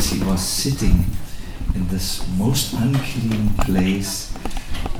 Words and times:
as 0.00 0.12
he 0.12 0.24
was 0.24 0.40
sitting 0.40 1.04
in 1.74 1.86
this 1.88 2.26
most 2.38 2.72
unclean 2.72 3.50
place 3.66 4.32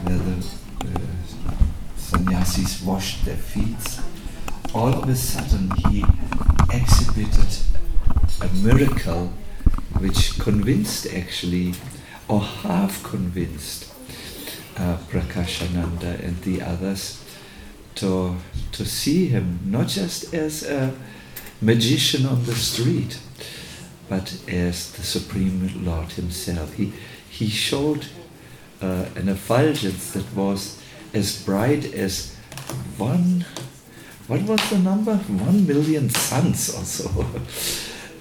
where 0.02 0.18
the 0.18 0.36
uh, 0.84 1.52
sannyasis 1.96 2.82
washed 2.82 3.24
their 3.24 3.42
feet, 3.52 3.98
all 4.74 4.92
of 4.92 5.08
a 5.08 5.16
sudden 5.16 5.70
he 5.88 6.04
exhibited 6.70 7.50
a 8.42 8.48
miracle 8.62 9.32
which 10.00 10.38
convinced 10.38 11.06
actually, 11.14 11.72
or 12.28 12.42
half 12.42 13.02
convinced, 13.02 13.90
uh, 14.76 14.98
Prakashananda 15.08 16.22
and 16.22 16.42
the 16.42 16.60
others 16.60 17.24
to, 17.94 18.36
to 18.72 18.84
see 18.84 19.28
him 19.28 19.60
not 19.64 19.88
just 19.88 20.34
as 20.34 20.62
a 20.62 20.94
magician 21.62 22.26
on 22.26 22.44
the 22.44 22.54
street, 22.54 23.18
but 24.10 24.36
as 24.48 24.90
the 24.92 25.04
Supreme 25.04 25.84
Lord 25.84 26.10
Himself. 26.12 26.74
He, 26.74 26.92
he 27.30 27.48
showed 27.48 28.06
uh, 28.82 29.06
an 29.14 29.28
effulgence 29.28 30.10
that 30.12 30.34
was 30.34 30.82
as 31.14 31.42
bright 31.44 31.94
as 31.94 32.34
one, 32.98 33.44
what 34.26 34.42
was 34.42 34.68
the 34.68 34.78
number? 34.78 35.14
One 35.14 35.64
million 35.64 36.10
suns 36.10 36.74
or 36.74 36.84
so. 36.84 37.24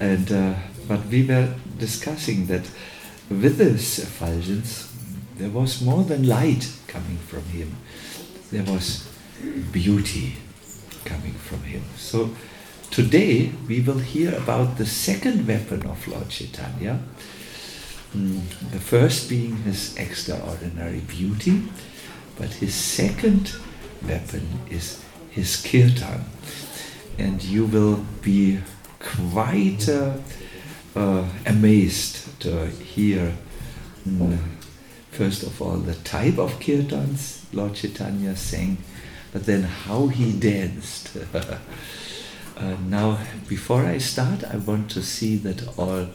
and, 0.00 0.30
uh, 0.30 0.54
but 0.86 1.04
we 1.06 1.26
were 1.26 1.54
discussing 1.76 2.46
that 2.46 2.70
with 3.28 3.58
this 3.58 3.98
effulgence, 3.98 4.94
there 5.38 5.50
was 5.50 5.82
more 5.82 6.04
than 6.04 6.28
light 6.28 6.72
coming 6.86 7.18
from 7.18 7.42
him. 7.46 7.76
There 8.52 8.64
was 8.64 9.08
beauty 9.72 10.36
coming 11.04 11.32
from 11.32 11.62
him. 11.62 11.82
So 11.96 12.30
today 12.90 13.52
we 13.68 13.80
will 13.80 13.98
hear 13.98 14.34
about 14.34 14.76
the 14.76 14.86
second 14.86 15.46
weapon 15.46 15.86
of 15.86 16.06
Lord 16.08 16.28
Chaitanya. 16.28 16.98
Mm, 18.14 18.42
the 18.72 18.80
first 18.80 19.28
being 19.28 19.56
his 19.58 19.96
extraordinary 19.96 21.00
beauty, 21.00 21.62
but 22.36 22.48
his 22.54 22.74
second 22.74 23.54
weapon 24.02 24.46
is 24.68 25.04
his 25.30 25.56
kirtan. 25.62 26.24
And 27.16 27.42
you 27.44 27.66
will 27.66 28.04
be 28.22 28.58
quite 28.98 29.88
uh, 29.88 30.14
uh, 30.96 31.28
amazed 31.46 32.40
to 32.40 32.66
hear, 32.66 33.36
mm, 34.08 34.38
first 35.12 35.44
of 35.44 35.62
all, 35.62 35.76
the 35.76 35.94
type 35.94 36.38
of 36.38 36.58
kirtans 36.58 37.44
Lord 37.52 37.74
Chaitanya 37.74 38.34
sang, 38.34 38.78
but 39.32 39.46
then 39.46 39.62
how 39.62 40.08
he 40.08 40.32
danced. 40.32 41.16
uh, 42.60 42.76
now, 42.86 43.18
before 43.48 43.86
I 43.86 43.98
start, 43.98 44.44
I 44.44 44.56
want 44.56 44.90
to 44.90 45.02
see 45.02 45.36
that 45.36 45.78
all 45.78 46.08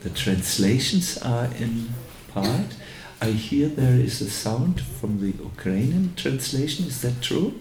the 0.00 0.10
translations 0.10 1.18
are 1.18 1.48
in 1.58 1.90
part. 2.28 2.76
I 3.20 3.26
hear 3.26 3.68
there 3.68 4.00
is 4.00 4.20
a 4.22 4.30
sound 4.30 4.80
from 4.80 5.20
the 5.20 5.32
Ukrainian 5.42 6.14
translation. 6.16 6.86
Is 6.86 7.02
that 7.02 7.20
true? 7.20 7.60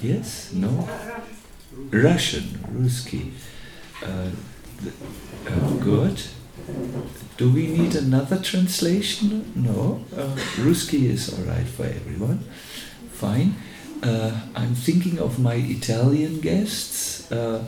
Yes? 0.00 0.52
No? 0.52 0.88
Russian, 1.90 2.44
Ruski. 2.72 3.32
Uh, 4.04 4.30
uh, 5.48 5.70
good. 5.80 6.22
Do 7.36 7.50
we 7.50 7.66
need 7.66 7.96
another 7.96 8.38
translation? 8.40 9.52
No. 9.56 10.04
Uh, 10.16 10.36
Ruski 10.62 11.10
is 11.10 11.32
all 11.32 11.44
right 11.44 11.66
for 11.66 11.84
everyone. 11.84 12.44
Fine. 13.12 13.56
Uh, 14.04 14.38
I'm 14.54 14.74
thinking 14.74 15.18
of 15.18 15.38
my 15.38 15.54
Italian 15.54 16.40
guests. 16.40 17.32
Uh, 17.32 17.64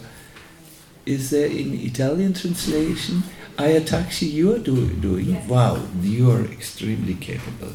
is 1.07 1.31
there 1.31 1.47
in 1.47 1.73
Italian 1.73 2.35
translation? 2.35 3.23
Ayataxi, 3.57 4.31
you 4.31 4.55
are 4.55 4.59
do, 4.59 4.87
doing? 4.91 5.31
Yes. 5.31 5.49
Wow, 5.49 5.81
you 6.03 6.31
are 6.31 6.45
extremely 6.45 7.15
capable. 7.15 7.73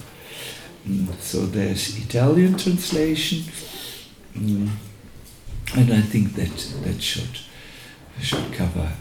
Mm, 0.88 1.12
so 1.20 1.48
there's 1.48 1.98
Italian 1.98 2.56
translation, 2.56 3.52
mm, 4.36 4.70
and 5.76 5.94
I 5.94 6.02
think 6.02 6.36
that 6.36 6.56
that 6.84 7.02
should 7.02 7.40
should 8.20 8.54
cover 8.54 8.92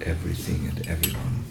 everything 0.00 0.68
and 0.68 0.86
everyone. 0.86 1.44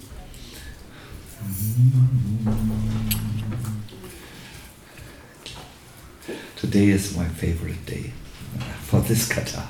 Today 6.55 6.89
is 6.89 7.15
my 7.17 7.27
favorite 7.27 7.85
day 7.85 8.11
for 8.81 9.01
this 9.01 9.27
katha. 9.29 9.67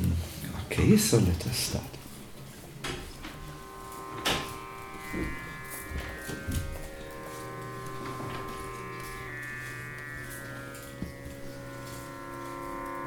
Mm, 0.00 0.12
Okay, 0.66 0.96
so 0.96 1.18
let 1.18 1.46
us 1.46 1.56
start. 1.56 1.84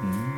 Jaya 0.00 0.37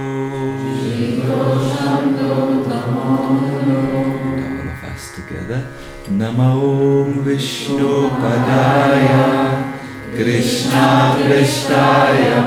यदा 5.35 5.59
नमो 6.19 6.51
विष्णुपदाय 7.25 9.07
कृष्णा 10.17 10.87
कृष्णाय 11.19 12.40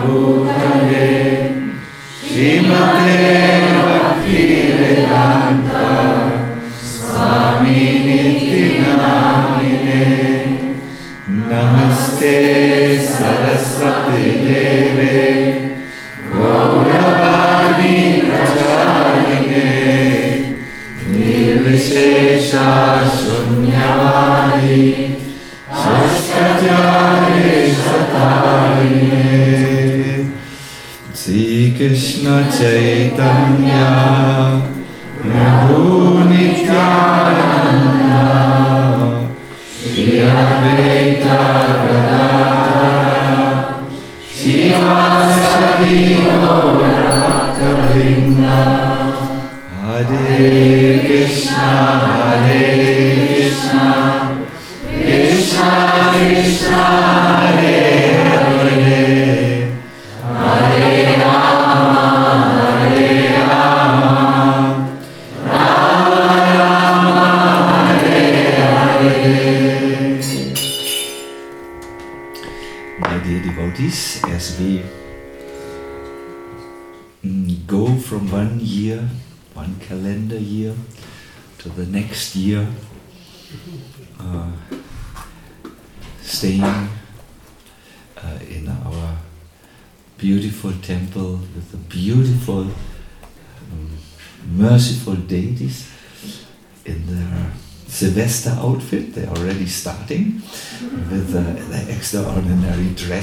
न 32.22 32.42
Chaitanya 32.58 33.84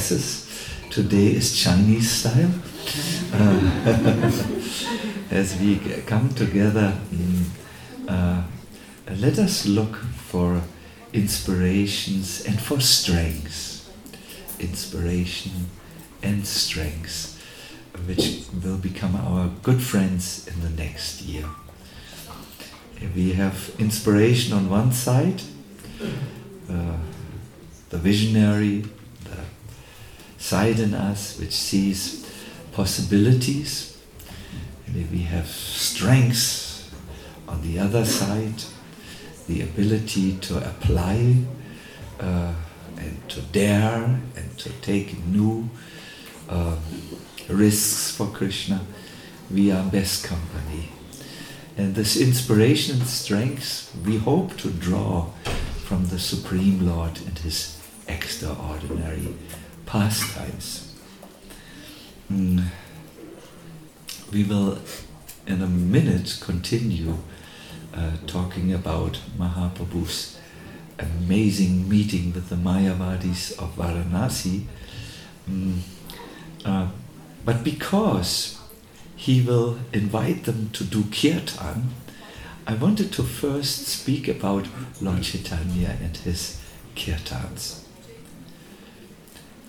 dresses. 0.02 0.50
Today 0.90 1.28
is 1.28 1.56
Chinese 1.56 2.10
style. 2.10 2.52
Uh, 3.34 4.32
as 5.30 5.56
we 5.60 5.78
come 6.08 6.30
together, 6.30 6.98
mm, 7.14 7.46
uh, 8.08 8.42
let 9.20 9.38
us 9.38 9.68
look 9.68 9.98
for 9.98 10.64
inspirations 11.14 12.44
and 12.46 12.60
for 12.60 12.80
strengths. 12.80 13.92
Inspiration 14.60 15.70
and 16.24 16.48
strengths, 16.48 17.40
which 18.08 18.46
will 18.64 18.78
become 18.78 19.16
our 19.16 19.52
good 19.62 19.84
friends 19.84 20.48
in 20.48 20.62
the 20.62 20.84
next 20.84 21.22
year. 21.22 21.46
We 23.16 23.34
have 23.34 23.72
inspiration 23.78 24.54
on 24.54 24.68
one 24.68 24.94
side, 24.94 25.44
uh, 26.70 26.98
the 27.90 27.98
visionary, 27.98 28.86
side 30.52 30.80
in 30.82 30.94
us 30.94 31.40
which 31.40 31.54
sees 31.54 32.30
possibilities. 32.74 33.98
And 34.86 34.98
if 34.98 35.10
we 35.10 35.24
have 35.36 35.48
strengths 35.48 36.92
on 37.48 37.62
the 37.62 37.80
other 37.80 38.04
side, 38.04 38.62
the 39.48 39.62
ability 39.62 40.38
to 40.48 40.58
apply 40.58 41.38
uh, 42.20 42.54
and 42.98 43.30
to 43.30 43.42
dare 43.54 44.04
and 44.36 44.58
to 44.58 44.70
take 44.82 45.26
new 45.26 45.70
uh, 46.50 46.76
risks 47.48 48.12
for 48.12 48.28
Krishna, 48.28 48.82
we 49.50 49.72
are 49.72 49.84
best 49.90 50.26
company. 50.26 50.90
And 51.78 51.96
this 51.96 52.18
inspiration 52.18 53.00
and 53.00 53.08
strength 53.08 53.96
we 54.06 54.18
hope 54.18 54.58
to 54.58 54.70
draw 54.70 55.28
from 55.86 56.08
the 56.08 56.20
Supreme 56.20 56.86
Lord 56.86 57.22
and 57.26 57.40
his 57.40 57.80
extraordinary 58.08 59.34
pastimes. 59.92 60.96
Mm. 62.32 62.64
We 64.32 64.46
will 64.46 64.80
in 65.46 65.62
a 65.62 65.68
minute 65.68 66.38
continue 66.40 67.18
uh, 67.94 68.12
talking 68.26 68.72
about 68.72 69.20
Mahaprabhu's 69.38 70.40
amazing 70.98 71.90
meeting 71.90 72.32
with 72.32 72.48
the 72.48 72.56
Mayavadis 72.56 73.52
of 73.60 73.76
Varanasi. 73.76 74.64
Mm, 75.50 75.80
uh, 76.64 76.88
but 77.44 77.62
because 77.62 78.62
he 79.18 79.42
will 79.42 79.78
invite 79.92 80.46
them 80.46 80.70
to 80.72 80.86
do 80.86 81.04
kirtan, 81.12 81.90
I 82.66 82.76
wanted 82.76 83.12
to 83.12 83.24
first 83.24 83.88
speak 83.88 84.30
about 84.30 84.68
Lord 85.02 85.24
Chaitanya 85.24 85.98
and 86.02 86.16
his 86.16 86.62
kirtans. 86.96 87.81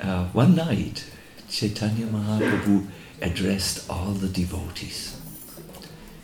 Uh, 0.03 0.25
one 0.33 0.57
night, 0.57 1.05
Chaitanya 1.49 2.07
Mahaprabhu 2.07 2.89
addressed 3.21 3.89
all 3.89 4.11
the 4.11 4.27
devotees. 4.27 5.17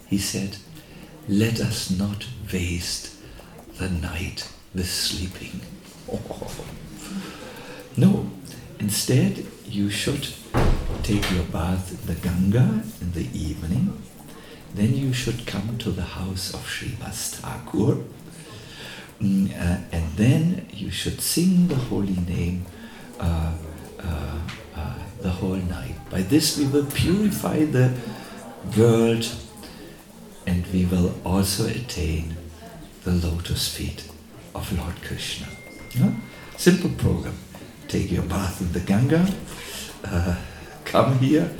He 0.08 0.18
said, 0.18 0.56
Let 1.28 1.60
us 1.60 1.88
not 1.88 2.26
waste 2.52 3.14
the 3.76 3.88
night 3.88 4.50
with 4.74 4.90
sleeping. 4.90 5.60
No, 7.96 8.30
instead, 8.78 9.44
you 9.66 9.90
should 9.90 10.28
take 11.02 11.28
your 11.32 11.42
bath 11.44 11.90
in 11.90 12.14
the 12.14 12.20
Ganga 12.20 12.84
in 13.00 13.10
the 13.10 13.26
evening. 13.36 14.00
Then 14.72 14.94
you 14.94 15.12
should 15.12 15.48
come 15.48 15.78
to 15.78 15.90
the 15.90 16.04
house 16.04 16.54
of 16.54 16.60
Srivas 16.60 17.40
Thakur. 17.40 18.04
Mm, 19.20 19.50
uh, 19.50 19.80
and 19.90 20.12
then 20.16 20.68
you 20.72 20.92
should 20.92 21.20
sing 21.20 21.66
the 21.66 21.74
holy 21.74 22.14
name 22.14 22.66
uh, 23.18 23.54
the 25.20 25.30
whole 25.30 25.56
night. 25.56 25.94
By 26.10 26.22
this 26.22 26.56
we 26.58 26.66
will 26.66 26.86
purify 26.86 27.64
the 27.64 27.92
world 28.76 29.28
and 30.46 30.66
we 30.72 30.86
will 30.86 31.14
also 31.24 31.66
attain 31.66 32.36
the 33.04 33.12
lotus 33.12 33.74
feet 33.74 34.08
of 34.54 34.72
Lord 34.78 34.94
Krishna. 35.02 35.46
Yeah? 35.94 36.12
Simple 36.56 36.90
program. 36.90 37.36
Take 37.88 38.10
your 38.10 38.22
bath 38.24 38.60
in 38.60 38.72
the 38.72 38.80
Ganga, 38.80 39.26
uh, 40.04 40.36
come 40.84 41.18
here, 41.18 41.50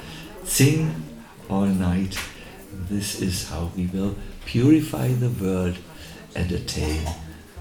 sing 0.45 0.95
all 1.49 1.67
night. 1.67 2.19
This 2.91 3.21
is 3.21 3.49
how 3.49 3.71
we 3.77 3.87
will 3.87 4.15
purify 4.45 5.09
the 5.09 5.31
world 5.31 5.79
and 6.35 6.53
attain 6.53 7.03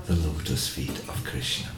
the 0.05 0.15
lotus 0.15 0.67
feet 0.67 0.99
of 1.07 1.23
Krishna. 1.23 1.69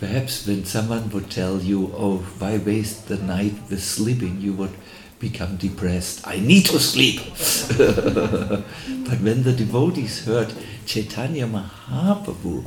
Perhaps 0.00 0.46
when 0.46 0.64
someone 0.64 1.10
would 1.10 1.30
tell 1.30 1.60
you, 1.60 1.92
oh, 1.94 2.24
why 2.38 2.56
waste 2.56 3.08
the 3.08 3.18
night 3.18 3.52
with 3.68 3.82
sleeping, 3.82 4.40
you 4.40 4.54
would 4.54 4.72
become 5.18 5.58
depressed. 5.58 6.26
I 6.26 6.40
need 6.40 6.64
to 6.66 6.80
sleep. 6.80 7.20
but 7.76 9.20
when 9.20 9.42
the 9.42 9.52
devotees 9.52 10.24
heard 10.24 10.54
Chaitanya 10.86 11.46
Mahaprabhu 11.46 12.64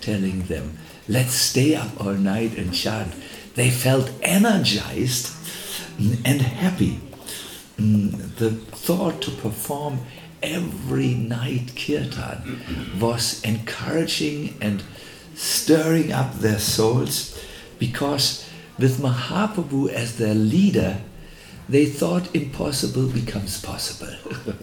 telling 0.00 0.42
them, 0.42 0.78
let's 1.08 1.34
stay 1.34 1.74
up 1.74 2.00
all 2.00 2.14
night 2.14 2.56
and 2.56 2.72
chant, 2.72 3.12
they 3.56 3.68
felt 3.70 4.12
energized 4.22 5.34
and 5.98 6.40
happy. 6.40 7.00
Mm, 7.80 8.36
the 8.36 8.52
thought 8.52 9.20
to 9.22 9.32
perform 9.32 9.98
every 10.40 11.14
night 11.14 11.72
kirtan 11.74 12.60
was 13.00 13.42
encouraging 13.42 14.56
and 14.60 14.84
stirring 15.36 16.12
up 16.12 16.34
their 16.40 16.58
souls 16.58 17.38
because 17.78 18.48
with 18.78 18.98
Mahaprabhu 18.98 19.90
as 19.90 20.16
their 20.16 20.34
leader, 20.34 20.98
they 21.68 21.86
thought 21.86 22.34
impossible 22.34 23.08
becomes 23.08 23.60
possible. 23.60 24.14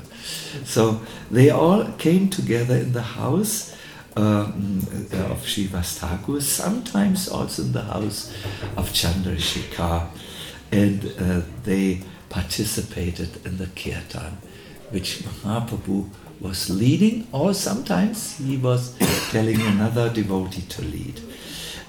so 0.66 1.02
they 1.30 1.50
all 1.50 1.86
came 1.94 2.30
together 2.30 2.76
in 2.76 2.94
the 2.94 3.02
house 3.02 3.76
um, 4.16 4.80
of 5.12 5.44
Srivas 5.44 5.98
Thakur, 5.98 6.42
sometimes 6.42 7.28
also 7.28 7.64
in 7.64 7.72
the 7.72 7.82
house 7.82 8.32
of 8.78 8.92
Chandrasekhar, 8.92 10.08
and 10.72 11.14
uh, 11.20 11.42
they 11.64 12.02
participated 12.30 13.46
in 13.46 13.58
the 13.58 13.68
kirtan, 13.68 14.38
which 14.92 15.20
Mahaprabhu 15.20 16.10
was 16.40 16.70
leading, 16.70 17.28
or 17.32 17.54
sometimes 17.54 18.38
he 18.38 18.58
was 18.58 18.96
telling 19.32 19.62
another 19.62 20.10
devotee 20.10 20.62
to 20.70 20.82
lead. 20.82 21.22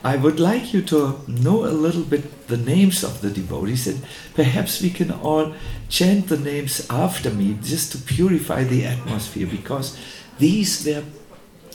I 0.05 0.17
would 0.17 0.39
like 0.39 0.75
you 0.75 0.83
to 0.83 1.21
know 1.27 1.65
a 1.65 1.73
little 1.73 2.03
bit 2.03 2.47
the 2.47 2.59
names 2.59 3.03
of 3.03 3.23
the 3.23 3.31
devotees, 3.31 3.87
and 3.87 4.05
perhaps 4.35 4.83
we 4.83 4.91
can 4.91 5.11
all 5.11 5.55
chant 5.89 6.29
the 6.29 6.37
names 6.37 6.87
after 6.91 7.31
me 7.31 7.57
just 7.63 7.93
to 7.93 7.99
purify 7.99 8.65
the 8.65 8.85
atmosphere, 8.85 9.47
because 9.47 9.99
these 10.39 10.85
were 10.87 11.03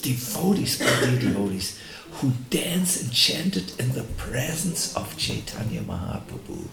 devotees, 0.01 0.77
devotees, 0.77 1.79
who 2.11 2.33
danced 2.49 3.01
and 3.01 3.11
chanted 3.13 3.79
in 3.79 3.93
the 3.93 4.03
presence 4.17 4.95
of 4.95 5.17
Chaitanya 5.17 5.81
Mahaprabhu. 5.81 6.67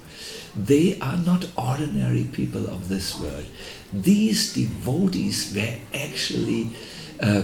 They 0.57 0.99
are 1.00 1.17
not 1.17 1.47
ordinary 1.57 2.25
people 2.25 2.67
of 2.67 2.88
this 2.88 3.19
world. 3.19 3.47
These 4.03 4.53
devotees 4.53 5.53
were 5.55 5.79
actually 5.95 6.71
uh, 7.21 7.43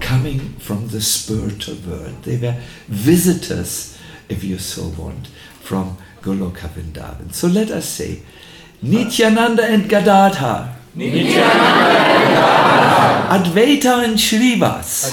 coming 0.00 0.54
from 0.58 0.88
the 0.88 1.00
spiritual 1.00 1.76
world. 1.86 2.22
They 2.22 2.36
were 2.36 2.56
visitors, 2.88 3.98
if 4.28 4.44
you 4.44 4.58
so 4.58 4.88
want, 4.96 5.28
from 5.60 5.96
Goloka 6.22 6.68
Vrindavan. 6.68 7.32
So 7.34 7.48
let 7.48 7.70
us 7.70 7.88
say, 7.88 8.22
Nityananda 8.82 9.64
and 9.64 9.88
Gadadhar. 9.88 10.76
Advaita 13.28 14.04
and 14.04 14.16
Shrivas. 14.16 15.10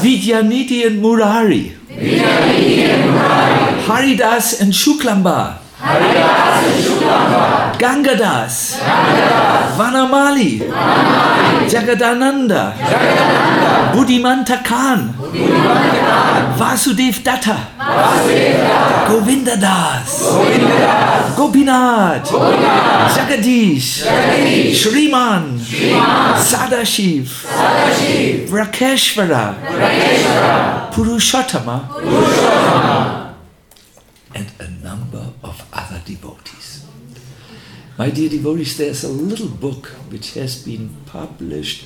Vidyanidhi 0.00 0.86
and 0.86 1.00
Murari. 1.00 1.72
Haridas 3.86 4.60
and 4.60 4.72
Shuklamba, 4.72 5.58
Haridas 5.76 6.64
and 6.64 6.84
Shuklamba. 6.84 7.63
Gangadas, 7.84 8.80
Vanamali, 9.76 10.52
Jagadananda, 11.68 12.72
Buddhimanta 13.92 14.64
Khan, 14.64 15.12
Vasudev 16.56 17.22
Datta, 17.22 17.58
Govinda 19.06 19.56
Das, 19.58 20.22
Gopinath, 21.36 22.30
Jagadish, 23.14 23.90
Shriman, 24.80 25.44
Sadashiv, 26.40 27.26
Vakreshvara, 28.48 29.44
Purushottama, 30.90 31.76
and 34.34 34.48
a 34.58 34.68
number 34.82 35.26
of 35.42 35.62
other 35.74 36.00
devotees. 36.06 36.63
My 37.96 38.10
dear 38.10 38.28
devotees, 38.28 38.76
there's 38.76 39.04
a 39.04 39.08
little 39.08 39.46
book 39.48 39.86
which 40.10 40.34
has 40.34 40.60
been 40.64 40.96
published 41.06 41.84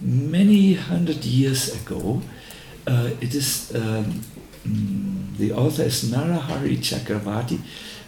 many 0.00 0.74
hundred 0.74 1.24
years 1.24 1.74
ago. 1.74 2.22
Uh, 2.86 3.10
it 3.20 3.34
is 3.34 3.74
um, 3.74 4.22
mm, 4.64 5.36
the 5.38 5.50
author 5.50 5.82
is 5.82 6.04
Narahari 6.04 6.78
Chakravarti, 6.78 7.58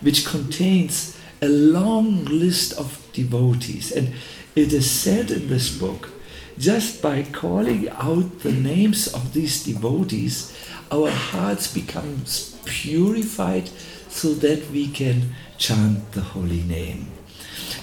which 0.02 0.24
contains 0.24 1.18
a 1.40 1.48
long 1.48 2.24
list 2.26 2.78
of 2.78 3.08
devotees, 3.12 3.90
and 3.90 4.14
it 4.54 4.72
is 4.72 4.88
said 4.88 5.32
in 5.32 5.48
this 5.48 5.76
book, 5.76 6.10
just 6.58 7.02
by 7.02 7.24
calling 7.24 7.88
out 7.88 8.38
the 8.40 8.52
names 8.52 9.08
of 9.12 9.34
these 9.34 9.64
devotees, 9.64 10.56
our 10.92 11.10
hearts 11.10 11.66
become 11.66 12.22
purified 12.66 13.68
so 14.08 14.32
that 14.34 14.70
we 14.70 14.86
can 14.86 15.34
chant 15.58 16.12
the 16.12 16.20
holy 16.20 16.62
name. 16.62 17.10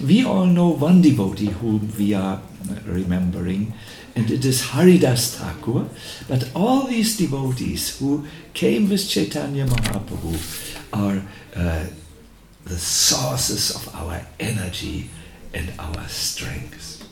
We 0.01 0.23
all 0.23 0.45
know 0.45 0.69
one 0.69 1.01
devotee 1.01 1.49
whom 1.49 1.91
we 1.97 2.13
are 2.13 2.41
remembering, 2.85 3.73
and 4.15 4.31
it 4.31 4.45
is 4.45 4.69
Haridas 4.71 5.35
Thakur. 5.35 5.89
But 6.27 6.49
all 6.55 6.87
these 6.87 7.17
devotees 7.17 7.99
who 7.99 8.25
came 8.53 8.89
with 8.89 9.09
Chaitanya 9.09 9.65
Mahaprabhu 9.65 10.77
are 10.93 11.21
uh, 11.55 11.85
the 12.63 12.77
sources 12.77 13.75
of 13.75 13.93
our 13.93 14.21
energy 14.39 15.09
and 15.53 15.73
our 15.79 16.07
strength. 16.07 17.03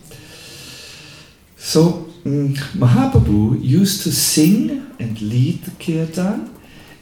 So 1.58 2.08
um, 2.26 2.54
Mahaprabhu 2.76 3.62
used 3.62 4.04
to 4.04 4.12
sing 4.12 4.96
and 5.00 5.22
lead 5.22 5.64
the 5.64 5.72
kirtan 5.72 6.56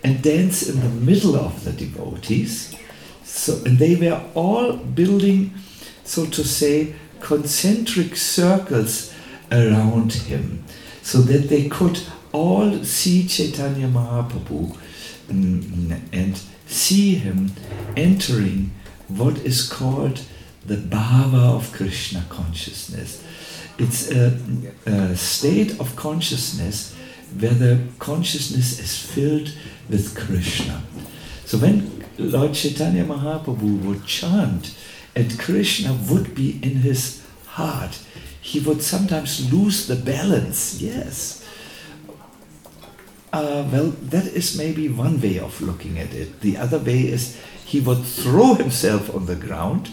and 0.03 0.21
dance 0.21 0.67
in 0.67 0.79
the 0.79 0.89
middle 0.89 1.35
of 1.35 1.63
the 1.63 1.71
devotees. 1.71 2.75
So, 3.23 3.61
and 3.65 3.77
they 3.77 3.95
were 3.95 4.21
all 4.33 4.73
building 4.73 5.53
so 6.05 6.25
to 6.27 6.43
say, 6.43 6.95
concentric 7.19 8.15
circles 8.15 9.13
around 9.51 10.13
him 10.13 10.63
so 11.01 11.19
that 11.19 11.49
they 11.49 11.67
could 11.67 11.99
all 12.31 12.83
see 12.83 13.27
Chaitanya 13.27 13.87
Mahaprabhu 13.87 14.77
mm, 15.27 15.99
and 16.13 16.41
see 16.67 17.15
him 17.15 17.51
entering 17.95 18.71
what 19.07 19.37
is 19.39 19.67
called 19.67 20.21
the 20.65 20.75
bhava 20.75 21.55
of 21.55 21.71
Krishna 21.71 22.25
consciousness. 22.29 23.23
It's 23.77 24.11
a, 24.11 24.39
a 24.85 25.15
state 25.15 25.79
of 25.79 25.95
consciousness 25.95 26.95
where 27.39 27.53
the 27.53 27.79
consciousness 27.99 28.79
is 28.79 28.97
filled 28.97 29.53
with 29.89 30.15
Krishna. 30.15 30.81
So 31.45 31.57
when 31.57 32.03
Lord 32.17 32.53
Chaitanya 32.53 33.03
Mahaprabhu 33.03 33.83
would 33.83 34.05
chant, 34.05 34.75
and 35.15 35.39
Krishna 35.39 35.93
would 36.09 36.35
be 36.35 36.59
in 36.61 36.77
his 36.77 37.25
heart. 37.47 37.99
He 38.41 38.59
would 38.59 38.81
sometimes 38.81 39.51
lose 39.51 39.87
the 39.87 39.95
balance, 39.95 40.81
yes. 40.81 41.43
Uh, 43.33 43.67
well, 43.71 43.89
that 44.01 44.27
is 44.27 44.57
maybe 44.57 44.87
one 44.87 45.19
way 45.19 45.39
of 45.39 45.61
looking 45.61 45.99
at 45.99 46.13
it. 46.13 46.41
The 46.41 46.57
other 46.57 46.79
way 46.79 47.01
is 47.01 47.37
he 47.65 47.79
would 47.79 48.03
throw 48.03 48.53
himself 48.53 49.13
on 49.13 49.25
the 49.25 49.35
ground 49.35 49.89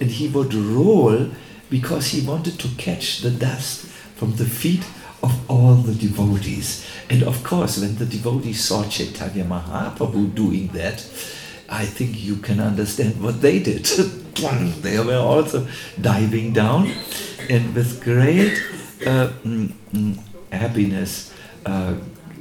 and 0.00 0.10
he 0.10 0.28
would 0.28 0.54
roll 0.54 1.30
because 1.70 2.08
he 2.08 2.26
wanted 2.26 2.58
to 2.60 2.68
catch 2.76 3.20
the 3.20 3.30
dust 3.30 3.86
from 4.16 4.36
the 4.36 4.44
feet 4.44 4.84
of 5.22 5.50
all 5.50 5.74
the 5.74 5.94
devotees. 5.94 6.86
And 7.08 7.22
of 7.22 7.42
course, 7.42 7.78
when 7.78 7.96
the 7.96 8.06
devotees 8.06 8.62
saw 8.62 8.84
Chaitanya 8.84 9.44
Mahaprabhu 9.44 10.34
doing 10.34 10.68
that, 10.68 11.00
I 11.68 11.84
think 11.84 12.22
you 12.22 12.36
can 12.36 12.60
understand 12.60 13.22
what 13.22 13.40
they 13.40 13.58
did. 13.58 13.84
they 14.82 14.98
were 14.98 15.18
also 15.18 15.66
diving 16.00 16.52
down 16.52 16.92
and 17.48 17.74
with 17.74 18.02
great 18.02 18.62
uh, 19.06 19.30
mm, 19.44 19.72
mm, 19.92 20.18
happiness 20.52 21.32
uh, 21.66 21.94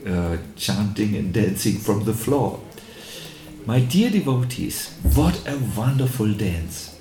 uh, 0.05 0.37
chanting 0.55 1.15
and 1.15 1.33
dancing 1.33 1.77
from 1.77 2.03
the 2.05 2.13
floor. 2.13 2.59
My 3.65 3.79
dear 3.79 4.09
devotees, 4.09 4.97
what 5.01 5.47
a 5.47 5.57
wonderful 5.57 6.33
dance! 6.33 6.99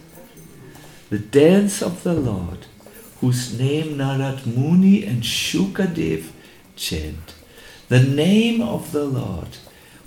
The 1.10 1.18
dance 1.18 1.82
of 1.82 2.04
the 2.04 2.14
Lord, 2.14 2.66
whose 3.20 3.58
name 3.58 3.98
Narad 3.98 4.46
Muni 4.46 5.04
and 5.04 5.22
Shukadev 5.22 6.30
chant. 6.76 7.34
The 7.88 8.02
name 8.02 8.62
of 8.62 8.92
the 8.92 9.04
Lord, 9.04 9.58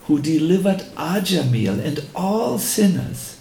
who 0.08 0.22
delivered 0.22 0.80
Ajamil 0.96 1.84
and 1.84 2.06
all 2.16 2.58
sinners. 2.58 3.40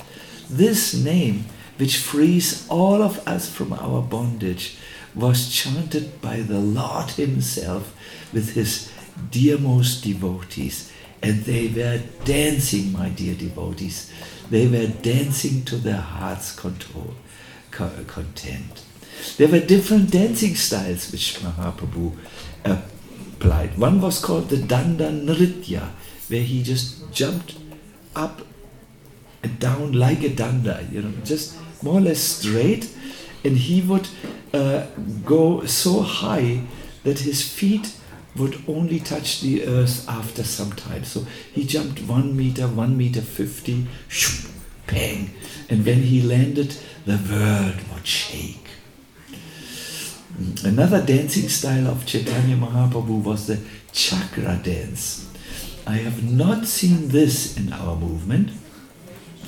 This 0.49 0.95
name, 0.95 1.45
which 1.77 1.97
frees 1.99 2.67
all 2.69 3.03
of 3.03 3.27
us 3.27 3.49
from 3.51 3.73
our 3.73 4.01
bondage, 4.03 4.77
was 5.15 5.49
chanted 5.51 6.21
by 6.21 6.41
the 6.41 6.59
Lord 6.59 7.11
Himself 7.11 7.95
with 8.33 8.55
His 8.55 8.91
dearmost 9.31 10.03
devotees. 10.03 10.91
And 11.23 11.45
they 11.45 11.69
were 11.69 12.03
dancing, 12.25 12.93
my 12.93 13.09
dear 13.09 13.35
devotees. 13.35 14.13
They 14.51 14.67
were 14.67 14.87
dancing 14.87 15.65
to 15.67 15.77
their 15.77 16.01
heart's 16.01 16.55
control, 16.55 17.15
content. 17.71 18.85
There 19.39 19.49
were 19.49 19.61
different 19.61 20.11
dancing 20.11 20.55
styles 20.55 21.11
which 21.11 21.39
Mahaprabhu 21.41 22.17
uh, 22.65 22.83
applied. 23.35 23.79
One 23.79 24.01
was 24.01 24.23
called 24.23 24.49
the 24.49 24.57
Danda 24.57 25.11
Nritya, 25.11 25.91
where 26.29 26.43
he 26.43 26.63
just 26.63 27.13
jumped 27.13 27.57
up 28.15 28.43
and 29.43 29.59
down 29.59 29.93
like 29.93 30.23
a 30.23 30.31
danda, 30.31 30.91
you 30.91 31.03
know, 31.03 31.13
just 31.25 31.57
more 31.83 31.99
or 31.99 32.01
less 32.01 32.21
straight, 32.21 32.91
and 33.45 33.59
he 33.59 33.83
would 33.83 34.09
uh, 34.55 34.87
go 35.25 35.65
so 35.67 36.01
high 36.01 36.63
that 37.03 37.19
his 37.21 37.47
feet 37.47 37.97
would 38.37 38.63
only 38.67 38.99
touch 38.99 39.43
the 39.43 39.67
earth 39.67 40.09
after 40.09 40.43
some 40.43 40.73
time. 40.73 41.05
So 41.05 41.27
he 41.53 41.65
jumped 41.65 42.01
one 42.03 42.37
meter, 42.37 42.67
one 42.67 42.97
meter 42.97 43.21
fifty, 43.21 43.87
shoop, 44.09 44.51
bang, 44.87 45.31
and 45.69 45.85
when 45.85 46.03
he 46.03 46.23
landed, 46.23 46.77
the 47.05 47.19
world 47.31 47.77
would 47.93 48.07
shake. 48.07 48.67
Another 50.65 51.05
dancing 51.05 51.49
style 51.49 51.87
of 51.87 52.07
Chaitanya 52.07 52.57
Mahaprabhu 52.57 53.23
was 53.23 53.47
the 53.47 53.61
chakra 53.93 54.59
dance. 54.63 55.31
I 55.87 55.97
have 55.97 56.31
not 56.31 56.67
seen 56.67 57.09
this 57.09 57.57
in 57.57 57.73
our 57.73 57.97
movement. 57.97 58.51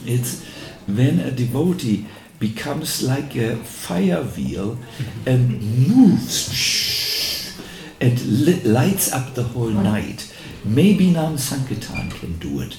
It's 0.05 0.45
when 0.87 1.19
a 1.21 1.31
devotee 1.31 2.07
becomes 2.39 3.03
like 3.03 3.35
a 3.37 3.57
fire 3.57 4.23
wheel 4.23 4.79
and 5.25 5.89
moves 5.89 7.57
and 8.01 8.65
lights 8.65 9.11
up 9.13 9.35
the 9.35 9.43
whole 9.43 9.71
night. 9.71 10.33
Maybe 10.65 11.11
Nam 11.11 11.39
Sankirtan 11.39 12.11
can 12.11 12.39
do 12.39 12.61
it 12.61 12.77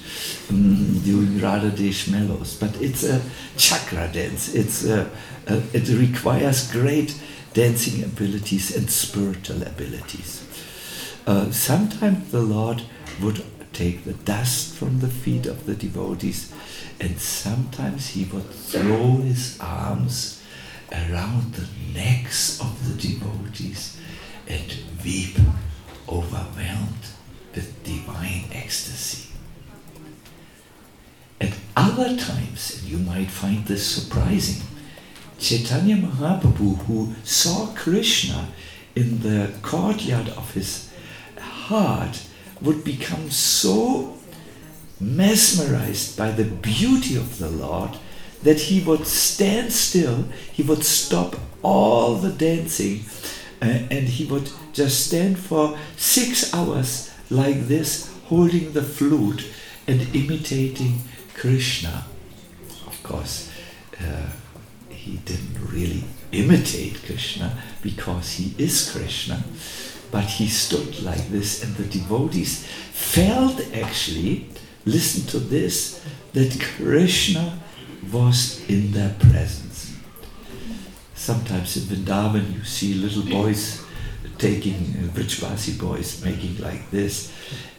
um, 0.50 1.00
during 1.04 1.40
Radhadesh 1.40 2.12
Mellows, 2.12 2.56
but 2.60 2.80
it's 2.82 3.04
a 3.04 3.22
chakra 3.56 4.10
dance. 4.12 4.54
It's 4.54 4.86
a, 4.86 5.10
a, 5.48 5.62
it 5.74 5.88
requires 5.90 6.72
great 6.72 7.20
dancing 7.54 8.04
abilities 8.04 8.76
and 8.76 8.90
spiritual 8.92 9.64
abilities. 9.64 10.44
Uh, 11.26 11.50
sometimes 11.52 12.30
the 12.32 12.42
Lord 12.42 12.84
would 13.22 13.44
take 13.74 14.04
the 14.04 14.14
dust 14.14 14.76
from 14.76 15.00
the 15.00 15.08
feet 15.08 15.46
of 15.46 15.66
the 15.66 15.76
devotees, 15.76 16.54
and 17.00 17.20
sometimes 17.20 18.10
he 18.10 18.26
would 18.26 18.50
throw 18.50 19.18
his 19.18 19.58
arms 19.60 20.42
around 20.92 21.54
the 21.54 21.68
necks 21.94 22.60
of 22.60 22.88
the 22.88 23.08
devotees 23.08 24.00
and 24.48 24.78
weep, 25.04 25.38
overwhelmed 26.08 27.06
with 27.54 27.84
divine 27.84 28.46
ecstasy. 28.52 29.30
At 31.40 31.54
other 31.76 32.18
times, 32.18 32.80
and 32.80 32.90
you 32.90 32.98
might 32.98 33.30
find 33.30 33.66
this 33.66 33.86
surprising, 33.86 34.64
Chaitanya 35.40 35.98
Mahaprabhu, 35.98 36.78
who 36.86 37.14
saw 37.24 37.68
Krishna 37.76 38.48
in 38.96 39.20
the 39.20 39.54
courtyard 39.62 40.30
of 40.30 40.54
his 40.54 40.92
heart, 41.40 42.26
would 42.62 42.84
become 42.84 43.30
so 43.30 44.18
mesmerized 45.00 46.18
by 46.18 46.32
the 46.32 46.44
beauty 46.44 47.16
of 47.16 47.38
the 47.38 47.50
Lord 47.50 47.92
that 48.44 48.60
he 48.62 48.82
would 48.82 49.06
stand 49.08 49.72
still, 49.74 50.26
he 50.52 50.64
would 50.64 50.84
stop 50.84 51.36
all 51.64 52.16
the 52.16 52.32
dancing, 52.32 53.04
uh, 53.62 53.66
and 53.92 54.08
he 54.08 54.26
would 54.26 54.50
just 54.74 55.08
stand 55.08 55.40
for 55.40 55.78
six 55.96 56.54
hours 56.54 57.12
like 57.30 57.68
this, 57.68 58.14
holding 58.26 58.74
the 58.74 58.84
flute 58.84 59.48
and 59.88 60.16
imitating 60.16 61.02
Krishna. 61.34 62.06
Of 62.86 63.02
course, 63.04 63.52
uh, 64.00 64.30
he 64.90 65.18
didn't 65.18 65.72
really 65.72 66.04
imitate 66.32 67.04
Krishna 67.06 67.58
because 67.82 68.34
he 68.34 68.54
is 68.58 68.92
Krishna, 68.92 69.44
but 70.12 70.26
he 70.26 70.48
stood 70.48 71.02
like 71.04 71.30
this, 71.30 71.64
and 71.64 71.76
the 71.76 71.86
devotees 71.86 72.66
felt 72.92 73.62
actually, 73.74 74.50
listen 74.86 75.28
to 75.28 75.40
this, 75.40 76.04
that 76.34 76.60
Krishna 76.60 77.60
was 78.12 78.64
in 78.70 78.92
their 78.92 79.16
presence. 79.20 79.96
Sometimes 81.16 81.78
in 81.78 81.84
Vrindavan 81.84 82.54
you 82.54 82.64
see 82.64 82.94
little 82.94 83.24
boys 83.24 83.84
taking 84.38 84.96
uh, 85.04 85.78
boys 85.80 86.24
making 86.24 86.58
like 86.60 86.90
this, 86.92 87.34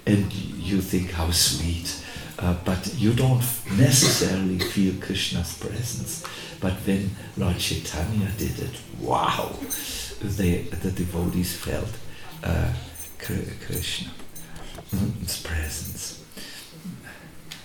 and 0.07 0.33
you 0.33 0.81
think 0.81 1.13
how 1.13 1.31
sweet. 1.31 2.05
Uh, 2.39 2.55
but 2.65 2.95
you 2.97 3.13
don't 3.13 3.43
necessarily 3.77 4.59
feel 4.59 4.95
Krishna's 5.01 5.59
presence. 5.59 6.25
But 6.61 6.75
when 6.87 7.11
Lord 7.37 7.59
Chaitanya 7.59 8.29
did 8.37 8.59
it, 8.61 8.81
wow, 9.01 9.57
they, 10.23 10.63
the 10.63 10.91
devotees 10.93 11.57
felt 11.57 11.91
uh, 12.43 12.73
Krishna's 13.19 14.11
presence. 15.43 16.25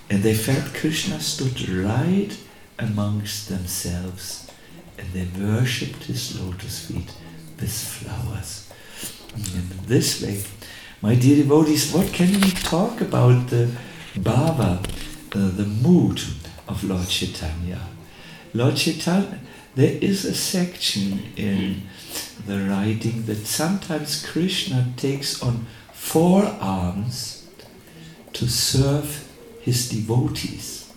And 0.09 0.21
they 0.23 0.33
felt 0.33 0.73
Krishna 0.73 1.19
stood 1.19 1.69
right 1.69 2.37
amongst 2.77 3.49
themselves 3.49 4.49
and 4.97 5.07
they 5.13 5.27
worshipped 5.39 6.03
his 6.03 6.39
lotus 6.39 6.85
feet 6.87 7.13
with 7.59 7.71
flowers. 7.71 8.71
And 9.35 9.69
this 9.87 10.21
way, 10.21 10.43
my 11.01 11.15
dear 11.15 11.37
devotees, 11.37 11.91
what 11.91 12.13
can 12.13 12.31
we 12.41 12.51
talk 12.51 13.01
about 13.01 13.49
the 13.49 13.69
bhava, 14.15 14.77
uh, 15.35 15.49
the 15.57 15.65
mood 15.65 16.21
of 16.67 16.83
Lord 16.83 17.07
Chaitanya? 17.07 17.79
Lord 18.53 18.75
Chaitanya, 18.75 19.39
there 19.75 19.97
is 19.99 20.25
a 20.25 20.35
section 20.35 21.23
in 21.35 21.83
the 22.45 22.59
writing 22.69 23.25
that 23.25 23.45
sometimes 23.45 24.25
Krishna 24.25 24.93
takes 24.97 25.41
on 25.41 25.65
four 25.91 26.43
arms 26.59 27.47
to 28.33 28.47
serve 28.47 29.27
his 29.61 29.89
devotees. 29.89 30.91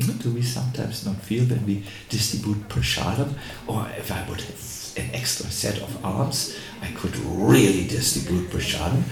Hmm, 0.00 0.18
do 0.18 0.30
we 0.32 0.42
sometimes 0.42 1.06
not 1.06 1.16
feel 1.16 1.44
when 1.44 1.64
we 1.66 1.84
distribute 2.08 2.68
prasadam? 2.68 3.34
Or 3.66 3.86
if 3.96 4.10
I 4.10 4.28
would 4.28 4.40
have 4.40 4.94
an 4.96 5.10
extra 5.12 5.50
set 5.50 5.80
of 5.80 6.04
arms, 6.04 6.56
I 6.82 6.88
could 6.92 7.16
really 7.16 7.86
distribute 7.86 8.50
prasadam. 8.50 9.02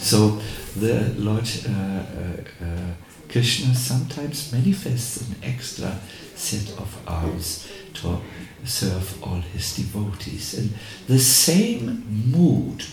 So 0.00 0.40
the 0.76 1.14
Lord 1.16 1.48
uh, 1.66 1.72
uh, 1.72 2.66
uh, 2.66 2.94
Krishna 3.28 3.74
sometimes 3.74 4.52
manifests 4.52 5.22
an 5.22 5.36
extra 5.42 5.98
set 6.34 6.78
of 6.78 6.96
arms 7.06 7.66
to 7.94 8.20
serve 8.64 9.22
all 9.22 9.40
his 9.40 9.76
devotees. 9.76 10.54
And 10.54 10.74
the 11.06 11.18
same 11.18 12.04
mood 12.30 12.84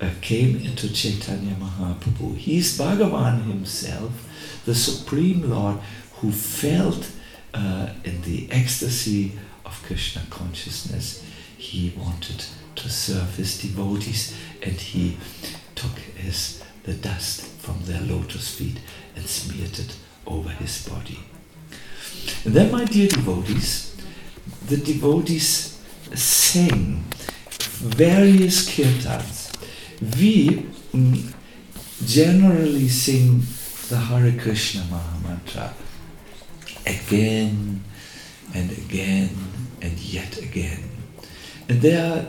uh, 0.00 0.10
came 0.20 0.56
into 0.56 0.92
Chaitanya 0.92 1.54
Mahaprabhu. 1.54 2.36
He 2.36 2.58
is 2.58 2.78
Bhagavan 2.78 3.44
himself, 3.44 4.62
the 4.64 4.74
Supreme 4.74 5.48
Lord 5.50 5.78
who 6.20 6.32
felt 6.32 7.10
uh, 7.54 7.90
in 8.04 8.22
the 8.22 8.48
ecstasy 8.50 9.32
of 9.64 9.82
Krishna 9.84 10.22
consciousness. 10.30 11.24
He 11.56 11.94
wanted 11.96 12.44
to 12.76 12.88
serve 12.90 13.36
his 13.36 13.58
devotees 13.60 14.36
and 14.62 14.74
he 14.74 15.16
took 15.74 15.98
his, 15.98 16.62
the 16.84 16.94
dust 16.94 17.42
from 17.60 17.76
their 17.84 18.00
lotus 18.00 18.54
feet 18.54 18.78
and 19.14 19.26
smeared 19.26 19.78
it 19.78 19.96
over 20.26 20.50
his 20.50 20.86
body. 20.86 21.20
And 22.44 22.54
then, 22.54 22.70
my 22.70 22.84
dear 22.84 23.08
devotees, 23.08 23.95
the 24.66 24.76
devotees 24.76 25.80
sing 26.14 27.04
various 27.78 28.68
kirtans. 28.68 29.52
We 30.18 30.66
mm, 30.92 31.32
generally 32.04 32.88
sing 32.88 33.42
the 33.88 33.96
Hare 33.96 34.32
Krishna 34.38 34.82
Mahamantra 34.82 35.72
again 36.86 37.84
and 38.54 38.70
again 38.72 39.30
and 39.80 39.98
yet 39.98 40.38
again. 40.38 40.90
And 41.68 41.80
there 41.80 42.12
are 42.12 42.26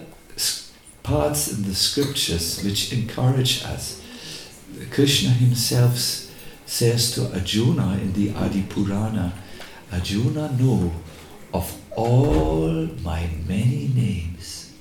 parts 1.03 1.51
in 1.51 1.63
the 1.63 1.75
scriptures 1.75 2.63
which 2.63 2.93
encourage 2.93 3.63
us. 3.63 4.01
Krishna 4.91 5.29
himself 5.29 5.97
says 6.65 7.11
to 7.15 7.33
Arjuna 7.33 7.93
in 8.01 8.13
the 8.13 8.33
Adi 8.35 8.63
Purana, 8.63 9.33
Arjuna, 9.91 10.51
know 10.59 10.91
of 11.53 11.73
all 11.97 12.87
my 13.03 13.27
many 13.47 13.89
names, 13.93 14.71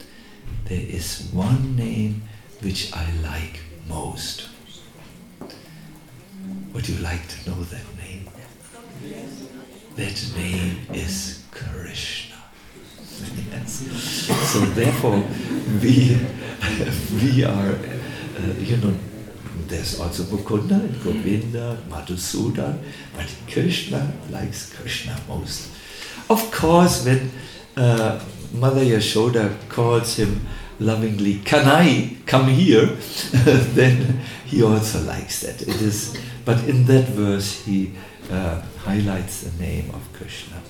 there 0.66 0.84
is 0.86 1.30
one 1.32 1.74
name 1.74 2.22
which 2.60 2.92
I 2.92 3.10
like 3.22 3.60
most. 3.88 4.48
Would 6.72 6.88
you 6.88 6.98
like 6.98 7.26
to 7.28 7.50
know 7.50 7.62
that 7.64 7.86
name? 7.96 8.28
That 9.96 10.32
name 10.36 10.86
is 10.92 11.42
Krishna. 11.50 12.36
yes. 13.50 13.88
So 14.52 14.60
therefore, 14.76 15.24
we 15.82 16.20
we 17.22 17.44
are, 17.44 17.72
uh, 17.72 18.52
you 18.60 18.76
know, 18.76 18.94
there's 19.68 19.98
also 19.98 20.24
Mukunda 20.24 20.80
and 20.80 21.02
Govinda, 21.02 21.78
Madhusudan, 21.88 22.78
but 23.16 23.34
Krishna 23.50 24.12
likes 24.28 24.74
Krishna 24.74 25.18
most. 25.28 25.70
Of 26.28 26.50
course, 26.52 27.04
when 27.04 27.30
uh, 27.76 28.20
Mother 28.52 28.82
Yashoda 28.82 29.54
calls 29.68 30.16
him 30.16 30.46
lovingly, 30.80 31.40
Can 31.44 31.66
I 31.66 32.16
come 32.26 32.48
here? 32.48 32.86
then 33.76 34.20
he 34.44 34.62
also 34.62 35.02
likes 35.02 35.42
that. 35.42 35.62
It 35.62 35.80
is, 35.80 36.16
but 36.44 36.64
in 36.64 36.84
that 36.86 37.04
verse, 37.08 37.64
he 37.64 37.92
uh, 38.30 38.60
highlights 38.78 39.42
the 39.42 39.62
name 39.62 39.90
of 39.90 40.02
Krishna. 40.12 40.62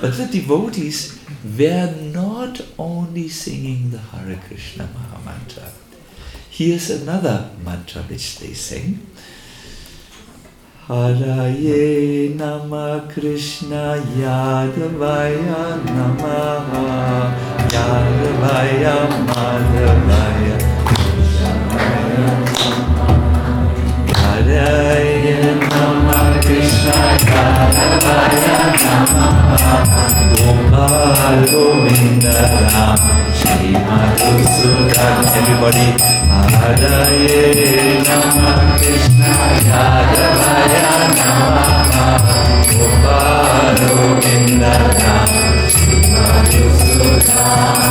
But 0.00 0.16
the 0.16 0.26
devotees 0.26 1.18
were 1.58 1.94
not 2.12 2.60
only 2.78 3.28
singing 3.28 3.90
the 3.90 3.98
Hare 3.98 4.38
Krishna 4.46 4.84
Mahamantra 4.84 5.72
Here's 6.56 6.88
another 6.88 7.50
mantra 7.62 8.00
which 8.04 8.38
they 8.38 8.54
sing. 8.54 9.06
Haraye 10.88 12.36
Nama 12.36 13.02
Krishna 13.12 13.98
Yadavaya 14.14 15.82
Namaha 15.82 17.34
Yadavaya 17.74 18.94
Madhavaya 19.26 20.56
Haraye 24.14 25.36
Nama 25.70 26.40
Krishna 26.42 27.25
Yadavaya 27.36 28.56
Namaha 28.82 29.74
Gopal 30.32 31.44
Everybody 35.38 35.88
Haraye 36.56 38.00
Nama 38.06 38.50
Krishna 38.78 39.32
Yadavaya 39.68 40.86
Namaha 41.18 42.06
Gopalo 42.72 44.00
Indana 44.32 45.14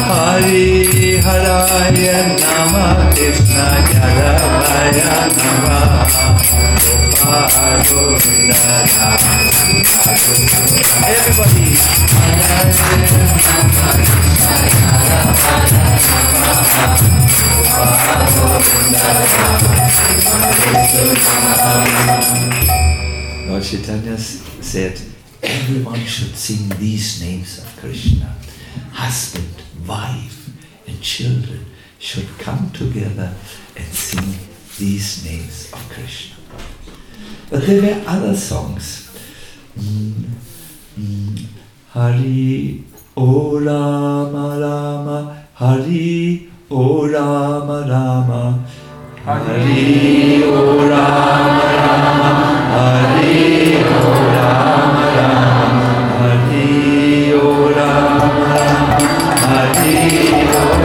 Hari 0.09 1.21
Haraya 1.25 2.17
Nama 2.41 2.85
Krishna 3.13 3.65
Yadavaya 3.93 5.13
Namaha 5.37 6.25
Gopalo 6.81 8.01
Indana 8.25 9.14
Everybody 9.65 11.73
Lord 23.47 23.63
Chaitanya 23.63 24.17
said, 24.17 25.01
everyone 25.41 25.99
should 26.01 26.35
sing 26.35 26.69
these 26.77 27.21
names 27.21 27.57
of 27.57 27.75
Krishna. 27.77 28.35
Husband, 28.91 29.63
wife, 29.87 30.49
and 30.85 31.01
children 31.01 31.65
should 31.97 32.27
come 32.37 32.69
together 32.69 33.33
and 33.75 33.87
sing 33.87 34.37
these 34.77 35.25
names 35.25 35.73
of 35.73 35.89
Krishna. 35.89 36.35
But 37.49 37.65
there 37.65 37.81
were 37.81 38.03
other 38.07 38.35
songs. 38.35 39.04
Hari 41.93 42.83
O 43.15 43.59
Rama 43.59 44.55
Rama 44.59 45.35
Hari 45.53 46.49
O 46.69 47.05
Rama 47.07 47.85
Rama 47.87 48.59
Hari 49.25 50.43
O 50.47 50.87
Rama 50.87 51.67
Rama 51.75 52.31
Hari 52.71 53.83
O 53.83 54.01
Rama 54.35 55.03
Rama 55.19 55.83
Hari 56.19 57.33
O 57.35 57.67
Rama 57.75 58.45
Rama 58.55 59.09
Hari 59.43 59.95
O 60.23 60.55
Rama 60.55 60.84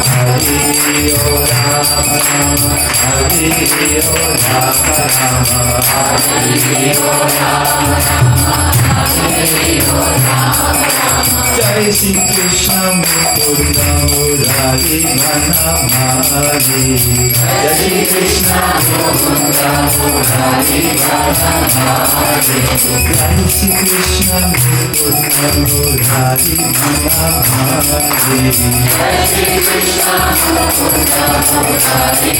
Hari 0.21 0.61
Jai 11.57 11.91
Shri 11.91 12.13
Krishna 12.13 12.81
Mukunda 13.01 13.87
Murari 14.09 14.97
Manamari 15.17 16.83
Jai 17.33 17.73
Shri 17.77 18.05
Krishna 18.05 18.61
Mukunda 18.85 19.69
Murari 19.97 20.81
Manamari 21.01 22.61
Jai 23.17 23.41
Shri 23.49 23.69
Krishna 23.73 24.37
Mukunda 24.53 25.49
Murari 25.69 26.55
Manamari 30.11 31.71
Jai 31.79 32.09
Shri 32.17 32.35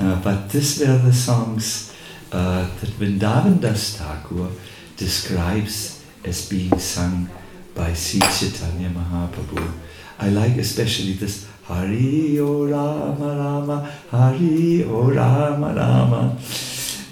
Uh, 0.00 0.20
but 0.22 0.48
these 0.50 0.80
were 0.80 0.98
the 0.98 1.12
songs 1.12 1.94
uh, 2.32 2.68
that 2.80 2.90
Vrindavan 2.98 3.60
Das 3.60 3.96
Thakur 3.96 4.50
describes 4.96 6.02
as 6.24 6.48
being 6.48 6.78
sung 6.78 7.28
by 7.74 7.92
Sri 7.94 8.20
Chaitanya 8.20 8.88
Mahaprabhu. 8.90 9.72
I 10.18 10.28
like 10.28 10.56
especially 10.56 11.14
this 11.14 11.46
Hari 11.64 12.38
O 12.40 12.66
Rama 12.66 13.36
Rama, 13.36 13.92
Hari 14.10 14.84
O 14.84 15.10
Rama 15.10 15.74
Rama. 15.74 16.38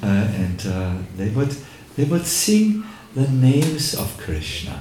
Uh, 0.02 0.06
and 0.06 0.66
uh, 0.66 0.94
they 1.16 1.28
would 1.30 1.54
they 1.96 2.04
would 2.04 2.26
sing 2.26 2.84
the 3.14 3.28
names 3.28 3.94
of 3.94 4.16
Krishna. 4.16 4.80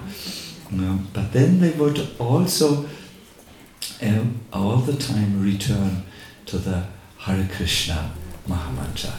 Um, 0.71 1.07
but 1.13 1.33
then 1.33 1.59
they 1.59 1.71
would 1.71 2.07
also 2.19 2.85
all 4.53 4.77
the 4.77 4.93
time 4.93 5.41
return 5.41 6.03
to 6.45 6.57
the 6.57 6.83
Hare 7.19 7.47
Krishna 7.55 8.11
Mahamantra. 8.47 9.13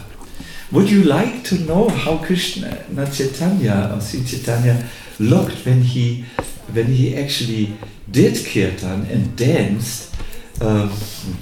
Would 0.71 0.89
you 0.89 1.03
like 1.03 1.43
to 1.45 1.55
know 1.59 1.89
how 1.89 2.17
Krishna 2.17 2.85
na 2.89 3.05
Chaitanya 3.05 3.91
or 3.93 4.01
Sri 4.01 4.23
Chaitanya 4.23 4.89
looked 5.19 5.65
when 5.65 5.81
he 5.81 6.25
when 6.73 6.87
he 6.87 7.15
actually 7.15 7.77
did 8.09 8.43
kirtan 8.45 9.05
and 9.05 9.35
danced? 9.35 10.15
Um, 10.61 10.91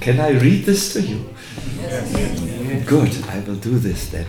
can 0.00 0.20
I 0.20 0.30
read 0.30 0.64
this 0.64 0.92
to 0.94 1.00
you? 1.00 1.32
Yes. 1.80 2.84
Good, 2.86 3.24
I 3.28 3.40
will 3.40 3.56
do 3.56 3.78
this 3.78 4.10
then. 4.10 4.26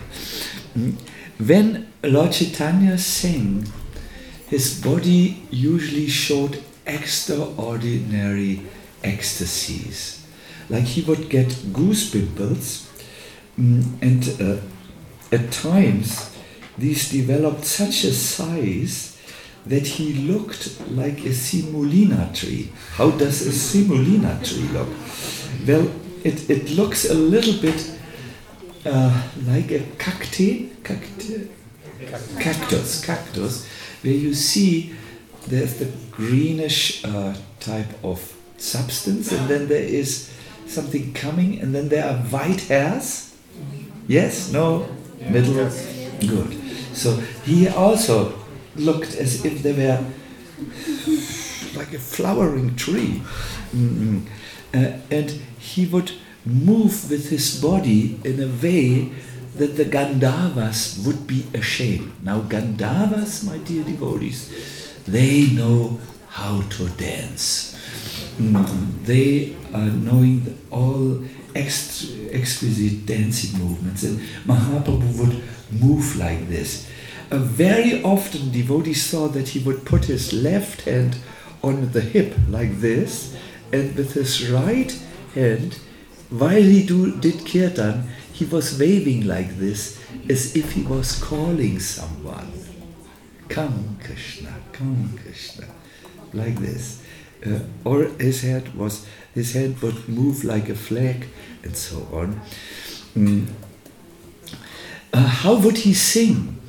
When 1.38 1.91
Lord 2.04 2.32
Chaitanya 2.32 2.98
sang, 2.98 3.67
his 4.48 4.80
body 4.82 5.44
usually 5.50 6.08
showed 6.08 6.63
extraordinary 6.86 8.62
ecstasies. 9.04 10.21
Like 10.69 10.84
he 10.84 11.02
would 11.02 11.30
get 11.30 11.74
goose 11.74 12.10
pimples, 12.10 12.89
mm, 13.60 13.84
and 14.02 14.41
uh, 14.41 14.62
at 15.36 15.52
times 15.52 16.36
these 16.78 17.12
developed 17.12 17.65
such 17.65 18.04
a 18.04 18.13
size 18.13 19.17
that 19.65 19.86
he 19.86 20.13
looked 20.13 20.82
like 20.91 21.19
a 21.19 21.30
simulina 21.30 22.34
tree. 22.34 22.71
How 22.95 23.12
does 23.12 23.45
a 23.45 23.52
simulina 23.52 24.43
tree 24.43 24.67
look? 24.69 24.89
Well, 25.67 25.91
it, 26.24 26.50
it 26.50 26.71
looks 26.71 27.10
a 27.10 27.13
little 27.13 27.62
bit 27.62 28.00
uh, 28.86 29.24
like 29.45 29.71
a 29.71 29.80
cacti, 29.97 30.69
cacti, 30.84 31.50
cactus, 32.39 33.06
cactus, 33.06 33.67
where 34.02 34.13
you 34.13 34.34
see 34.34 34.95
there's 35.47 35.76
the 35.76 35.91
greenish 36.12 37.04
uh, 37.06 37.36
type 37.60 38.04
of 38.04 38.36
substance, 38.58 39.32
and 39.32 39.47
then 39.47 39.67
there 39.67 39.84
is 39.84 40.31
something 40.72 41.14
coming, 41.14 41.60
and 41.60 41.76
then 41.76 41.90
there 41.90 42.06
are 42.06 42.18
white 42.18 42.62
hairs. 42.62 43.36
Yes? 44.08 44.52
No? 44.52 44.88
Middle? 45.20 45.70
Good. 46.20 46.58
So 46.94 47.18
he 47.46 47.68
also 47.68 48.34
looked 48.76 49.16
as 49.16 49.46
if 49.46 49.62
they 49.64 49.74
were 49.74 50.04
like 51.76 51.94
a 51.94 52.00
flowering 52.00 52.76
tree. 52.76 53.22
Mm-mm. 53.74 54.26
Uh, 54.74 54.98
and 55.10 55.30
he 55.60 55.86
would 55.86 56.12
move 56.46 57.10
with 57.10 57.30
his 57.30 57.62
body 57.62 58.20
in 58.24 58.42
a 58.42 58.48
way 58.48 59.12
that 59.56 59.76
the 59.78 59.86
Gandharvas 59.86 61.06
would 61.06 61.28
be 61.28 61.46
ashamed. 61.54 62.12
Now, 62.24 62.42
Gandharvas, 62.42 63.46
my 63.46 63.58
dear 63.60 63.84
devotees, 63.84 64.50
they 65.06 65.48
know 65.48 66.00
how 66.30 66.62
to 66.62 66.90
dance. 66.90 67.76
They 69.04 69.56
are 69.74 69.89
knowing 69.89 70.58
all 70.72 71.24
ex- 71.56 72.12
exquisite 72.32 73.06
dancing 73.06 73.60
movements, 73.60 74.04
and 74.04 74.20
Mahaprabhu 74.46 75.20
would 75.20 75.44
move 75.72 76.15
like 76.15 76.48
this. 76.48 76.88
Uh, 77.32 77.38
very 77.38 78.04
often, 78.04 78.52
devotees 78.52 79.04
saw 79.04 79.28
that 79.30 79.50
he 79.50 79.60
would 79.60 79.86
put 79.86 80.06
his 80.06 80.34
left 80.34 80.82
hand 80.82 81.17
on 81.63 81.91
the 81.91 82.02
hip 82.02 82.36
like 82.50 82.80
this, 82.82 83.36
and 83.72 83.96
with 83.96 84.13
his 84.13 84.50
right 84.50 84.98
hand, 85.34 85.80
while 86.30 86.62
he 86.62 86.86
do, 86.86 87.17
did 87.20 87.46
kirtan, 87.46 88.10
he 88.34 88.46
was 88.46 88.80
waving 88.80 89.28
like 89.28 89.58
this, 89.58 90.00
as 90.30 90.56
if 90.56 90.74
he 90.74 90.84
was 90.84 91.22
calling 91.22 91.80
someone. 91.80 92.52
Come, 93.50 93.98
Krishna, 94.04 94.54
come, 94.72 95.17
Krishna, 95.22 95.67
like 96.34 96.56
this. 96.58 97.01
Uh, 97.45 97.60
or 97.84 98.04
his 98.19 98.41
head 98.41 98.75
was, 98.75 99.06
his 99.34 99.54
hand 99.54 99.82
would 99.82 100.08
move 100.08 100.43
like 100.43 100.69
a 100.69 100.75
flag, 100.75 101.27
and 101.63 101.75
so 101.75 102.08
on. 102.12 102.39
Mm. 103.15 103.47
Uh, 105.13 105.27
how 105.27 105.56
would 105.56 105.80
he 105.80 105.93
sing? 105.93 106.62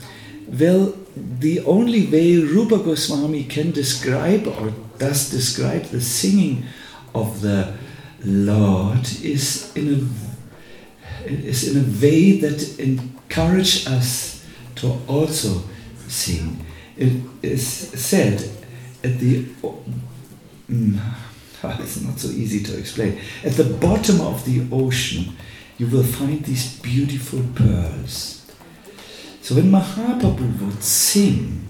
Well, 0.49 0.95
the 1.17 1.61
only 1.61 2.07
way 2.07 2.37
Rupa 2.37 2.79
Goswami 2.79 3.45
can 3.45 3.71
describe 3.71 4.47
or 4.47 4.73
does 4.99 5.31
describe 5.31 5.85
the 5.85 6.01
singing 6.01 6.65
of 7.15 7.41
the 7.43 7.75
Lord 8.25 9.01
is 9.23 9.73
in 9.77 9.95
a 9.95 11.29
is 11.29 11.69
in 11.69 11.79
a 11.79 12.01
way 12.01 12.39
that 12.41 12.79
encourage 12.79 13.87
us 13.87 14.45
to 14.77 14.99
also 15.07 15.63
sing. 16.09 16.65
It 16.97 17.23
is 17.43 17.67
said 17.67 18.43
at 19.05 19.19
the 19.19 19.47
mm, 20.73 21.01
it's 21.81 22.01
not 22.01 22.19
so 22.19 22.29
easy 22.29 22.63
to 22.65 22.79
explain. 22.79 23.19
At 23.45 23.53
the 23.53 23.65
bottom 23.65 24.21
of 24.21 24.45
the 24.45 24.67
ocean, 24.73 25.37
you 25.79 25.87
will 25.87 26.03
find 26.03 26.45
these 26.45 26.79
beautiful 26.81 27.43
pearls. 27.55 28.51
So 29.43 29.57
when 29.57 29.71
Mahaprabhu 29.71 30.61
would 30.61 30.83
sing, 30.83 31.67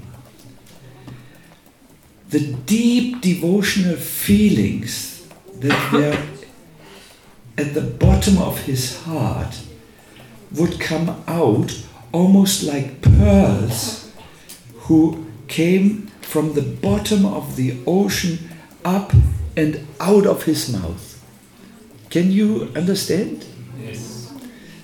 the 2.29 2.53
deep 2.67 3.21
devotional 3.21 3.97
feelings 3.97 5.27
that 5.59 5.93
were 5.93 6.19
at 7.59 7.75
the 7.75 7.83
bottom 7.83 8.39
of 8.39 8.59
his 8.63 9.03
heart 9.03 9.61
would 10.53 10.81
come 10.81 11.23
out 11.27 11.87
almost 12.13 12.63
like 12.63 13.03
pearls 13.03 14.11
who 14.87 15.27
came 15.49 16.07
from 16.21 16.55
the 16.55 16.63
bottom 16.63 17.27
of 17.27 17.57
the 17.57 17.79
ocean 17.87 18.39
up 18.85 19.13
and 19.57 19.87
out 20.01 20.27
of 20.27 20.45
his 20.45 20.73
mouth. 20.73 21.09
Can 22.11 22.31
you 22.31 22.71
understand? 22.77 23.45
Yes. 23.81 24.33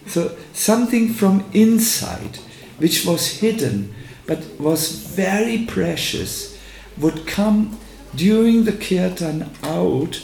So 0.06 0.36
something 0.52 1.12
from 1.12 1.44
inside, 1.52 2.38
which 2.78 3.04
was 3.04 3.40
hidden 3.40 3.94
but 4.26 4.44
was 4.60 4.92
very 4.92 5.64
precious, 5.64 6.58
would 6.98 7.26
come 7.26 7.78
during 8.14 8.64
the 8.64 8.72
kirtan 8.72 9.50
out 9.62 10.22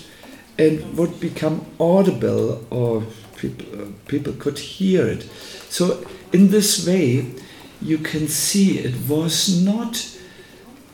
and 0.58 0.96
would 0.96 1.18
become 1.20 1.64
audible 1.80 2.64
or 2.70 3.02
people, 3.36 3.80
uh, 3.80 3.86
people 4.06 4.32
could 4.34 4.58
hear 4.58 5.06
it. 5.06 5.22
So 5.68 6.04
in 6.32 6.50
this 6.50 6.86
way, 6.86 7.32
you 7.80 7.98
can 7.98 8.28
see 8.28 8.78
it 8.78 8.94
was 9.08 9.62
not 9.62 9.94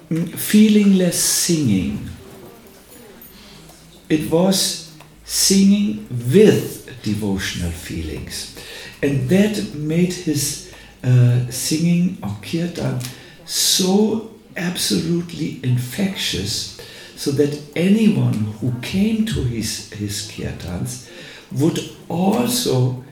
mm, 0.09 0.29
feelingless 0.37 1.15
singing. 1.15 2.09
It 4.11 4.31
was 4.31 4.93
singing 5.25 6.07
with 6.11 7.03
devotional 7.03 7.71
feelings. 7.71 8.59
And 9.03 9.29
that 9.31 9.75
made 9.75 10.13
his 10.13 10.73
uh, 11.03 11.49
singing 11.49 12.19
or 12.23 12.37
kirtan 12.43 13.01
so 13.47 14.31
absolutely 14.57 15.61
infectious 15.63 16.81
so 17.17 17.31
that 17.33 17.61
anyone 17.77 18.35
who 18.61 18.73
came 18.83 19.25
to 19.27 19.45
his, 19.45 19.91
his 19.93 20.31
kirtans 20.31 21.09
would 21.53 21.79
also 22.09 23.05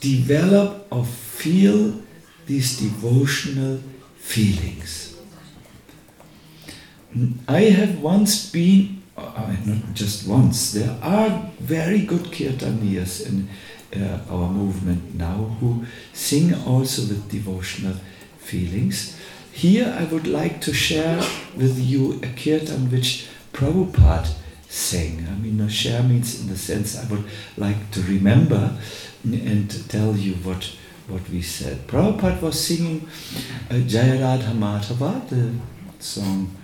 develop 0.00 0.86
or 0.90 1.04
feel 1.04 2.00
these 2.46 2.78
devotional 2.78 3.80
feelings. 4.16 5.16
I 7.48 7.62
have 7.62 8.00
once 8.00 8.50
been, 8.50 8.97
uh, 9.18 9.56
not 9.64 9.94
just 9.94 10.26
once, 10.26 10.72
there 10.72 10.96
are 11.02 11.50
very 11.60 12.02
good 12.02 12.24
kirtaniers 12.32 13.26
in 13.26 13.48
uh, 13.96 14.18
our 14.30 14.48
movement 14.48 15.14
now 15.14 15.56
who 15.60 15.84
sing 16.12 16.54
also 16.66 17.02
with 17.02 17.30
devotional 17.30 17.96
feelings. 18.38 19.18
Here 19.52 19.94
I 19.98 20.04
would 20.04 20.26
like 20.26 20.60
to 20.62 20.72
share 20.72 21.18
with 21.56 21.78
you 21.78 22.20
a 22.22 22.28
kirtan 22.28 22.90
which 22.90 23.26
Prabhupada 23.52 24.30
sang. 24.68 25.26
I 25.28 25.34
mean, 25.34 25.66
share 25.68 26.02
means 26.02 26.40
in 26.40 26.48
the 26.48 26.58
sense 26.58 26.96
I 26.96 27.06
would 27.10 27.24
like 27.56 27.90
to 27.92 28.02
remember 28.02 28.76
and 29.24 29.88
tell 29.88 30.14
you 30.14 30.34
what, 30.34 30.70
what 31.08 31.28
we 31.30 31.42
said. 31.42 31.86
Prabhupada 31.88 32.40
was 32.40 32.62
singing 32.62 33.08
uh, 33.70 33.74
Jayaradha 33.74 34.52
Madhava, 34.52 35.28
the 35.28 35.52
song 35.98 36.54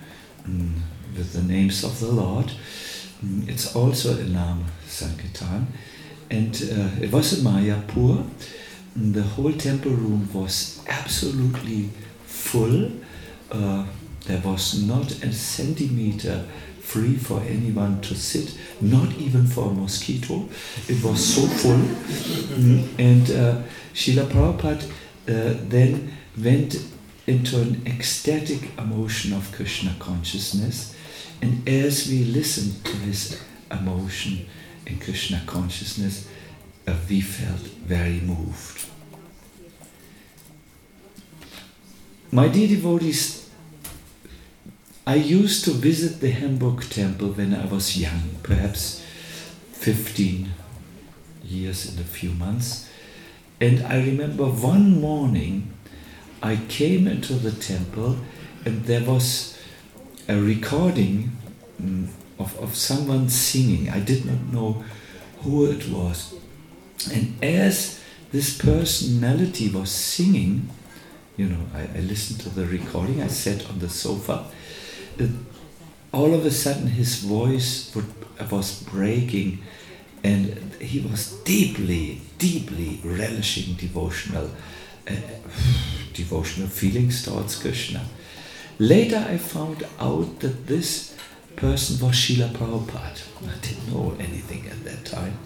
um, 0.45 0.83
with 1.16 1.33
the 1.33 1.42
names 1.42 1.85
of 1.85 2.00
the 2.00 2.09
Lord. 2.09 2.53
Um, 3.22 3.44
it's 3.48 3.74
also 3.74 4.18
a 4.18 4.24
Nam 4.24 4.64
Sankirtan. 4.87 5.66
And 6.31 6.55
uh, 6.55 7.03
it 7.05 7.12
was 7.12 7.38
in 7.38 7.44
Mayapur. 7.44 8.29
And 8.94 9.14
the 9.14 9.22
whole 9.22 9.53
temple 9.53 9.92
room 9.92 10.29
was 10.33 10.83
absolutely 10.88 11.90
full. 12.27 12.90
Uh, 13.50 13.87
there 14.27 14.40
was 14.40 14.83
not 14.83 15.11
a 15.22 15.33
centimeter 15.33 16.44
free 16.81 17.16
for 17.16 17.40
anyone 17.40 18.00
to 18.03 18.14
sit, 18.14 18.57
not 18.81 19.12
even 19.14 19.46
for 19.46 19.70
a 19.70 19.72
mosquito. 19.72 20.48
It 20.88 21.03
was 21.03 21.35
so 21.35 21.42
full. 21.46 21.79
Mm, 22.59 22.88
and 22.98 23.31
uh, 23.31 23.62
Srila 23.94 24.27
Prabhupada 24.27 24.85
uh, 25.29 25.59
then 25.68 26.12
went 26.42 26.77
into 27.27 27.61
an 27.61 27.83
ecstatic 27.87 28.79
emotion 28.79 29.33
of 29.33 29.50
Krishna 29.53 29.94
consciousness. 29.98 30.94
And 31.45 31.69
as 31.69 32.09
we 32.09 32.25
listened 32.25 32.83
to 32.87 32.97
this 33.05 33.39
emotion 33.71 34.47
in 34.87 34.99
Krishna 34.99 35.43
consciousness, 35.45 36.27
uh, 36.89 36.97
we 37.07 37.21
felt 37.21 37.61
very 37.85 38.19
moved. 38.21 38.89
My 42.33 42.49
dear 42.49 42.67
devotees, 42.67 43.51
I 45.07 45.17
used 45.17 45.67
to 45.67 45.73
visit 45.73 46.23
the 46.23 46.31
Hamburg 46.31 46.89
temple 46.89 47.33
when 47.33 47.53
I 47.53 47.67
was 47.67 47.95
young, 47.95 48.37
perhaps 48.43 49.05
15 49.73 50.49
years 51.45 51.91
and 51.91 52.01
a 52.01 52.05
few 52.05 52.31
months. 52.31 52.89
And 53.61 53.83
I 53.83 53.99
remember 53.99 54.47
one 54.47 54.99
morning 54.99 55.75
I 56.43 56.57
came 56.71 57.07
into 57.07 57.35
the 57.35 57.53
temple 57.53 58.17
and 58.65 58.87
there 58.87 59.05
was 59.05 59.54
a 60.29 60.41
recording 60.41 61.33
um, 61.81 62.09
of, 62.39 62.59
of 62.59 62.75
someone 62.75 63.29
singing. 63.29 63.91
I 63.91 64.01
did 64.01 64.25
not 64.25 64.53
know 64.53 64.85
who 65.43 65.67
it 65.67 65.89
was. 65.89 66.35
And 67.13 67.43
as 67.43 68.01
this 68.33 68.57
personality 68.57 69.69
was 69.69 69.91
singing, 69.91 70.71
you 71.37 71.47
know, 71.47 71.61
I, 71.75 71.83
I 71.83 72.01
listened 72.01 72.41
to 72.41 72.49
the 72.49 72.67
recording, 72.67 73.23
I 73.23 73.27
sat 73.27 73.69
on 73.69 73.79
the 73.79 73.89
sofa. 73.89 74.47
Uh, 75.21 75.27
all 76.13 76.33
of 76.33 76.47
a 76.47 76.51
sudden, 76.51 76.87
his 76.87 77.17
voice 77.17 77.95
would, 77.95 78.07
was 78.51 78.83
breaking, 78.85 79.63
and 80.23 80.73
he 80.81 81.01
was 81.01 81.33
deeply, 81.45 82.21
deeply 82.39 83.01
relishing 83.05 83.75
devotional, 83.75 84.51
uh, 85.09 85.15
devotional 86.13 86.69
feelings 86.69 87.25
towards 87.25 87.61
Krishna. 87.61 88.07
Later, 88.79 89.25
I 89.29 89.39
found 89.39 89.87
out 90.01 90.41
that 90.41 90.67
this 90.67 91.17
person 91.55 92.05
was 92.05 92.17
Srila 92.17 92.51
Prabhupada. 92.51 93.23
I 93.47 93.59
didn't 93.61 93.93
know 93.93 94.17
anything 94.19 94.67
at 94.67 94.83
that 94.85 95.05
time. 95.05 95.39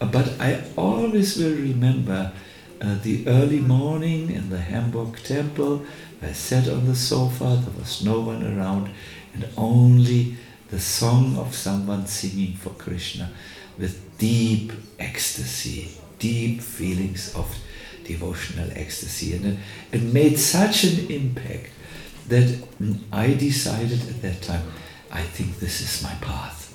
Uh, 0.00 0.06
but 0.06 0.40
I 0.40 0.64
always 0.76 1.36
will 1.36 1.54
remember 1.54 2.32
uh, 2.80 2.96
the 3.02 3.26
early 3.28 3.60
morning 3.60 4.30
in 4.30 4.50
the 4.50 4.58
Hamburg 4.58 5.18
temple. 5.22 5.84
I 6.20 6.32
sat 6.32 6.68
on 6.68 6.86
the 6.86 6.96
sofa, 6.96 7.62
there 7.62 7.78
was 7.78 8.04
no 8.04 8.20
one 8.20 8.44
around, 8.44 8.90
and 9.34 9.48
only 9.56 10.36
the 10.70 10.80
song 10.80 11.36
of 11.36 11.54
someone 11.54 12.06
singing 12.06 12.54
for 12.54 12.70
Krishna 12.70 13.30
with 13.78 14.18
deep 14.18 14.72
ecstasy, 14.98 15.92
deep 16.18 16.60
feelings 16.60 17.32
of 17.36 17.56
devotional 18.04 18.70
ecstasy. 18.74 19.36
And 19.36 19.46
it, 19.46 19.58
it 19.92 20.02
made 20.02 20.38
such 20.38 20.82
an 20.84 21.08
impact 21.08 21.70
that 22.28 22.68
I 23.12 23.34
decided 23.34 24.00
at 24.08 24.22
that 24.22 24.42
time, 24.42 24.62
I 25.10 25.22
think 25.22 25.58
this 25.58 25.80
is 25.80 26.02
my 26.02 26.14
path. 26.20 26.74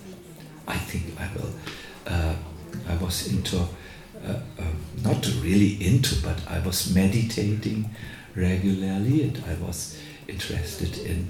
I 0.67 0.77
think 0.77 1.19
I 1.19 1.29
will. 1.35 1.53
Uh, 2.07 2.35
I 2.89 2.95
was 2.97 3.31
into, 3.31 3.57
uh, 3.57 4.39
uh, 4.59 4.63
not 5.03 5.25
really 5.41 5.85
into, 5.85 6.15
but 6.21 6.39
I 6.47 6.59
was 6.59 6.93
meditating 6.93 7.89
regularly 8.35 9.23
and 9.23 9.43
I 9.47 9.53
was 9.63 9.97
interested 10.27 10.97
in, 10.97 11.29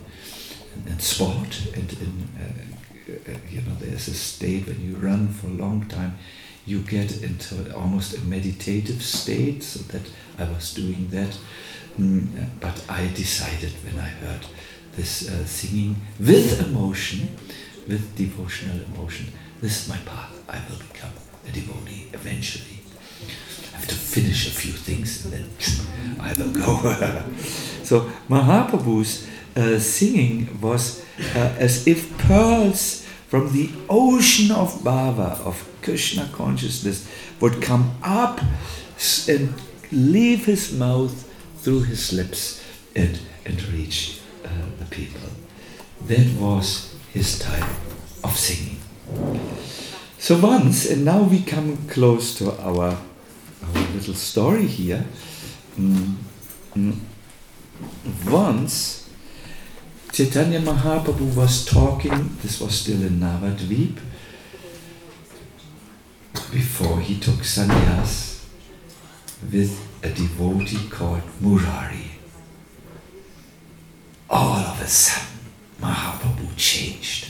in, 0.75 0.91
in 0.93 0.99
sport 0.99 1.67
and 1.75 1.91
in, 1.93 2.29
uh, 2.39 3.31
uh, 3.31 3.37
you 3.49 3.61
know, 3.61 3.75
there's 3.79 4.07
a 4.07 4.13
state 4.13 4.67
when 4.67 4.81
you 4.81 4.95
run 4.95 5.27
for 5.27 5.47
a 5.47 5.51
long 5.51 5.85
time, 5.87 6.17
you 6.65 6.79
get 6.79 7.21
into 7.21 7.75
almost 7.75 8.17
a 8.17 8.21
meditative 8.21 9.03
state, 9.03 9.63
so 9.63 9.79
that 9.91 10.09
I 10.39 10.49
was 10.49 10.73
doing 10.73 11.09
that. 11.09 11.37
Mm, 11.99 12.49
but 12.59 12.83
I 12.89 13.07
decided 13.13 13.71
when 13.83 13.99
I 13.99 14.09
heard 14.09 14.45
this 14.95 15.29
uh, 15.29 15.45
singing 15.45 15.95
with 16.19 16.65
emotion, 16.65 17.35
with 17.87 18.15
devotional 18.15 18.79
emotion, 18.93 19.27
this 19.61 19.83
is 19.83 19.89
my 19.89 19.97
path. 19.97 20.31
I 20.49 20.59
will 20.69 20.79
become 20.91 21.11
a 21.47 21.51
devotee 21.51 22.07
eventually. 22.13 22.79
I 23.73 23.77
have 23.77 23.87
to 23.87 23.95
finish 23.95 24.47
a 24.47 24.51
few 24.51 24.71
things 24.71 25.25
and 25.25 25.33
then 25.33 26.19
I 26.19 26.33
will 26.33 26.51
go. 26.51 27.23
so 27.83 28.09
Mahaprabhu's 28.29 29.27
uh, 29.55 29.77
singing 29.79 30.59
was 30.61 31.05
uh, 31.35 31.55
as 31.59 31.85
if 31.87 32.17
pearls 32.17 33.05
from 33.27 33.51
the 33.53 33.69
ocean 33.89 34.51
of 34.51 34.81
bhava, 34.83 35.39
of 35.45 35.67
Krishna 35.81 36.27
consciousness, 36.33 37.07
would 37.39 37.61
come 37.61 37.91
up 38.03 38.39
and 39.27 39.53
leave 39.91 40.45
his 40.45 40.71
mouth 40.71 41.29
through 41.63 41.83
his 41.83 42.11
lips 42.11 42.61
and, 42.93 43.19
and 43.45 43.63
reach 43.69 44.19
uh, 44.43 44.49
the 44.79 44.85
people. 44.85 45.29
That 46.07 46.27
was 46.37 46.93
his 47.13 47.39
type 47.39 47.69
of 48.21 48.37
singing. 48.37 48.79
So 50.17 50.37
once, 50.39 50.89
and 50.89 51.05
now 51.05 51.23
we 51.23 51.41
come 51.41 51.87
close 51.87 52.35
to 52.35 52.51
our, 52.61 52.97
our 53.63 53.81
little 53.93 54.13
story 54.13 54.67
here. 54.67 55.05
Mm, 55.77 56.15
mm, 56.75 56.99
once, 58.29 59.09
Chaitanya 60.11 60.59
Mahaprabhu 60.59 61.33
was 61.33 61.65
talking, 61.65 62.37
this 62.41 62.59
was 62.59 62.77
still 62.77 63.01
in 63.01 63.21
Navadvip, 63.21 63.97
before 66.51 66.99
he 66.99 67.17
took 67.19 67.39
sannyas 67.39 68.45
with 69.51 69.92
a 70.03 70.09
devotee 70.09 70.89
called 70.89 71.23
Murari. 71.39 72.11
All 74.29 74.57
of 74.57 74.81
a 74.81 74.87
sudden, 74.87 75.39
Mahaprabhu 75.81 76.55
changed. 76.57 77.29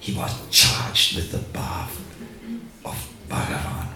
He 0.00 0.12
was 0.12 0.32
charged 0.50 1.16
with 1.16 1.30
the 1.30 1.38
bath 1.38 2.00
of 2.84 3.14
Bhagavan. 3.28 3.88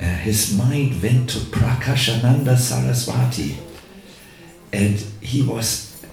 Uh, 0.00 0.04
his 0.04 0.56
mind 0.56 1.02
went 1.02 1.30
to 1.30 1.38
Prakashananda 1.38 2.56
Saraswati 2.56 3.56
and 4.72 4.98
he 5.20 5.42
was 5.42 6.04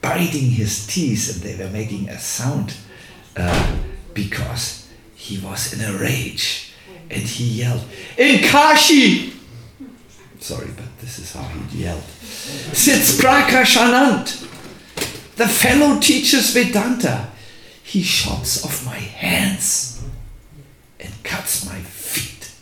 biting 0.00 0.50
his 0.50 0.86
teeth 0.86 1.34
and 1.34 1.42
they 1.42 1.64
were 1.64 1.70
making 1.70 2.08
a 2.08 2.18
sound 2.18 2.74
uh, 3.36 3.76
because 4.14 4.88
he 5.14 5.38
was 5.38 5.72
in 5.72 5.80
a 5.84 5.96
rage 5.98 6.67
and 7.10 7.22
he 7.22 7.62
yelled, 7.62 7.84
In 8.16 8.42
Kashi! 8.42 9.32
Sorry, 10.40 10.68
but 10.76 10.98
this 11.00 11.18
is 11.18 11.32
how 11.32 11.42
he 11.42 11.82
yelled. 11.82 12.02
Sits 12.02 13.20
Prakashanand, 13.20 14.46
the 15.36 15.48
fellow 15.48 15.98
teaches 16.00 16.50
Vedanta. 16.50 17.28
He 17.82 18.02
chops 18.02 18.64
off 18.64 18.84
my 18.84 18.96
hands 18.96 20.02
and 21.00 21.12
cuts 21.24 21.64
my 21.66 21.78
feet 21.80 22.52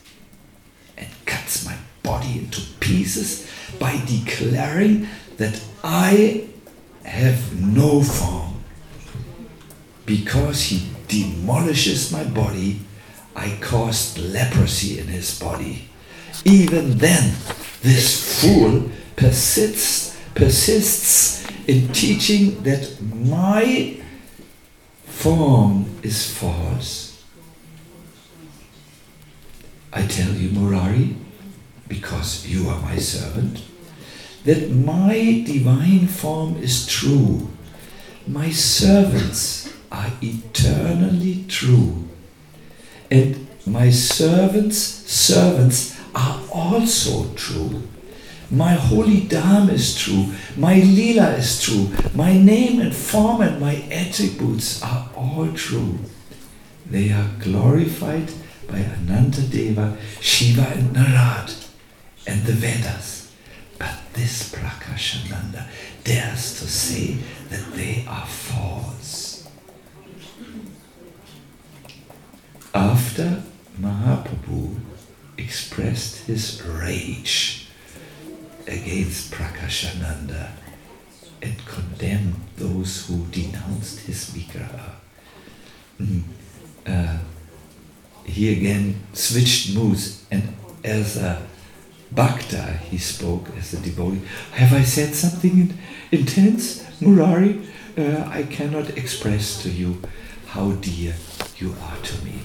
and 0.96 1.08
cuts 1.26 1.64
my 1.66 1.76
body 2.02 2.38
into 2.38 2.60
pieces 2.80 3.50
by 3.78 4.00
declaring 4.06 5.08
that 5.36 5.60
I 5.82 6.48
have 7.04 7.60
no 7.60 8.02
form. 8.02 8.54
Because 10.04 10.62
he 10.62 10.88
demolishes 11.08 12.12
my 12.12 12.24
body, 12.24 12.80
I 13.36 13.58
caused 13.60 14.16
leprosy 14.18 14.98
in 14.98 15.08
his 15.08 15.38
body. 15.38 15.88
Even 16.44 16.96
then, 16.96 17.34
this 17.82 18.40
fool 18.40 18.90
persists, 19.14 20.16
persists 20.34 21.46
in 21.68 21.88
teaching 21.92 22.62
that 22.62 23.00
my 23.02 24.00
form 25.04 25.84
is 26.02 26.30
false. 26.30 27.22
I 29.92 30.06
tell 30.06 30.32
you, 30.32 30.50
Murari, 30.50 31.16
because 31.88 32.46
you 32.46 32.68
are 32.70 32.80
my 32.80 32.96
servant, 32.96 33.62
that 34.44 34.70
my 34.70 35.44
divine 35.46 36.06
form 36.06 36.56
is 36.56 36.86
true. 36.86 37.50
My 38.26 38.50
servants 38.50 39.72
are 39.92 40.10
eternally 40.22 41.44
true. 41.48 42.05
And 43.10 43.46
my 43.66 43.90
servants' 43.90 44.78
servants 44.78 45.98
are 46.14 46.40
also 46.52 47.32
true. 47.34 47.82
My 48.50 48.74
holy 48.74 49.22
Dham 49.22 49.70
is 49.70 49.96
true. 49.96 50.32
My 50.56 50.74
Leela 50.80 51.36
is 51.38 51.60
true. 51.60 51.90
My 52.14 52.38
name 52.38 52.80
and 52.80 52.94
form 52.94 53.40
and 53.40 53.60
my 53.60 53.76
attributes 53.90 54.82
are 54.82 55.10
all 55.16 55.52
true. 55.52 55.98
They 56.88 57.10
are 57.10 57.30
glorified 57.40 58.30
by 58.68 58.78
Anantadeva, 58.78 59.96
Shiva 60.20 60.66
and 60.76 60.94
Narad 60.94 61.68
and 62.26 62.42
the 62.44 62.52
Vedas. 62.52 63.32
But 63.78 63.94
this 64.12 64.52
Prakashananda 64.52 65.66
dares 66.04 66.60
to 66.60 66.68
say 66.68 67.16
that 67.50 67.72
they 67.74 68.04
are 68.08 68.26
false. 68.26 69.25
After 73.16 73.42
Mahaprabhu 73.80 74.78
expressed 75.38 76.26
his 76.26 76.62
rage 76.62 77.66
against 78.66 79.32
Prakashananda 79.32 80.50
and 81.40 81.54
condemned 81.64 82.34
those 82.58 83.06
who 83.06 83.24
denounced 83.30 84.00
his 84.00 84.28
Vigraha, 84.28 84.96
mm, 85.98 86.24
uh, 86.86 87.16
he 88.24 88.52
again 88.52 89.00
switched 89.14 89.74
moods 89.74 90.26
and 90.30 90.54
as 90.84 91.16
a 91.16 91.40
Bhakta, 92.12 92.80
he 92.90 92.98
spoke 92.98 93.48
as 93.56 93.72
a 93.72 93.78
devotee. 93.78 94.20
Have 94.52 94.74
I 94.74 94.82
said 94.82 95.14
something 95.14 95.72
intense, 96.12 96.84
Murari? 97.00 97.66
Uh, 97.96 98.28
I 98.28 98.42
cannot 98.42 98.90
express 98.98 99.62
to 99.62 99.70
you 99.70 100.02
how 100.48 100.72
dear 100.72 101.14
you 101.56 101.74
are 101.80 101.96
to 101.96 102.24
me. 102.24 102.42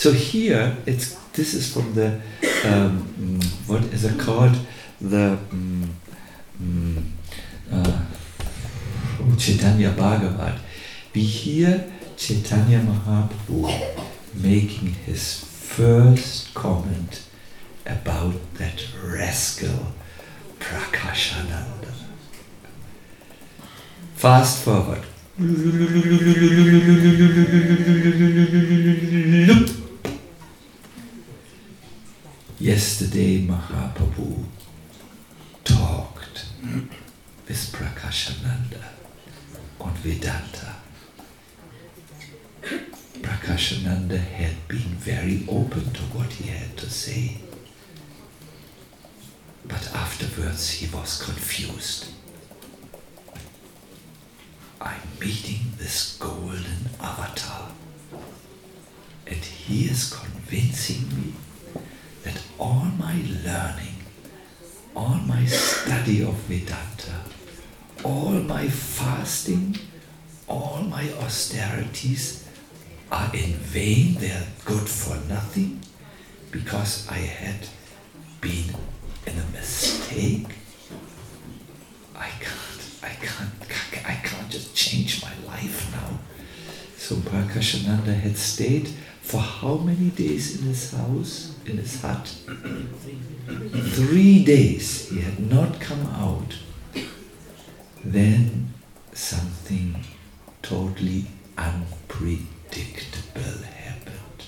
So 0.00 0.12
here, 0.12 0.78
it's 0.86 1.14
this 1.34 1.52
is 1.52 1.70
from 1.70 1.92
the 1.92 2.22
um, 2.64 3.38
what 3.66 3.84
is 3.92 4.06
it 4.06 4.18
called? 4.18 4.56
The 4.98 5.36
um, 5.52 5.92
uh, 7.70 8.00
Chaitanya 9.36 9.90
Bhagavat. 9.90 10.58
We 11.14 11.20
hear 11.20 11.92
Chaitanya 12.16 12.78
Mahaprabhu 12.78 13.68
making 14.32 14.94
his 15.04 15.44
first 15.44 16.54
comment 16.54 17.22
about 17.84 18.36
that 18.54 18.82
rascal 19.04 19.92
Prakashananda. 20.60 21.92
Fast 24.14 24.64
forward. 24.64 25.04
Yesterday 32.60 33.46
Mahaprabhu 33.46 34.44
talked 35.64 36.44
with 37.48 37.72
Prakashananda 37.72 38.84
on 39.80 39.94
Vedanta. 39.94 40.74
Prakashananda 43.22 44.18
had 44.18 44.68
been 44.68 44.92
very 45.00 45.46
open 45.48 45.90
to 45.94 46.02
what 46.12 46.30
he 46.34 46.50
had 46.50 46.76
to 46.76 46.90
say. 46.90 47.38
But 49.64 49.90
afterwards 49.94 50.68
he 50.70 50.94
was 50.94 51.22
confused. 51.22 52.08
I'm 54.82 55.00
meeting 55.18 55.60
this 55.78 56.18
golden 56.18 56.90
avatar, 57.00 57.70
and 59.26 59.42
he 59.42 59.86
is 59.86 60.12
convincing 60.12 61.08
me 61.16 61.32
that 62.22 62.42
all 62.58 62.86
my 62.98 63.14
learning, 63.44 63.96
all 64.94 65.14
my 65.26 65.44
study 65.46 66.22
of 66.22 66.34
Vedanta, 66.48 67.20
all 68.04 68.32
my 68.32 68.68
fasting, 68.68 69.76
all 70.48 70.82
my 70.82 71.10
austerities 71.14 72.48
are 73.10 73.30
in 73.34 73.52
vain, 73.54 74.14
they 74.14 74.30
are 74.30 74.46
good 74.64 74.88
for 74.88 75.16
nothing, 75.28 75.80
because 76.50 77.08
I 77.08 77.18
had 77.18 77.68
been 78.40 78.74
in 79.26 79.38
a 79.38 79.46
mistake. 79.52 80.46
I 82.14 82.28
can't, 82.40 82.82
I 83.02 83.14
can't, 83.24 84.06
I 84.06 84.14
can't 84.14 84.50
just 84.50 84.74
change 84.74 85.22
my 85.22 85.32
life 85.46 85.90
now. 85.92 86.18
So 86.96 87.16
Prakashananda 87.16 88.14
had 88.14 88.36
stayed 88.36 88.88
for 89.22 89.38
how 89.38 89.76
many 89.76 90.10
days 90.10 90.60
in 90.60 90.66
his 90.66 90.92
house, 90.92 91.49
in 91.66 91.78
his 91.78 92.00
hut? 92.00 92.34
Three 93.46 94.44
days. 94.44 95.08
He 95.08 95.20
had 95.20 95.38
not 95.38 95.80
come 95.80 96.06
out. 96.06 96.56
Then 98.04 98.72
something 99.12 100.04
totally 100.62 101.26
unpredictable 101.58 103.64
happened. 103.64 104.44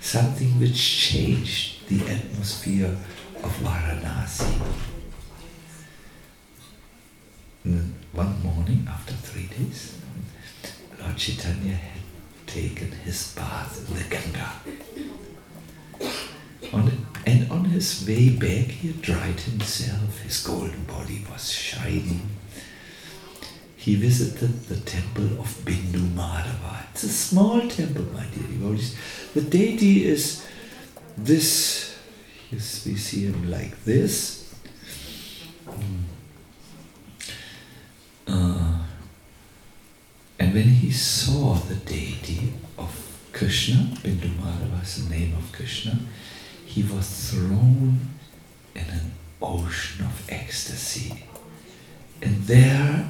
Something 0.00 0.60
which 0.60 0.76
changed 0.76 1.88
the 1.88 2.06
atmosphere 2.08 2.96
of 3.42 3.52
Varanasi. 3.62 4.60
One 8.12 8.42
morning, 8.42 8.86
after 8.88 9.14
three 9.14 9.46
days, 9.46 9.98
Lord 11.00 11.16
Chaitanya 11.16 11.74
had 11.74 12.02
taken 12.46 12.92
his 12.92 13.32
bath 13.34 13.88
in 13.88 13.96
the 13.96 14.04
Ganga. 14.04 14.52
On, 16.72 16.90
and 17.26 17.50
on 17.50 17.64
his 17.66 18.06
way 18.06 18.30
back, 18.30 18.70
he 18.70 18.88
had 18.88 19.02
dried 19.02 19.40
himself. 19.40 20.20
His 20.20 20.42
golden 20.44 20.84
body 20.84 21.24
was 21.30 21.50
shining. 21.50 22.28
He 23.76 23.94
visited 23.94 24.64
the 24.64 24.76
temple 24.76 25.40
of 25.40 25.48
Bindu 25.64 26.14
Madhava. 26.14 26.84
It's 26.90 27.04
a 27.04 27.08
small 27.08 27.66
temple, 27.68 28.04
my 28.12 28.24
dear 28.26 28.46
devotees. 28.48 28.96
The 29.34 29.42
deity 29.42 30.04
is 30.06 30.46
this 31.16 31.88
Yes, 32.50 32.86
we 32.86 32.96
see 32.96 33.26
him 33.26 33.50
like 33.50 33.84
this. 33.84 34.54
Uh, 38.26 38.78
and 40.38 40.54
when 40.54 40.64
he 40.64 40.90
saw 40.90 41.54
the 41.54 41.74
deity 41.74 42.54
of 42.78 42.90
Krishna, 43.34 43.90
Bindu 44.02 44.30
Madhava 44.38 44.80
was 44.80 45.04
the 45.08 45.14
name 45.14 45.34
of 45.36 45.52
Krishna, 45.52 45.98
he 46.78 46.94
was 46.94 47.30
thrown 47.30 47.98
in 48.72 48.84
an 48.84 49.10
ocean 49.42 50.06
of 50.06 50.30
ecstasy. 50.30 51.24
And 52.22 52.36
there, 52.44 53.08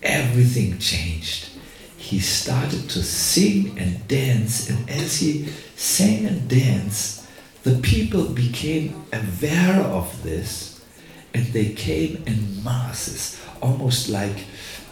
everything 0.00 0.78
changed. 0.78 1.48
He 1.96 2.20
started 2.20 2.88
to 2.90 3.02
sing 3.02 3.76
and 3.76 4.06
dance, 4.06 4.70
and 4.70 4.88
as 4.88 5.18
he 5.18 5.48
sang 5.74 6.26
and 6.26 6.48
danced, 6.48 7.26
the 7.64 7.76
people 7.80 8.26
became 8.26 9.04
aware 9.12 9.80
of 9.82 10.22
this 10.22 10.84
and 11.34 11.46
they 11.46 11.70
came 11.70 12.22
in 12.24 12.62
masses, 12.62 13.40
almost 13.60 14.08
like 14.08 14.44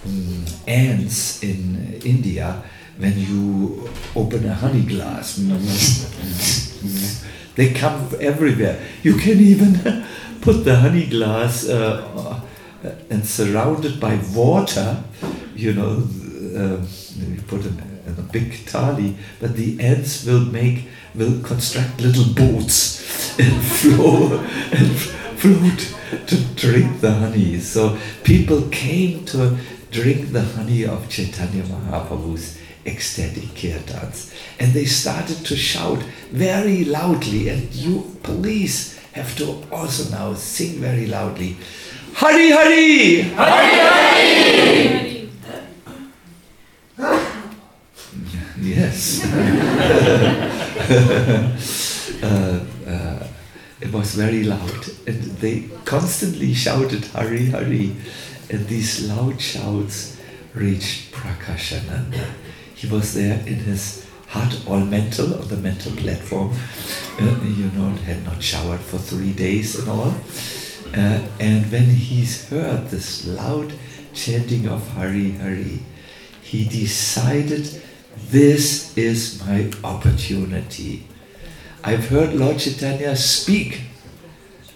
um, 0.04 0.44
ants 0.66 1.44
in 1.44 2.00
India 2.04 2.62
when 2.96 3.16
you 3.16 3.88
open 4.16 4.44
a 4.46 4.54
honey 4.54 4.82
glass. 4.82 5.38
they 7.56 7.72
come 7.72 8.10
everywhere. 8.20 8.80
You 9.02 9.14
can 9.14 9.38
even 9.38 10.04
put 10.40 10.64
the 10.64 10.76
honey 10.76 11.06
glass 11.06 11.68
uh, 11.68 12.40
and 13.10 13.26
surrounded 13.26 14.00
by 14.00 14.18
water, 14.34 15.02
you 15.54 15.72
know, 15.72 16.08
uh, 16.56 16.78
you 17.16 17.42
put 17.46 17.66
it 17.66 17.72
in 18.06 18.14
a 18.18 18.22
big 18.22 18.64
tali, 18.66 19.16
but 19.40 19.56
the 19.56 19.80
ants 19.80 20.24
will 20.24 20.44
make, 20.44 20.88
will 21.14 21.40
construct 21.42 22.00
little 22.00 22.32
boats 22.34 23.38
and 23.38 23.62
flow 23.62 24.38
and 24.72 24.96
float 25.38 25.94
to 26.26 26.36
drink 26.54 27.00
the 27.00 27.12
honey. 27.12 27.58
So 27.60 27.98
people 28.24 28.62
came 28.70 29.24
to 29.26 29.58
drink 29.90 30.32
the 30.32 30.42
honey 30.42 30.84
of 30.84 31.08
Chaitanya 31.08 31.62
Mahaprabhu's 31.64 32.58
ecstatic 32.88 33.54
kirtans. 33.54 34.32
And 34.58 34.72
they 34.72 34.86
started 34.86 35.44
to 35.46 35.56
shout 35.56 36.02
very 36.32 36.84
loudly, 36.84 37.48
and 37.48 37.72
you 37.74 38.16
police 38.22 38.98
have 39.12 39.36
to 39.36 39.62
also 39.70 40.10
now 40.10 40.34
sing 40.34 40.80
very 40.80 41.06
loudly. 41.06 41.56
Hari 42.14 42.50
Hari! 42.50 43.22
Hari 43.22 43.78
Hari! 43.86 45.08
yes. 48.60 49.24
uh, 52.22 52.60
uh, 52.86 53.26
it 53.80 53.92
was 53.92 54.14
very 54.14 54.44
loud, 54.44 54.88
and 55.06 55.22
they 55.40 55.68
constantly 55.84 56.54
shouted 56.54 57.04
Hari 57.06 57.50
Hari, 57.50 57.96
and 58.50 58.66
these 58.66 59.08
loud 59.08 59.40
shouts 59.40 60.16
reached 60.54 61.12
Prakashananda. 61.12 62.26
He 62.78 62.86
was 62.86 63.14
there 63.14 63.40
in 63.40 63.56
his 63.56 64.06
hut, 64.28 64.62
all 64.68 64.78
mental, 64.78 65.34
on 65.34 65.48
the 65.48 65.56
mental 65.56 65.90
platform, 65.96 66.54
uh, 67.20 67.24
you 67.44 67.72
know, 67.72 67.90
had 68.06 68.24
not 68.24 68.40
showered 68.40 68.78
for 68.78 68.98
three 68.98 69.32
days 69.32 69.80
and 69.80 69.88
all. 69.88 70.14
Uh, 70.94 71.20
and 71.40 71.72
when 71.72 71.86
he 71.86 72.24
heard 72.24 72.88
this 72.88 73.26
loud 73.26 73.72
chanting 74.14 74.68
of 74.68 74.88
Hari 74.90 75.32
Hari, 75.32 75.80
he 76.40 76.68
decided 76.68 77.82
this 78.30 78.96
is 78.96 79.44
my 79.44 79.72
opportunity. 79.82 81.08
I've 81.82 82.08
heard 82.08 82.32
Lord 82.32 82.60
Chaitanya 82.60 83.16
speak 83.16 83.80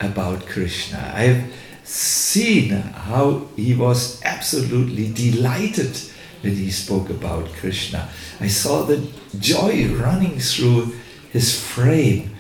about 0.00 0.46
Krishna. 0.46 1.12
I've 1.14 1.52
seen 1.84 2.70
how 2.70 3.46
he 3.54 3.76
was 3.76 4.20
absolutely 4.24 5.12
delighted 5.12 5.96
when 6.42 6.56
he 6.56 6.70
spoke 6.70 7.08
about 7.10 7.52
Krishna. 7.54 8.08
I 8.40 8.48
saw 8.48 8.82
the 8.82 9.08
joy 9.38 9.94
running 9.94 10.38
through 10.38 10.94
his 11.30 11.58
frame, 11.58 12.34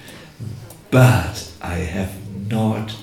but 0.90 1.50
I 1.62 1.76
have 1.76 2.14
not 2.50 2.94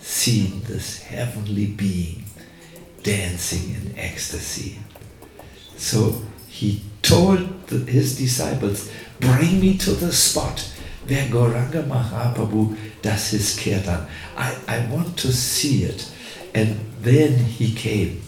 seen 0.00 0.62
this 0.64 1.02
heavenly 1.02 1.66
being 1.66 2.24
dancing 3.02 3.74
in 3.74 3.98
ecstasy. 3.98 4.78
So 5.76 6.22
he 6.48 6.82
told 7.02 7.66
the, 7.66 7.78
his 7.78 8.16
disciples, 8.16 8.90
Bring 9.20 9.60
me 9.60 9.78
to 9.78 9.92
the 9.92 10.12
spot 10.12 10.60
where 11.06 11.26
Gauranga 11.26 11.82
Mahaprabhu 11.84 12.76
does 13.02 13.30
his 13.30 13.58
kirtan. 13.58 14.06
I, 14.36 14.56
I 14.68 14.86
want 14.86 15.16
to 15.18 15.32
see 15.32 15.84
it. 15.84 16.10
And 16.54 16.78
then 17.00 17.38
he 17.38 17.74
came, 17.74 18.22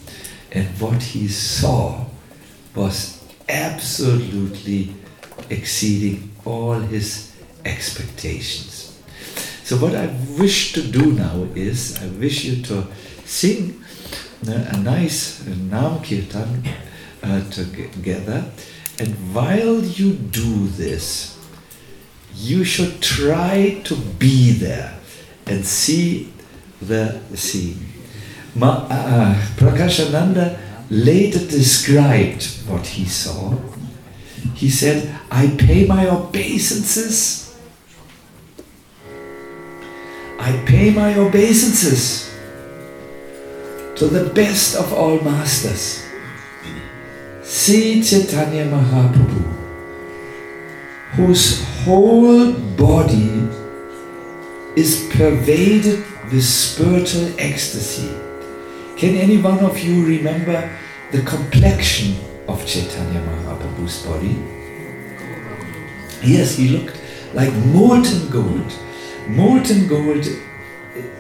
and 0.51 0.67
what 0.81 1.03
he 1.03 1.29
saw 1.29 2.04
was 2.75 3.23
absolutely 3.49 4.95
exceeding 5.51 6.31
all 6.45 6.75
his 6.75 7.33
expectations. 7.65 9.01
So, 9.65 9.77
what 9.77 9.95
I 9.95 10.07
wish 10.39 10.73
to 10.75 10.83
do 10.83 11.13
now 11.13 11.47
is 11.55 11.99
I 12.03 12.07
wish 12.09 12.45
you 12.45 12.63
to 12.65 12.87
sing 13.25 13.83
a 14.47 14.77
nice 14.77 15.45
Nam 15.47 16.03
Kirtan 16.03 16.65
uh, 17.23 17.41
together, 17.51 18.45
and 18.99 19.35
while 19.35 19.81
you 19.81 20.13
do 20.13 20.69
this, 20.69 21.39
you 22.35 22.65
should 22.65 23.01
try 23.01 23.81
to 23.85 23.97
be 23.97 24.53
there 24.53 24.99
and 25.47 25.65
see 25.65 26.33
the 26.83 27.21
scene. 27.35 27.89
Ma, 28.55 28.87
uh, 28.91 29.35
Prakashananda 29.57 30.59
later 30.91 31.39
described 31.39 32.45
what 32.69 32.87
he 32.87 33.05
saw. 33.05 33.57
He 34.55 34.71
said, 34.71 35.15
I 35.31 35.49
pay 35.59 35.87
my 35.87 36.09
obeisances. 36.09 37.57
I 40.39 40.53
pay 40.67 40.91
my 40.91 41.17
obeisances 41.17 42.31
to 43.97 44.07
the 44.07 44.31
best 44.35 44.77
of 44.77 44.93
all 44.93 45.21
masters. 45.21 46.05
Sri 47.43 48.03
Chaitanya 48.03 48.65
Mahaprabhu, 48.67 49.43
whose 51.13 51.65
whole 51.85 52.53
body 52.53 53.49
is 54.77 55.09
pervaded 55.13 56.05
with 56.33 56.45
spiritual 56.45 57.33
ecstasy. 57.39 58.24
Can 58.97 59.17
any 59.17 59.39
one 59.39 59.59
of 59.59 59.79
you 59.79 60.07
remember 60.07 60.71
the 61.11 61.23
complexion 61.23 62.15
of 62.47 62.65
Chaitanya 62.65 63.21
Mahaprabhu's 63.21 64.07
body? 64.07 64.37
Yes, 66.23 66.57
he 66.57 66.69
looked 66.69 66.97
like 67.35 67.53
molten 67.75 68.31
gold. 68.31 68.73
Molten 69.27 69.89
gold 69.89 70.25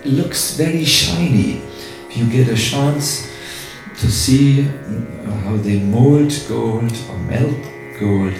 looks 0.04 0.56
very 0.56 0.84
shiny. 0.84 1.62
If 2.08 2.16
you 2.16 2.30
get 2.30 2.48
a 2.48 2.56
chance 2.56 3.28
to 3.98 4.10
see 4.10 4.68
uh, 4.68 5.30
how 5.42 5.56
they 5.56 5.80
mold 5.80 6.32
gold 6.48 6.92
or 7.10 7.18
melt 7.18 7.58
gold, 7.98 8.34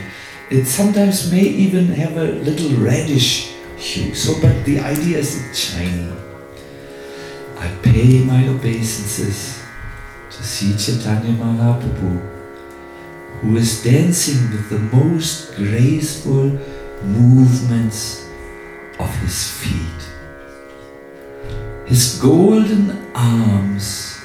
it 0.48 0.66
sometimes 0.66 1.32
may 1.32 1.42
even 1.42 1.86
have 1.86 2.16
a 2.16 2.24
little 2.24 2.70
reddish 2.78 3.52
hue. 3.76 4.14
So, 4.14 4.40
but 4.40 4.64
the 4.64 4.78
idea 4.78 5.18
is 5.18 5.44
it's 5.48 5.58
shiny. 5.58 6.23
I 7.64 7.68
pay 7.80 8.22
my 8.22 8.46
obeisances 8.46 9.62
to 10.28 10.42
Sri 10.42 10.76
Chaitanya 10.76 11.32
Mahaprabhu, 11.32 12.20
who 13.40 13.56
is 13.56 13.82
dancing 13.82 14.50
with 14.52 14.68
the 14.68 14.80
most 14.94 15.56
graceful 15.56 16.60
movements 17.02 18.28
of 19.00 19.08
his 19.22 19.50
feet. 19.50 20.02
His 21.86 22.18
golden 22.20 23.00
arms 23.14 24.20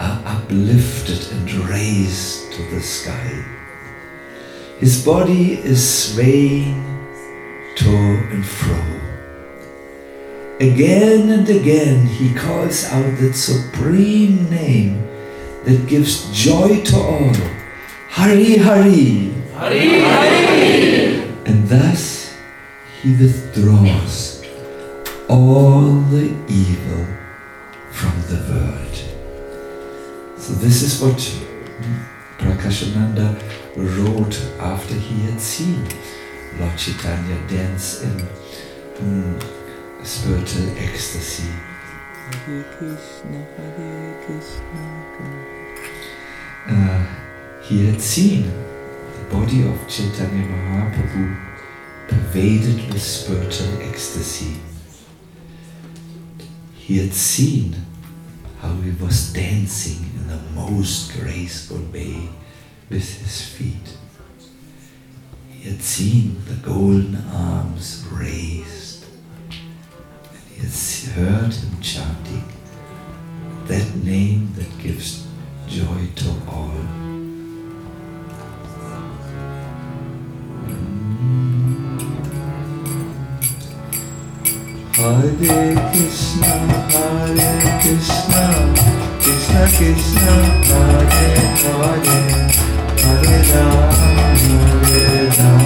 are 0.00 0.20
uplifted 0.26 1.22
and 1.38 1.48
raised 1.70 2.52
to 2.54 2.62
the 2.74 2.80
sky. 2.80 3.44
His 4.80 5.04
body 5.04 5.52
is 5.62 5.78
swaying 5.86 6.82
to 7.76 7.94
and 8.34 8.44
fro. 8.44 8.97
Again 10.60 11.30
and 11.30 11.48
again 11.48 12.04
he 12.06 12.34
calls 12.34 12.84
out 12.86 13.16
that 13.18 13.34
supreme 13.34 14.50
name 14.50 15.06
that 15.64 15.86
gives 15.86 16.26
joy 16.32 16.82
to 16.82 16.96
all. 16.96 17.32
Hari 18.10 18.56
Hari. 18.56 19.34
Hari 19.54 20.00
Hari. 20.00 21.22
And 21.46 21.68
thus 21.68 22.34
he 23.00 23.14
withdraws 23.14 24.44
all 25.28 25.82
the 26.10 26.34
evil 26.48 27.06
from 27.92 28.20
the 28.26 28.42
world. 28.50 28.96
So 30.38 30.54
this 30.54 30.82
is 30.82 31.00
what 31.00 31.18
Prakashananda 32.38 33.38
wrote 33.76 34.42
after 34.58 34.94
he 34.94 35.22
had 35.30 35.40
seen 35.40 35.86
Lord 36.58 36.76
Chaitanya 36.76 37.38
dance 37.46 38.02
in 38.02 38.26
mm, 38.98 39.57
spiritual 40.02 40.68
ecstasy. 40.78 41.50
Hare 42.46 42.64
Krishna, 42.76 43.46
Hare 43.56 44.14
Krishna. 44.24 44.98
Uh, 46.68 47.06
he 47.62 47.86
had 47.86 48.00
seen 48.00 48.42
the 48.42 49.24
body 49.30 49.66
of 49.66 49.88
Chaitanya 49.88 50.46
Mahaprabhu 50.46 51.24
pervaded 52.08 52.92
with 52.92 53.02
spiritual 53.02 53.82
ecstasy. 53.82 54.56
He 56.74 56.98
had 56.98 57.12
seen 57.12 57.76
how 58.60 58.74
he 58.76 58.90
was 58.92 59.32
dancing 59.32 60.10
in 60.16 60.28
the 60.28 60.40
most 60.54 61.12
graceful 61.18 61.80
way 61.92 62.28
with 62.90 63.20
his 63.20 63.42
feet. 63.42 63.96
He 65.50 65.70
had 65.70 65.82
seen 65.82 66.42
the 66.46 66.54
golden 66.54 67.16
arms 67.32 68.06
raised, 68.10 68.77
had 70.58 71.12
heard 71.14 71.54
him 71.54 71.80
chanting 71.80 72.44
that 73.66 73.94
name 74.04 74.52
that 74.56 74.78
gives 74.82 75.26
joy 75.68 76.08
to 76.16 76.30
all. 76.48 76.72
Hare 84.98 85.76
Krishna, 85.92 86.52
Hare 86.90 87.80
Krishna, 87.82 88.44
Krishna 89.22 89.62
Krishna, 89.76 90.34
Hare 90.68 91.06
Hare, 91.62 92.18
Hare 92.98 93.42
Ram, 93.52 93.92
Hare 94.82 95.28
Ram, 95.38 95.62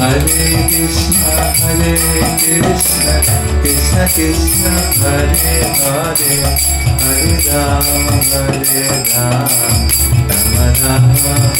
Hare 0.00 0.24
Krishna, 0.68 1.30
Hare 1.60 1.94
Krishna, 2.38 3.14
Krishna 3.60 4.04
Krishna, 4.08 4.72
Hare 4.98 5.36
Hare, 5.78 6.34
Hare 7.00 7.36
Rama, 7.46 8.16
Hare 8.30 8.94
Rama, 9.14 9.90
Rama 10.28 10.66
Rama. 10.80 11.59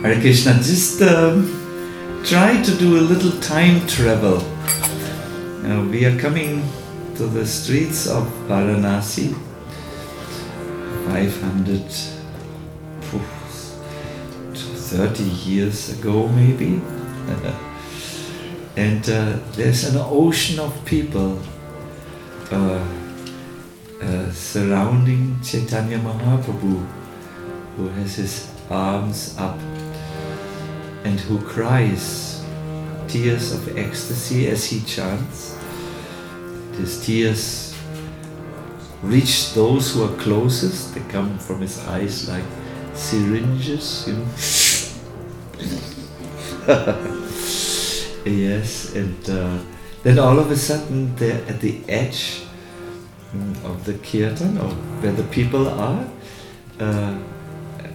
Hare 0.03 0.21
Krishna, 0.21 0.53
just 0.55 1.01
um, 1.01 1.49
try 2.25 2.61
to 2.63 2.75
do 2.77 2.99
a 2.99 3.01
little 3.01 3.41
time 3.41 3.87
travel. 3.87 4.37
Uh, 5.65 5.83
we 5.91 6.05
are 6.05 6.19
coming 6.19 6.63
to 7.17 7.27
the 7.27 7.47
streets 7.47 8.07
of 8.07 8.25
Varanasi, 8.49 9.35
500, 11.15 11.81
phew, 13.03 13.21
30 14.53 15.23
years 15.23 15.91
ago 15.97 16.27
maybe. 16.27 16.81
and 18.77 19.09
uh, 19.09 19.39
there's 19.53 19.85
an 19.85 19.97
ocean 19.97 20.59
of 20.59 20.85
people 20.85 21.39
uh, 22.51 22.85
uh, 24.03 24.33
surrounding 24.33 25.41
Chaitanya 25.41 25.99
Mahaprabhu, 25.99 26.85
who 27.77 27.89
has 27.91 28.17
his 28.17 28.51
arms 28.69 29.37
up 29.39 29.61
and 31.05 31.21
who 31.21 31.39
cries 31.43 32.43
tears 33.07 33.53
of 33.53 33.79
ecstasy 33.79 34.49
as 34.49 34.65
he 34.65 34.81
chants. 34.81 35.57
His 36.73 37.07
tears 37.07 37.74
reach 39.05 39.55
those 39.55 39.95
who 39.95 40.05
are 40.05 40.17
closest, 40.17 40.95
they 40.95 41.01
come 41.13 41.39
from 41.39 41.61
his 41.61 41.79
eyes 41.87 42.29
like 42.29 42.45
syringes, 42.95 44.07
you 44.07 44.15
know. 44.15 44.27
yes, 48.25 48.95
and 48.95 49.31
uh, 49.31 49.59
then 50.03 50.19
all 50.19 50.39
of 50.39 50.51
a 50.51 50.57
sudden, 50.57 51.15
they're 51.17 51.45
at 51.47 51.61
the 51.61 51.81
edge 51.89 52.43
mm, 53.35 53.65
of 53.65 53.85
the 53.85 53.95
kirtan, 53.95 54.59
or 54.59 54.71
where 55.01 55.13
the 55.13 55.25
people 55.25 55.69
are, 55.69 56.09
uh, 56.81 57.19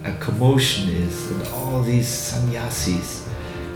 a 0.04 0.12
commotion 0.20 0.88
is, 0.88 1.30
and 1.30 1.46
all 1.48 1.82
these 1.82 2.08
sannyasis 2.08 3.28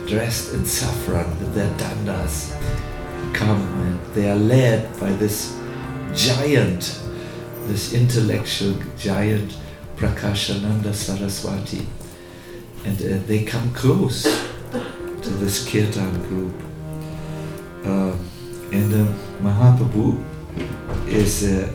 dressed 0.06 0.54
in 0.54 0.64
saffron 0.64 1.28
with 1.38 1.54
their 1.54 1.70
dandas 1.78 2.52
come, 3.32 3.60
and 3.82 4.14
they 4.14 4.30
are 4.30 4.36
led 4.36 4.98
by 5.00 5.10
this 5.12 5.58
giant, 6.14 7.00
this 7.66 7.92
intellectual 7.92 8.74
giant, 8.98 9.56
Prakashananda 9.96 10.92
Saraswati. 10.92 11.86
And 12.84 13.00
uh, 13.00 13.26
they 13.26 13.44
come 13.44 13.72
close 13.72 14.22
to 15.22 15.30
this 15.30 15.66
kirtan 15.68 16.12
group. 16.28 16.54
Uh, 17.84 18.16
and 18.72 18.92
uh, 18.92 19.12
Mahaprabhu 19.40 20.22
is 21.08 21.44
uh, 21.44 21.70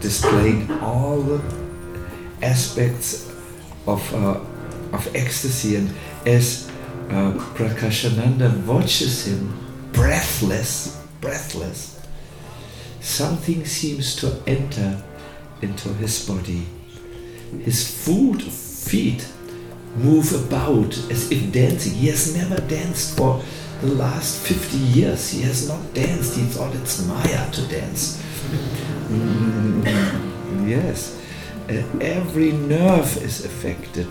displaying 0.00 0.70
all 0.80 1.20
the 1.20 1.42
aspects 2.42 3.30
of, 3.86 4.14
uh, 4.14 4.40
of 4.92 5.14
ecstasy. 5.14 5.76
And 5.76 5.90
as 6.24 6.70
uh, 7.10 7.32
Prakashananda 7.54 8.64
watches 8.64 9.26
him, 9.26 9.52
breathless, 9.92 11.02
breathless, 11.20 12.00
something 13.00 13.64
seems 13.64 14.16
to 14.16 14.42
enter 14.46 15.02
into 15.62 15.88
his 15.94 16.26
body. 16.26 16.66
His 17.64 18.04
foot, 18.04 18.42
feet 18.42 19.26
move 19.96 20.32
about 20.46 20.96
as 21.10 21.30
if 21.30 21.52
dancing. 21.52 21.94
He 21.94 22.08
has 22.08 22.34
never 22.36 22.60
danced 22.68 23.16
for 23.16 23.42
the 23.80 23.88
last 23.88 24.46
50 24.46 24.76
years. 24.78 25.30
He 25.30 25.42
has 25.42 25.68
not 25.68 25.94
danced. 25.94 26.36
He 26.36 26.44
thought 26.44 26.74
it's 26.74 27.06
Maya 27.06 27.50
to 27.50 27.66
dance. 27.66 28.22
Mm, 29.08 30.68
yes. 30.68 31.20
Uh, 31.68 31.82
every 32.00 32.52
nerve 32.52 33.16
is 33.18 33.44
affected. 33.44 34.08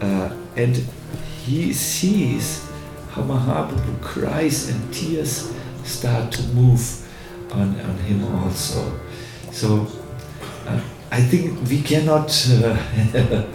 Uh, 0.00 0.34
and 0.56 0.76
he 1.44 1.72
sees 1.72 2.64
how 3.10 3.22
Mahaprabhu 3.22 4.00
cries 4.02 4.68
and 4.68 4.94
tears 4.94 5.52
start 5.84 6.30
to 6.32 6.42
move 6.48 7.06
on, 7.52 7.80
on 7.80 7.96
him 7.98 8.24
also. 8.36 9.00
So 9.50 9.86
Uh, 10.68 10.80
I 11.10 11.22
think 11.22 11.66
we 11.68 11.80
cannot 11.80 12.28
uh, 12.50 12.76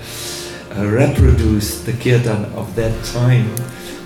uh, 0.76 0.86
reproduce 0.88 1.82
the 1.84 1.94
kirtan 1.94 2.46
of 2.56 2.74
that 2.76 3.06
time, 3.06 3.54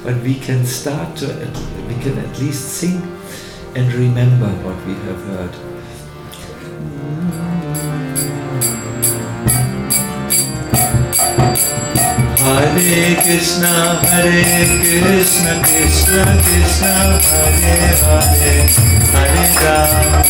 but 0.03 0.21
we 0.23 0.35
can 0.35 0.65
start 0.65 1.15
to, 1.17 1.31
uh, 1.31 1.87
we 1.87 1.95
can 2.03 2.17
at 2.17 2.37
least 2.39 2.67
sing 2.67 3.01
and 3.75 3.93
remember 3.93 4.49
what 4.65 4.75
we 4.85 4.93
have 5.07 5.23
heard. 5.23 5.55
Hare 12.37 13.15
Krishna, 13.23 14.03
Hare 14.03 14.67
Krishna, 14.83 15.63
Krishna 15.63 16.23
Krishna, 16.43 16.93
Hare 17.23 17.95
Hare, 18.03 18.67
Hare 19.13 19.47
Ram, 19.63 20.26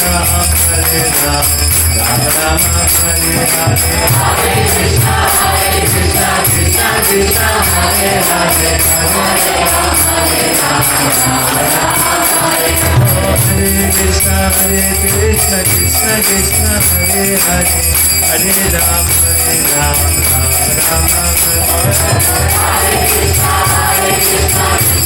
Ram, 0.00 0.24
Hare 0.70 1.04
Ram, 1.24 1.44
Hare 2.00 3.44
Hare. 3.52 4.00
Hare 4.16 4.54
Krishna, 4.72 5.16
Hare 5.36 5.80
Krishna, 5.92 6.28
Krishna 6.50 6.88
Krishna, 7.04 7.48
Hare 7.70 8.16
Hare, 8.28 8.74
Hare 9.00 9.44
Rama, 9.70 10.04
Hare 10.08 10.48
Rama, 10.60 10.94
Hare 12.80 13.88
Krishna, 13.92 14.36
Hare 14.56 14.96
Krishna, 15.00 15.58
Krishna 15.68 16.12
Krishna, 16.26 16.72
Hare 16.90 17.36
Hare, 17.44 17.76
Hare 18.24 18.54
Ram, 18.72 19.04
Hare 19.36 19.64
Ram, 19.70 19.98
Hare 20.54 20.88
Hare. 21.50 22.00
Hare 22.56 23.04
Hare 23.40 24.79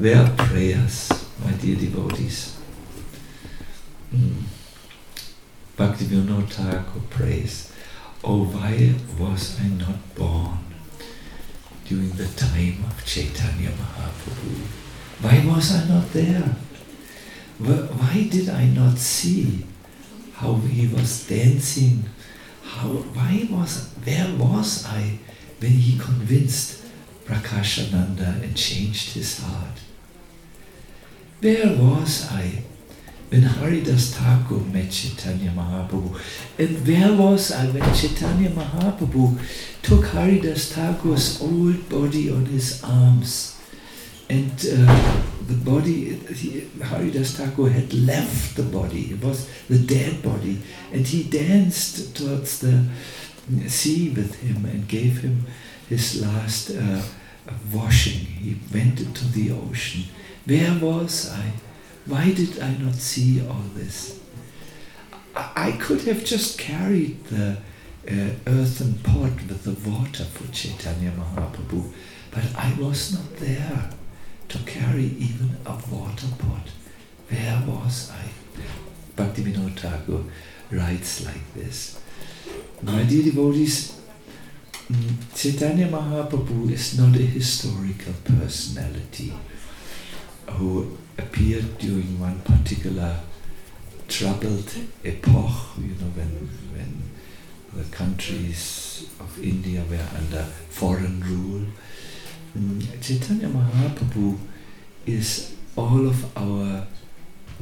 There 0.00 0.16
are 0.16 0.30
prayers 0.36 1.10
my 1.44 1.50
dear 1.54 1.74
devotees. 1.74 2.56
Mm. 4.14 4.42
Bhaktivinoda 5.76 6.48
Thakur 6.48 7.00
prays, 7.10 7.72
Oh, 8.22 8.44
why 8.44 8.94
was 9.18 9.58
I 9.60 9.66
not 9.74 10.14
born 10.14 10.58
during 11.84 12.10
the 12.10 12.28
time 12.28 12.84
of 12.86 13.04
Chaitanya 13.04 13.70
Mahaprabhu? 13.70 14.60
Why 15.20 15.44
was 15.52 15.74
I 15.74 15.88
not 15.88 16.12
there? 16.12 16.54
Why 17.58 18.28
did 18.30 18.50
I 18.50 18.66
not 18.66 18.98
see 18.98 19.66
how 20.34 20.54
he 20.54 20.86
was 20.86 21.26
dancing? 21.26 22.04
How, 22.62 22.86
why 22.86 23.48
was, 23.50 23.92
where 24.04 24.32
was 24.38 24.86
I 24.86 25.18
when 25.58 25.72
he 25.72 25.98
convinced 25.98 26.84
Prakashananda 27.26 28.44
and 28.44 28.56
changed 28.56 29.14
his 29.14 29.40
heart? 29.40 29.87
Where 31.40 31.68
was 31.68 32.28
I 32.32 32.64
when 33.28 33.42
Haridas 33.42 34.12
Thakur 34.12 34.58
met 34.58 34.90
Chaitanya 34.90 35.50
Mahaprabhu? 35.50 36.18
And 36.58 36.84
where 36.84 37.12
was 37.14 37.52
I 37.52 37.66
when 37.66 37.94
Chaitanya 37.94 38.50
Mahaprabhu 38.50 39.38
took 39.80 40.06
Haridas 40.06 40.72
Thakur's 40.72 41.40
old 41.40 41.88
body 41.88 42.28
on 42.28 42.46
his 42.46 42.82
arms? 42.82 43.56
And 44.28 44.50
uh, 44.50 45.22
the 45.46 45.54
body, 45.54 46.16
he, 46.34 46.68
Haridas 46.82 47.36
Thakur 47.36 47.70
had 47.70 47.94
left 47.94 48.56
the 48.56 48.64
body, 48.64 49.12
it 49.12 49.22
was 49.22 49.48
the 49.68 49.78
dead 49.78 50.20
body, 50.20 50.60
and 50.92 51.06
he 51.06 51.22
danced 51.22 52.16
towards 52.16 52.58
the 52.58 52.84
sea 53.68 54.10
with 54.10 54.34
him 54.40 54.64
and 54.64 54.88
gave 54.88 55.18
him 55.18 55.46
his 55.88 56.20
last 56.20 56.72
uh, 56.72 57.00
washing. 57.72 58.26
He 58.26 58.58
went 58.74 58.98
into 59.00 59.24
the 59.28 59.52
ocean. 59.52 60.02
Where 60.48 60.78
was 60.80 61.30
I? 61.30 61.52
Why 62.06 62.32
did 62.32 62.58
I 62.58 62.74
not 62.78 62.94
see 62.94 63.46
all 63.46 63.66
this? 63.74 64.18
I, 65.36 65.72
could 65.72 66.00
have 66.04 66.24
just 66.24 66.58
carried 66.58 67.22
the 67.26 67.58
uh, 68.10 68.30
earthen 68.46 68.94
pot 69.00 69.34
with 69.46 69.62
the 69.64 69.90
water 69.90 70.24
for 70.24 70.50
Chaitanya 70.50 71.10
Mahaprabhu, 71.10 71.92
but 72.30 72.44
I 72.56 72.74
was 72.80 73.12
not 73.12 73.36
there 73.36 73.90
to 74.48 74.58
carry 74.60 75.04
even 75.04 75.58
a 75.66 75.72
water 75.90 76.28
pot. 76.38 76.68
Where 77.28 77.62
was 77.66 78.10
I? 78.10 79.22
Bhaktivinoda 79.22 79.78
Thakur 79.78 80.24
writes 80.70 81.26
like 81.26 81.52
this. 81.52 82.00
My 82.80 83.02
dear 83.02 83.24
devotees, 83.24 84.00
mm, 84.90 85.14
Chaitanya 85.36 85.88
Mahaprabhu 85.88 86.72
is 86.72 86.98
not 86.98 87.14
a 87.16 87.22
historical 87.36 88.14
personality 88.24 89.34
who 90.50 90.96
appeared 91.18 91.78
during 91.78 92.20
one 92.20 92.40
particular 92.40 93.20
troubled 94.08 94.72
epoch, 95.04 95.76
you 95.78 95.94
know, 96.00 96.10
when, 96.14 96.48
when 96.72 97.02
the 97.74 97.84
countries 97.94 99.08
of 99.20 99.42
India 99.42 99.82
were 99.90 100.06
under 100.16 100.42
foreign 100.70 101.20
rule 101.20 101.66
Mm, 102.56 102.80
Chaitanya 103.02 103.46
Mahaprabhu 103.48 104.36
is 105.06 105.54
all 105.76 106.08
of 106.08 106.24
our 106.36 106.86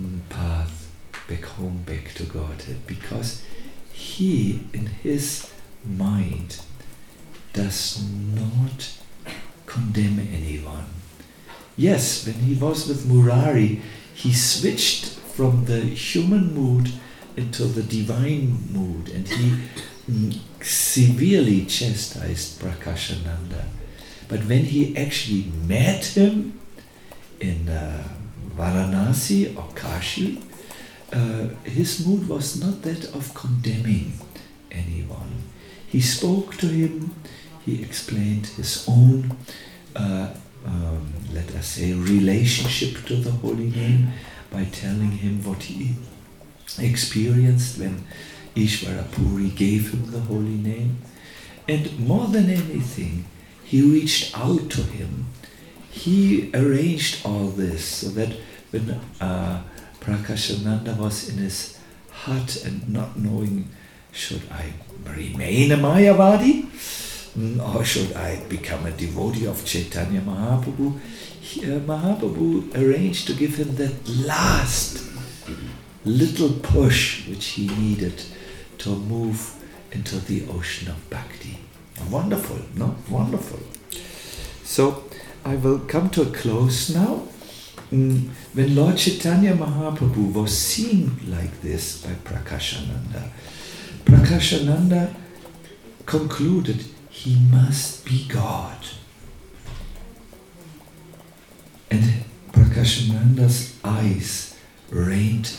mm, 0.00 0.20
path 0.28 0.90
back 1.28 1.44
home, 1.44 1.82
back 1.84 2.14
to 2.14 2.22
Godhead, 2.22 2.86
because 2.86 3.42
he, 3.92 4.60
in 4.72 4.86
his 4.86 5.50
mind, 5.84 6.60
does 7.52 8.02
not 8.34 8.96
condemn 9.66 10.20
anyone. 10.20 10.86
Yes, 11.76 12.26
when 12.26 12.36
he 12.36 12.54
was 12.54 12.88
with 12.88 13.06
Murari, 13.06 13.82
he 14.14 14.32
switched 14.32 15.06
from 15.06 15.66
the 15.66 15.80
human 15.80 16.54
mood 16.54 16.90
into 17.36 17.64
the 17.64 17.82
divine 17.82 18.58
mood 18.70 19.10
and 19.10 19.28
he 19.28 19.58
mm, 20.10 20.38
severely 20.62 21.66
chastised 21.66 22.60
Prakashananda 22.60 23.66
but 24.28 24.40
when 24.46 24.64
he 24.64 24.96
actually 24.96 25.52
met 25.66 26.04
him 26.04 26.58
in 27.40 27.68
uh, 27.68 28.02
Varanasi 28.56 29.56
or 29.56 29.68
Kashi, 29.74 30.42
uh, 31.12 31.48
his 31.64 32.04
mood 32.06 32.28
was 32.28 32.60
not 32.60 32.82
that 32.82 33.04
of 33.14 33.32
condemning 33.34 34.12
anyone. 34.70 35.42
He 35.86 36.00
spoke 36.00 36.56
to 36.56 36.66
him, 36.66 37.14
he 37.64 37.82
explained 37.82 38.46
his 38.46 38.84
own, 38.88 39.36
uh, 39.94 40.34
um, 40.66 41.12
let 41.32 41.54
us 41.54 41.66
say, 41.66 41.92
relationship 41.92 43.04
to 43.06 43.16
the 43.16 43.30
holy 43.30 43.70
name 43.70 44.12
by 44.50 44.64
telling 44.64 45.12
him 45.12 45.42
what 45.44 45.62
he 45.62 45.94
experienced 46.78 47.78
when 47.78 48.04
Ishvara 48.54 49.10
Puri 49.12 49.50
gave 49.50 49.92
him 49.92 50.10
the 50.10 50.20
holy 50.20 50.56
name. 50.56 50.98
And 51.68 51.98
more 51.98 52.26
than 52.26 52.50
anything, 52.50 53.26
he 53.64 53.82
reached 53.82 54.36
out 54.38 54.70
to 54.70 54.82
him. 54.82 55.26
He 55.90 56.50
arranged 56.54 57.24
all 57.26 57.48
this 57.48 57.84
so 57.84 58.08
that 58.10 58.32
when 58.70 58.90
uh, 59.20 59.62
Prakashananda 60.00 60.96
was 60.96 61.28
in 61.28 61.38
his 61.38 61.78
hut 62.10 62.62
and 62.64 62.88
not 62.88 63.18
knowing, 63.18 63.68
should 64.12 64.42
I 64.50 64.72
remain 65.04 65.72
a 65.72 65.76
Mayavadi 65.76 66.66
or 67.60 67.84
should 67.84 68.14
I 68.14 68.42
become 68.48 68.86
a 68.86 68.90
devotee 68.90 69.46
of 69.46 69.64
Chaitanya 69.64 70.20
Mahaprabhu? 70.20 70.98
He, 71.40 71.60
uh, 71.64 71.80
Mahaprabhu 71.80 72.74
arranged 72.74 73.26
to 73.26 73.34
give 73.34 73.56
him 73.56 73.76
that 73.76 74.08
last 74.08 75.04
little 76.04 76.50
push 76.62 77.28
which 77.28 77.46
he 77.48 77.68
needed 77.68 78.22
to 78.78 78.88
move 78.90 79.52
into 79.92 80.16
the 80.18 80.48
ocean 80.48 80.88
of 80.88 81.10
bhakti. 81.10 81.58
Wonderful, 82.10 82.60
no? 82.74 82.96
Wonderful. 83.10 83.60
So 84.64 85.04
I 85.44 85.56
will 85.56 85.80
come 85.80 86.08
to 86.10 86.22
a 86.22 86.26
close 86.26 86.94
now. 86.94 87.22
Mm, 87.92 88.30
when 88.54 88.74
Lord 88.74 88.96
Chaitanya 88.96 89.54
Mahaprabhu 89.54 90.32
was 90.32 90.56
seen 90.56 91.16
like 91.28 91.60
this 91.60 92.02
by 92.02 92.12
Prakashananda, 92.28 93.28
Prakashananda 94.04 95.14
concluded 96.04 96.84
he 97.16 97.34
must 97.50 98.04
be 98.04 98.28
God. 98.28 98.76
And 101.90 102.24
Prakashananda's 102.52 103.78
eyes 103.82 104.54
rained 104.90 105.50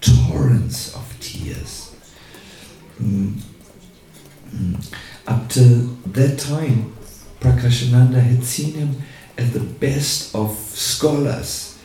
torrents 0.00 0.94
of 0.94 1.16
tears. 1.18 1.96
Mm. 3.02 3.40
Mm. 4.54 4.94
Up 5.26 5.48
till 5.48 5.96
that 6.06 6.38
time, 6.38 6.94
Prakashananda 7.40 8.20
had 8.20 8.44
seen 8.44 8.74
him 8.74 9.02
as 9.36 9.52
the 9.52 9.60
best 9.60 10.32
of 10.32 10.56
scholars, 10.56 11.76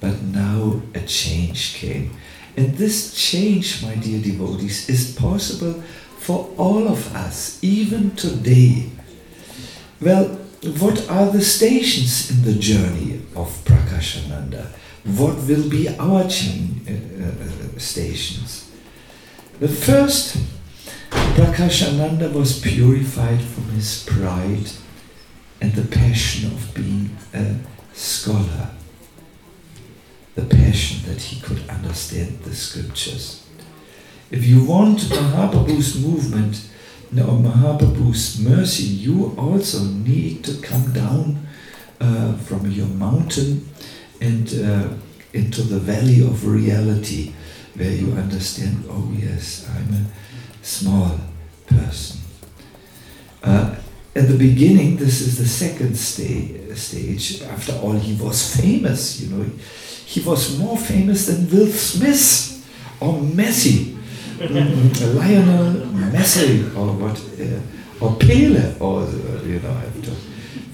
but 0.00 0.22
now 0.22 0.80
a 0.94 1.00
change 1.00 1.74
came. 1.74 2.16
And 2.56 2.76
this 2.78 3.14
change, 3.14 3.82
my 3.82 3.94
dear 3.96 4.22
devotees, 4.22 4.88
is 4.88 5.14
possible 5.14 5.82
for 6.20 6.50
all 6.58 6.86
of 6.86 7.16
us, 7.16 7.58
even 7.62 8.14
today. 8.14 8.90
Well, 10.02 10.26
what 10.78 11.10
are 11.10 11.30
the 11.30 11.40
stations 11.40 12.30
in 12.30 12.42
the 12.42 12.58
journey 12.60 13.22
of 13.34 13.48
Prakashananda? 13.64 14.66
What 15.16 15.36
will 15.48 15.68
be 15.70 15.88
our 15.88 16.28
change, 16.28 16.86
uh, 16.86 17.24
uh, 17.24 17.78
stations? 17.78 18.70
The 19.60 19.68
first 19.68 20.36
Prakashananda 21.10 22.30
was 22.34 22.60
purified 22.60 23.40
from 23.40 23.64
his 23.70 24.04
pride 24.04 24.70
and 25.62 25.72
the 25.72 25.88
passion 25.88 26.52
of 26.52 26.74
being 26.74 27.16
a 27.32 27.56
scholar, 27.94 28.70
the 30.34 30.44
passion 30.44 31.10
that 31.10 31.22
he 31.22 31.40
could 31.40 31.66
understand 31.70 32.40
the 32.40 32.54
scriptures. 32.54 33.46
If 34.30 34.46
you 34.46 34.64
want 34.64 35.00
Mahaprabhu's 35.00 35.98
movement 36.04 36.68
or 37.12 37.38
Mahaprabhu's 37.38 38.38
mercy, 38.40 38.84
you 38.84 39.34
also 39.36 39.82
need 39.84 40.44
to 40.44 40.60
come 40.62 40.92
down 40.92 41.46
uh, 42.00 42.34
from 42.34 42.70
your 42.70 42.86
mountain 42.86 43.68
and 44.20 44.48
uh, 44.54 44.88
into 45.32 45.62
the 45.62 45.78
valley 45.78 46.20
of 46.20 46.46
reality 46.46 47.32
where 47.74 47.90
you 47.90 48.12
understand, 48.12 48.84
oh 48.88 49.12
yes, 49.16 49.68
I'm 49.74 49.94
a 49.94 50.06
small 50.64 51.18
person. 51.66 52.20
Uh, 53.42 53.74
at 54.14 54.28
the 54.28 54.36
beginning, 54.36 54.96
this 54.96 55.20
is 55.20 55.38
the 55.38 55.46
second 55.46 55.96
sta- 55.96 56.74
stage. 56.74 57.42
After 57.42 57.72
all, 57.74 57.92
he 57.92 58.14
was 58.14 58.56
famous, 58.56 59.20
you 59.20 59.34
know. 59.36 59.44
He 60.04 60.20
was 60.20 60.58
more 60.58 60.76
famous 60.76 61.26
than 61.26 61.48
Will 61.50 61.68
Smith 61.68 62.66
or 63.00 63.14
Messi, 63.14 63.96
Lionel 64.40 65.72
Messi, 66.12 66.74
or 66.74 66.92
what, 66.92 67.20
uh, 67.38 68.04
or 68.04 68.16
Pele, 68.16 68.74
or, 68.80 69.02
uh, 69.02 69.42
you 69.44 69.60
know, 69.60 69.70
I 69.70 69.80
have 69.80 70.02
to 70.02 70.10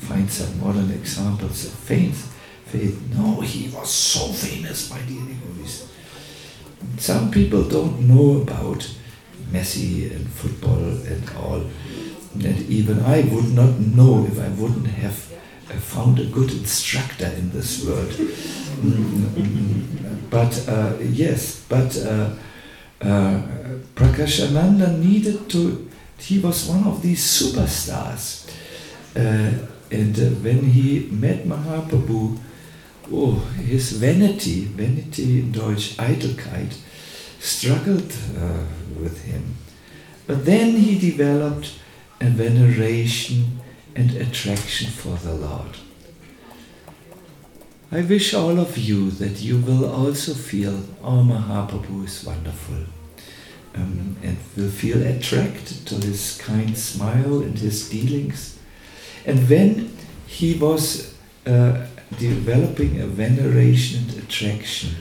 find 0.07 0.31
some 0.31 0.61
modern 0.61 0.91
examples 0.93 1.67
of 1.67 1.73
faith. 1.73 2.33
No, 3.17 3.41
he 3.41 3.69
was 3.69 3.91
so 3.91 4.29
famous, 4.33 4.91
by 4.91 4.99
my 4.99 5.07
dear 5.07 5.23
devotees. 5.27 5.89
Some 6.99 7.31
people 7.31 7.63
don't 7.69 8.07
know 8.07 8.43
about 8.43 8.87
Messi 9.51 10.15
and 10.15 10.29
football 10.29 10.79
and 10.79 11.31
all. 11.37 11.65
And 12.35 12.61
even 12.69 13.01
I 13.01 13.23
would 13.23 13.55
not 13.55 13.79
know 13.81 14.27
if 14.27 14.39
I 14.39 14.49
wouldn't 14.61 14.89
have 14.89 15.33
uh, 15.71 15.75
found 15.79 16.19
a 16.19 16.27
good 16.27 16.51
instructor 16.51 17.29
in 17.29 17.51
this 17.51 17.85
world. 17.85 18.11
Mm, 18.11 20.29
But 20.29 20.69
uh, 20.69 20.97
yes, 21.01 21.65
but 21.69 21.97
uh, 21.97 22.31
uh, 23.03 23.43
Prakashananda 23.95 24.99
needed 24.99 25.49
to, 25.51 25.89
he 26.19 26.39
was 26.39 26.69
one 26.69 26.85
of 26.85 27.03
these 27.03 27.23
superstars. 27.23 28.51
Uh, 29.15 29.67
and 29.91 30.19
uh, 30.19 30.29
when 30.43 30.63
he 30.65 31.09
met 31.11 31.45
Mahaprabhu, 31.45 32.39
oh, 33.13 33.33
his 33.57 33.93
vanity, 33.93 34.65
vanity 34.65 35.41
in 35.41 35.53
Deutsch, 35.53 35.97
Eitelkeit, 35.97 36.77
struggled 37.39 38.13
uh, 38.39 38.65
with 39.01 39.25
him. 39.25 39.57
But 40.27 40.45
then 40.45 40.73
he 40.73 40.99
developed 40.99 41.79
a 42.21 42.27
veneration 42.27 43.61
and 43.95 44.11
attraction 44.17 44.91
for 44.91 45.17
the 45.17 45.35
Lord. 45.35 45.77
I 47.93 48.01
wish 48.01 48.35
all 48.35 48.59
of 48.59 48.77
you 48.77 49.11
that 49.13 49.41
you 49.41 49.59
will 49.59 49.89
also 49.89 50.35
feel, 50.35 50.83
oh, 51.05 51.23
Mahaprabhu 51.23 52.05
is 52.05 52.25
wonderful, 52.25 52.85
um, 53.77 54.17
and 54.25 54.37
will 54.57 54.71
feel 54.71 55.01
attracted 55.07 55.87
to 55.87 55.95
his 55.95 56.37
kind 56.43 56.77
smile 56.77 57.43
and 57.43 57.57
his 57.57 57.89
dealings. 57.89 58.59
And 59.25 59.49
when 59.49 59.97
he 60.27 60.55
was 60.55 61.15
uh, 61.47 61.87
developing 62.19 63.01
a 63.01 63.07
veneration 63.07 64.11
and 64.11 64.19
attraction, 64.19 64.97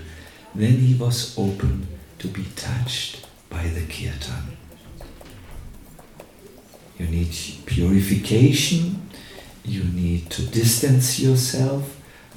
then 0.54 0.74
he 0.74 0.94
was 0.94 1.36
open 1.40 1.88
to 2.20 2.28
be 2.28 2.46
touched 2.56 3.26
by 3.50 3.64
the 3.64 3.82
kirtan. 3.82 4.58
You 7.00 7.08
need 7.08 7.36
purification, 7.66 9.10
you 9.64 9.84
need 9.86 10.30
to 10.30 10.46
distance 10.46 11.20
yourself 11.20 11.95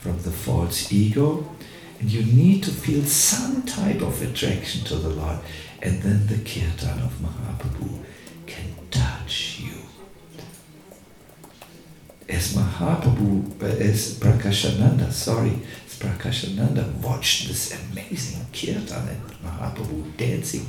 from 0.09 0.23
the 0.23 0.31
false 0.31 0.91
ego, 0.91 1.47
and 2.01 2.11
you 2.11 2.23
need 2.25 2.63
to 2.63 2.71
feel 2.71 3.05
some 3.05 3.61
type 3.65 4.01
of 4.01 4.23
attraction 4.23 4.83
to 4.83 4.97
the 4.97 5.11
Lord, 5.11 5.39
and 5.83 6.01
then 6.01 6.27
the 6.27 6.39
kirtan 6.39 6.99
of 7.01 7.13
Mahaprabhu 7.21 8.03
can 8.47 8.71
touch 8.91 9.61
you. 9.61 9.83
As 12.27 12.55
Mahaprabhu, 12.55 13.63
uh, 13.63 13.67
as 13.67 14.19
Prakashananda, 14.19 15.13
sorry, 15.13 15.59
as 15.85 15.99
Prakashananda 15.99 16.91
watched 17.03 17.49
this 17.49 17.79
amazing 17.91 18.47
kirtan 18.51 19.09
and 19.09 19.23
Mahaprabhu 19.45 20.17
dancing, 20.17 20.65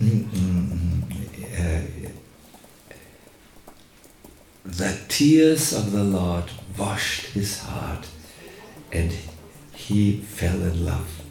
mm, 0.00 0.24
mm, 0.24 0.68
mm, 0.70 2.06
uh, 2.06 2.10
the 4.64 4.98
tears 5.08 5.74
of 5.74 5.92
the 5.92 6.04
Lord 6.04 6.44
washed 6.78 7.26
his 7.32 7.58
heart 7.60 8.06
and 8.92 9.12
he 9.72 10.18
fell 10.18 10.62
in 10.62 10.84
love. 10.84 11.22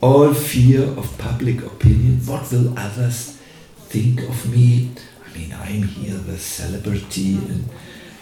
All 0.00 0.32
fear 0.32 0.82
of 0.82 1.18
public 1.18 1.62
opinion, 1.64 2.18
what 2.26 2.52
will 2.52 2.78
others 2.78 3.40
think 3.88 4.20
of 4.22 4.52
me? 4.52 4.90
I 5.26 5.36
mean, 5.36 5.52
I'm 5.52 5.82
here 5.82 6.14
the 6.14 6.38
celebrity 6.38 7.34
in, 7.34 7.64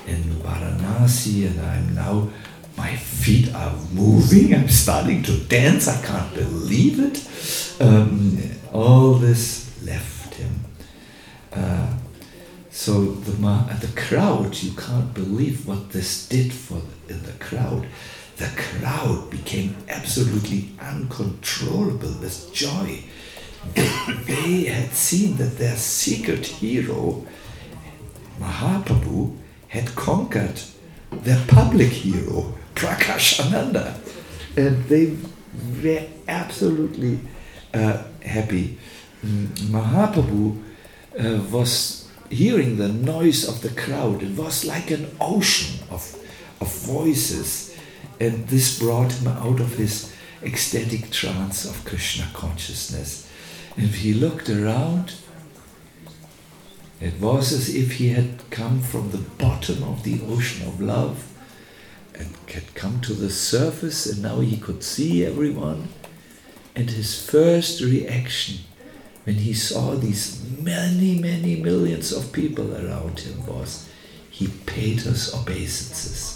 in 0.06 0.22
Varanasi 0.42 1.48
and 1.48 1.60
I'm 1.60 1.94
now, 1.94 2.28
my 2.78 2.94
feet 2.96 3.54
are 3.54 3.74
moving, 3.92 4.54
I'm 4.54 4.68
starting 4.68 5.22
to 5.24 5.36
dance, 5.44 5.88
I 5.88 6.00
can't 6.02 6.34
believe 6.34 7.00
it. 7.00 7.80
Um, 7.80 8.38
all 8.72 9.14
this 9.14 9.70
left 9.84 10.34
him. 10.34 10.64
Uh, 11.52 11.94
so 12.70 13.04
the 13.04 13.32
the 13.80 14.00
crowd, 14.00 14.54
you 14.62 14.72
can't 14.72 15.12
believe 15.14 15.66
what 15.66 15.90
this 15.90 16.28
did 16.28 16.52
for 16.52 16.80
the, 17.08 17.14
in 17.14 17.22
the 17.22 17.32
crowd. 17.32 17.86
The 18.36 18.50
crowd 18.54 19.30
became 19.30 19.76
absolutely 19.88 20.68
uncontrollable 20.80 22.14
with 22.20 22.52
joy. 22.52 23.02
They, 23.74 24.64
had 24.64 24.92
seen 24.92 25.36
that 25.38 25.58
their 25.58 25.76
secret 25.76 26.46
hero, 26.46 27.26
Mahaprabhu, 28.38 29.36
had 29.68 29.94
conquered 29.94 30.60
their 31.10 31.42
public 31.48 31.88
hero, 31.88 32.54
Prakashananda, 32.74 33.94
and 34.56 34.84
they 34.84 35.16
were 35.82 36.06
absolutely 36.28 37.20
uh, 37.74 38.02
happy. 38.22 38.78
Mm, 39.24 39.46
Mahaprabhu 39.70 40.62
uh, 41.18 41.42
was 41.50 42.08
hearing 42.30 42.76
the 42.76 42.88
noise 42.88 43.48
of 43.48 43.62
the 43.62 43.70
crowd. 43.70 44.22
It 44.22 44.36
was 44.36 44.64
like 44.64 44.90
an 44.90 45.10
ocean 45.20 45.86
of, 45.90 46.14
of 46.60 46.72
voices, 46.84 47.75
and 48.18 48.48
this 48.48 48.78
brought 48.78 49.12
him 49.12 49.28
out 49.28 49.60
of 49.60 49.76
his 49.76 50.14
ecstatic 50.42 51.10
trance 51.10 51.64
of 51.64 51.84
Krishna 51.84 52.28
consciousness. 52.32 53.30
And 53.76 53.88
he 53.88 54.14
looked 54.14 54.48
around. 54.48 55.14
It 57.00 57.20
was 57.20 57.52
as 57.52 57.74
if 57.74 57.92
he 57.92 58.08
had 58.08 58.48
come 58.50 58.80
from 58.80 59.10
the 59.10 59.18
bottom 59.18 59.82
of 59.82 60.02
the 60.02 60.20
ocean 60.26 60.66
of 60.66 60.80
love 60.80 61.30
and 62.14 62.34
had 62.48 62.74
come 62.74 63.00
to 63.02 63.12
the 63.12 63.28
surface, 63.28 64.06
and 64.06 64.22
now 64.22 64.40
he 64.40 64.56
could 64.56 64.82
see 64.82 65.24
everyone. 65.24 65.88
And 66.74 66.90
his 66.90 67.28
first 67.28 67.82
reaction 67.82 68.60
when 69.24 69.36
he 69.36 69.52
saw 69.52 69.94
these 69.94 70.40
many, 70.60 71.18
many 71.18 71.56
millions 71.56 72.12
of 72.12 72.32
people 72.32 72.74
around 72.74 73.20
him 73.20 73.44
was 73.44 73.88
he 74.30 74.48
paid 74.66 75.00
his 75.00 75.34
obeisances. 75.34 76.35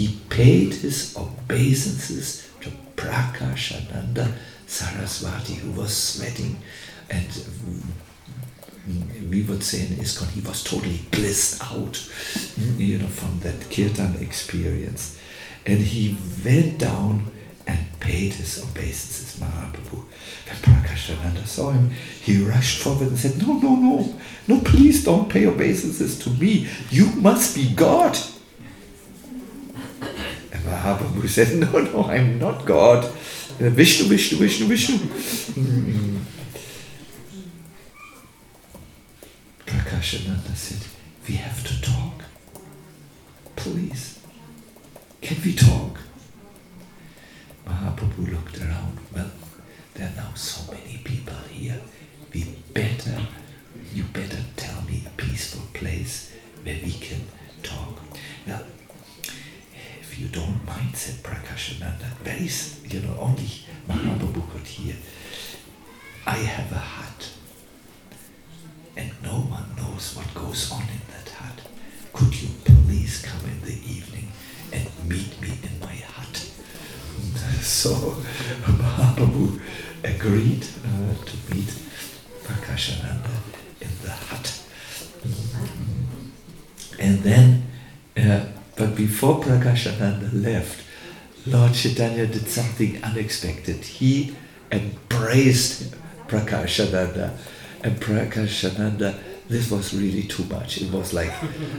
He 0.00 0.18
paid 0.30 0.72
his 0.72 1.14
obeisances 1.14 2.48
to 2.62 2.70
Prakashananda 2.96 4.32
Saraswati, 4.66 5.56
who 5.56 5.72
was 5.72 5.94
sweating 5.94 6.56
and 7.10 7.26
mm, 7.28 7.82
we 9.30 9.42
would 9.42 9.62
say 9.62 9.80
in 9.80 9.96
ISKCON, 9.96 10.30
he 10.30 10.40
was 10.40 10.64
totally 10.64 11.02
blissed 11.10 11.62
out, 11.62 11.92
mm, 11.92 12.78
you 12.78 12.96
know, 12.96 13.08
from 13.08 13.40
that 13.40 13.70
kirtan 13.70 14.16
experience. 14.22 15.18
And 15.66 15.80
he 15.80 16.16
went 16.42 16.78
down 16.78 17.30
and 17.66 17.78
paid 18.00 18.32
his 18.32 18.58
obeisances, 18.58 19.38
Mahaprabhu. 19.38 20.02
When 20.46 20.56
Prakashananda 20.62 21.46
saw 21.46 21.72
him, 21.72 21.90
he 22.22 22.42
rushed 22.42 22.82
forward 22.82 23.08
and 23.08 23.18
said, 23.18 23.36
No, 23.46 23.58
no, 23.58 23.76
no, 23.76 24.18
no, 24.48 24.60
please 24.62 25.04
don't 25.04 25.28
pay 25.28 25.44
obeisances 25.46 26.18
to 26.20 26.30
me. 26.30 26.70
You 26.88 27.04
must 27.16 27.54
be 27.54 27.74
God. 27.74 28.18
Mahaprabhu 30.64 31.28
said, 31.28 31.56
No, 31.58 31.78
no, 31.78 32.04
I'm 32.04 32.38
not 32.38 32.64
God. 32.64 33.04
Vishnu, 33.58 34.06
Vishnu, 34.06 34.38
Vishnu, 34.38 34.66
Vishnu. 34.66 34.96
Mm. 34.96 36.18
Prakashananda 39.66 40.54
said, 40.56 40.86
We 41.28 41.34
have 41.34 41.62
to 41.66 41.80
talk. 41.82 42.24
Please. 43.56 44.18
Can 45.20 45.36
we 45.44 45.54
talk? 45.54 45.98
Mahaprabhu 47.66 48.30
looked 48.32 48.58
around. 48.60 48.98
Well, 49.14 49.30
there 49.94 50.08
are 50.08 50.16
now 50.16 50.34
so 50.34 50.72
many 50.72 50.98
people 51.04 51.36
here. 51.50 51.80
We 52.32 52.44
better, 52.72 53.18
you 53.92 54.04
better 54.04 54.38
tell 54.56 54.80
me 54.82 55.04
a 55.06 55.10
peaceful 55.20 55.66
place 55.74 56.32
where 56.62 56.78
we 56.82 56.92
can 56.92 57.20
talk. 57.62 57.98
Now, 58.46 58.60
you 60.20 60.28
don't 60.28 60.66
mind, 60.66 60.94
said 60.94 61.14
Prakashananda, 61.22 62.08
very, 62.22 62.50
you 62.92 63.00
know, 63.00 63.16
only 63.18 63.48
could 64.52 64.66
hear. 64.66 64.94
I 66.26 66.36
have 66.36 66.70
a 66.72 66.78
hut, 66.78 67.30
and 68.98 69.10
no 69.22 69.40
one 69.56 69.64
knows 69.78 70.14
what 70.14 70.32
goes 70.34 70.70
on 70.70 70.82
in 70.82 71.00
that 71.08 71.30
hut. 71.30 71.60
Could 72.12 72.34
you 72.42 72.48
please 72.64 73.22
come 73.22 73.48
in 73.48 73.62
the 73.62 73.78
evening 73.90 74.28
and 74.74 74.86
meet 75.08 75.40
me 75.40 75.52
in 75.62 75.80
my 75.80 75.94
hut? 75.94 76.36
So 77.62 77.90
Mahaprabhu 78.66 79.60
agreed 80.04 80.64
uh, 80.84 81.14
to 81.24 81.54
meet 81.54 81.72
Prakashananda 82.44 83.36
in 83.80 83.90
the 84.02 84.10
hut. 84.10 84.62
And 86.98 87.22
then, 87.22 87.66
uh, 88.18 88.59
but 88.76 88.94
before 88.94 89.40
Prakashananda 89.40 90.30
left, 90.32 90.84
Lord 91.46 91.74
Chaitanya 91.74 92.26
did 92.26 92.48
something 92.48 93.02
unexpected. 93.02 93.84
He 93.84 94.36
embraced 94.70 95.94
Prakashananda, 96.28 97.36
and 97.82 97.96
Prakashananda 98.00 99.18
this 99.50 99.68
was 99.68 99.92
really 99.92 100.22
too 100.22 100.44
much. 100.44 100.80
It 100.80 100.92
was 100.92 101.12
like 101.12 101.32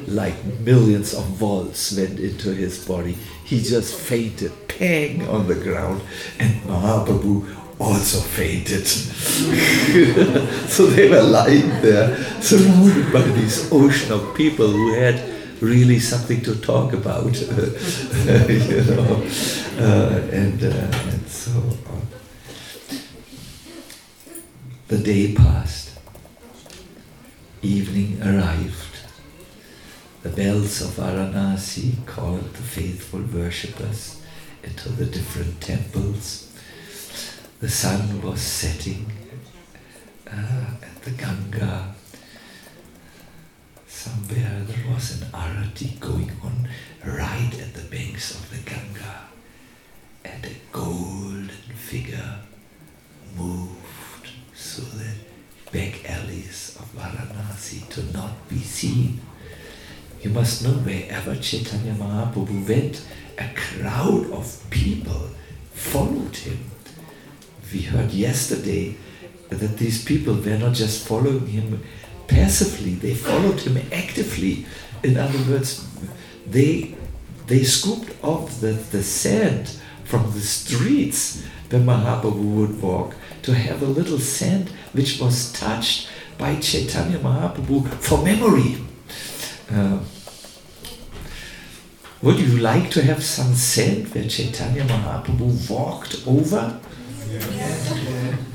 like 0.08 0.36
millions 0.60 1.14
of 1.14 1.24
volts 1.24 1.96
went 1.96 2.20
into 2.20 2.54
his 2.54 2.86
body. 2.86 3.18
He 3.46 3.62
just 3.62 3.96
fainted, 3.98 4.52
pang 4.68 5.26
on 5.30 5.48
the 5.48 5.56
ground, 5.56 6.02
and 6.38 6.62
Mahaprabhu 6.64 7.48
also 7.80 8.20
fainted. 8.20 8.86
so 10.68 10.86
they 10.88 11.10
were 11.10 11.24
lying 11.24 11.70
there, 11.82 12.18
surrounded 12.42 13.14
by 13.14 13.22
this 13.22 13.72
ocean 13.72 14.12
of 14.12 14.36
people 14.36 14.68
who 14.68 14.94
had 14.94 15.31
really 15.62 16.00
something 16.00 16.42
to 16.42 16.56
talk 16.56 16.94
about, 16.94 17.26
you 17.40 18.84
know, 18.84 19.24
uh, 19.80 20.22
and, 20.32 20.64
uh, 20.64 20.68
and 21.12 21.28
so. 21.28 21.52
The 24.88 24.98
day 24.98 25.34
passed. 25.34 25.92
Evening 27.62 28.20
arrived. 28.22 28.98
The 30.24 30.30
bells 30.30 30.82
of 30.82 30.90
Varanasi 30.98 32.06
called 32.06 32.54
the 32.54 32.62
faithful 32.62 33.22
worshippers 33.22 34.22
into 34.64 34.90
the 34.90 35.06
different 35.06 35.62
temples. 35.62 36.52
The 37.60 37.70
sun 37.70 38.22
was 38.22 38.42
setting 38.42 39.12
uh, 40.28 40.76
at 40.82 41.02
the 41.04 41.12
Ganga. 41.12 41.96
Somewhere 44.04 44.64
there 44.66 44.92
was 44.92 45.22
an 45.22 45.28
arati 45.28 46.00
going 46.00 46.32
on 46.44 46.68
right 47.06 47.54
at 47.62 47.76
the 47.76 47.88
banks 47.96 48.34
of 48.34 48.50
the 48.50 48.58
Ganga, 48.68 49.28
and 50.26 50.44
a 50.44 50.56
golden 50.72 51.50
figure 51.76 52.40
moved 53.38 54.28
so 54.56 54.82
the 54.82 55.12
back 55.72 56.10
alleys 56.10 56.76
of 56.80 56.92
Varanasi 56.96 57.88
to 57.90 58.12
not 58.12 58.50
be 58.50 58.58
seen. 58.58 59.22
You 60.24 60.32
must 60.32 60.64
know 60.64 60.74
wherever 60.82 61.36
Chaitanya 61.36 61.94
Mahaprabhu 61.94 62.68
went, 62.68 63.06
a 63.38 63.54
crowd 63.54 64.32
of 64.32 64.66
people 64.72 65.30
followed 65.74 66.36
him. 66.38 66.72
We 67.72 67.82
heard 67.82 68.10
yesterday 68.10 68.96
that 69.50 69.78
these 69.78 70.04
people 70.04 70.34
were 70.34 70.58
not 70.58 70.74
just 70.74 71.08
following 71.08 71.46
him 71.46 71.84
passively, 72.32 72.94
they 72.96 73.14
followed 73.14 73.60
him 73.60 73.78
actively. 73.92 74.66
In 75.04 75.18
other 75.18 75.40
words, 75.52 75.88
they 76.48 76.96
they 77.48 77.64
scooped 77.64 78.12
off 78.24 78.62
the, 78.62 78.74
the 78.96 79.04
sand 79.04 79.78
from 80.06 80.32
the 80.32 80.40
streets 80.40 81.44
where 81.70 81.82
Mahaprabhu 81.82 82.56
would 82.58 82.82
walk 82.82 83.16
to 83.42 83.54
have 83.54 83.82
a 83.82 83.86
little 83.86 84.20
sand 84.20 84.70
which 84.94 85.20
was 85.20 85.52
touched 85.52 86.08
by 86.38 86.56
Chaitanya 86.60 87.20
Mahaprabhu 87.20 87.88
for 88.00 88.24
memory. 88.24 88.78
Uh, 89.70 90.00
would 92.22 92.40
you 92.40 92.58
like 92.60 92.90
to 92.92 93.02
have 93.02 93.24
some 93.24 93.54
sand 93.56 94.14
where 94.14 94.28
Chaitanya 94.28 94.84
Mahaprabhu 94.84 95.70
walked 95.70 96.26
over? 96.28 96.80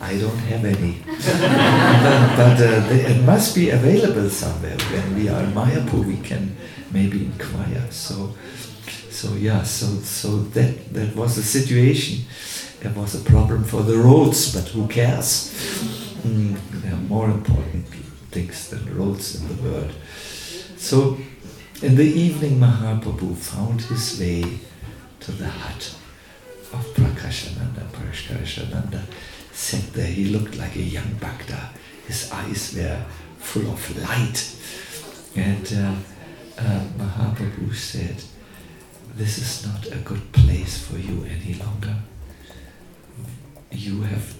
I 0.00 0.18
don't 0.18 0.38
have 0.38 0.64
any. 0.64 0.98
but 1.06 1.16
but 2.36 2.60
uh, 2.60 2.80
they, 2.88 3.00
it 3.06 3.24
must 3.24 3.54
be 3.54 3.70
available 3.70 4.28
somewhere. 4.28 4.76
When 4.92 5.14
we 5.14 5.28
are 5.28 5.42
in 5.42 5.52
Mayapur, 5.52 6.04
we 6.04 6.18
can 6.18 6.56
maybe 6.92 7.24
inquire. 7.24 7.86
So, 7.90 8.34
so 9.10 9.34
yeah, 9.34 9.62
so 9.62 9.86
so 10.02 10.38
that 10.54 10.92
that 10.92 11.16
was 11.16 11.36
the 11.36 11.42
situation. 11.42 12.26
There 12.80 12.92
was 12.92 13.14
a 13.14 13.30
problem 13.30 13.64
for 13.64 13.82
the 13.82 13.96
roads, 13.96 14.54
but 14.54 14.68
who 14.68 14.86
cares? 14.86 15.50
Mm, 16.22 16.56
there 16.82 16.92
are 16.92 17.08
more 17.08 17.30
important 17.30 17.86
things 18.30 18.68
than 18.68 18.96
roads 18.96 19.40
in 19.40 19.48
the 19.48 19.62
world. 19.62 19.92
So, 20.76 21.16
in 21.82 21.96
the 21.96 22.04
evening, 22.04 22.60
Mahaprabhu 22.60 23.34
found 23.36 23.80
his 23.80 24.20
way 24.20 24.44
to 25.20 25.32
the 25.32 25.48
hut 25.48 25.94
of 26.72 26.84
Prakashananda. 26.94 27.82
Prakashananda 27.92 29.02
sat 29.56 29.92
there. 29.94 30.06
He 30.06 30.26
looked 30.26 30.56
like 30.56 30.76
a 30.76 30.82
young 30.82 31.14
Bhakta. 31.14 31.70
His 32.06 32.30
eyes 32.30 32.74
were 32.76 33.02
full 33.38 33.70
of 33.72 33.96
light. 34.08 34.54
And 35.34 35.66
uh, 35.72 35.94
uh, 36.58 36.80
Mahaprabhu 36.98 37.74
said, 37.74 38.22
This 39.16 39.38
is 39.38 39.66
not 39.66 39.86
a 39.86 39.98
good 40.04 40.30
place 40.32 40.86
for 40.86 40.98
you 40.98 41.24
any 41.24 41.54
longer. 41.54 41.96
You 43.70 44.02
have 44.02 44.36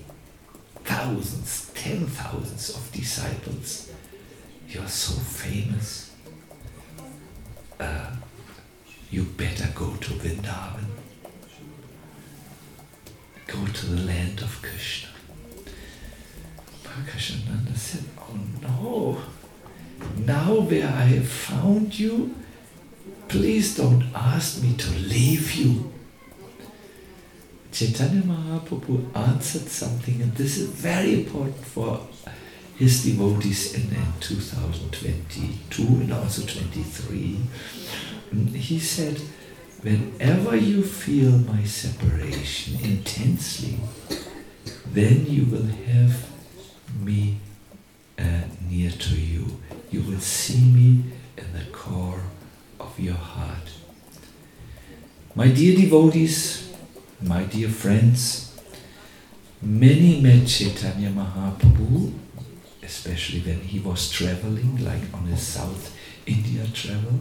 thousands, 0.84 1.70
ten 1.74 2.06
thousands 2.06 2.70
of 2.70 2.92
disciples. 2.92 3.90
You 4.68 4.80
are 4.82 4.88
so 4.88 5.14
famous. 5.14 6.12
Uh, 7.80 8.10
you 9.10 9.22
better 9.24 9.68
go 9.74 9.94
to 9.96 10.12
Vrindavan. 10.14 10.86
Go 13.46 13.64
to 13.66 13.86
the 13.86 14.02
land 14.02 14.40
of 14.40 14.60
Krishna. 14.62 15.05
Prakashananda 16.96 17.76
said, 17.76 18.04
Oh 18.18 18.38
no, 18.62 19.18
now 20.24 20.60
where 20.60 20.86
I 20.86 21.04
have 21.16 21.28
found 21.28 21.98
you, 21.98 22.34
please 23.28 23.76
don't 23.76 24.04
ask 24.14 24.62
me 24.62 24.74
to 24.76 24.90
leave 24.92 25.52
you. 25.52 25.92
Chaitanya 27.70 28.22
Mahaprabhu 28.22 29.14
answered 29.14 29.68
something, 29.68 30.22
and 30.22 30.34
this 30.34 30.56
is 30.56 30.70
very 30.70 31.14
important 31.24 31.62
for 31.66 32.00
his 32.76 33.04
devotees 33.04 33.74
in, 33.74 33.94
in 33.94 34.12
2022 34.20 35.82
and 35.82 36.12
also 36.12 36.46
23. 36.46 37.36
He 38.54 38.78
said, 38.78 39.20
Whenever 39.82 40.56
you 40.56 40.82
feel 40.82 41.32
my 41.32 41.62
separation 41.64 42.80
intensely, 42.82 43.76
then 44.86 45.26
you 45.26 45.44
will 45.44 45.66
have 45.66 46.35
me 47.04 47.38
uh, 48.18 48.42
near 48.68 48.90
to 48.90 49.14
you. 49.14 49.60
You 49.90 50.02
will 50.02 50.20
see 50.20 50.60
me 50.60 51.04
in 51.36 51.52
the 51.52 51.64
core 51.72 52.22
of 52.80 52.98
your 52.98 53.14
heart. 53.14 53.70
My 55.34 55.48
dear 55.48 55.76
devotees, 55.76 56.72
my 57.20 57.44
dear 57.44 57.68
friends, 57.68 58.58
many 59.60 60.20
met 60.20 60.46
Chaitanya 60.46 61.10
Mahaprabhu, 61.10 62.12
especially 62.82 63.40
when 63.40 63.60
he 63.60 63.78
was 63.78 64.10
traveling, 64.10 64.84
like 64.84 65.02
on 65.12 65.26
his 65.26 65.42
South 65.42 65.94
India 66.26 66.64
travel, 66.72 67.20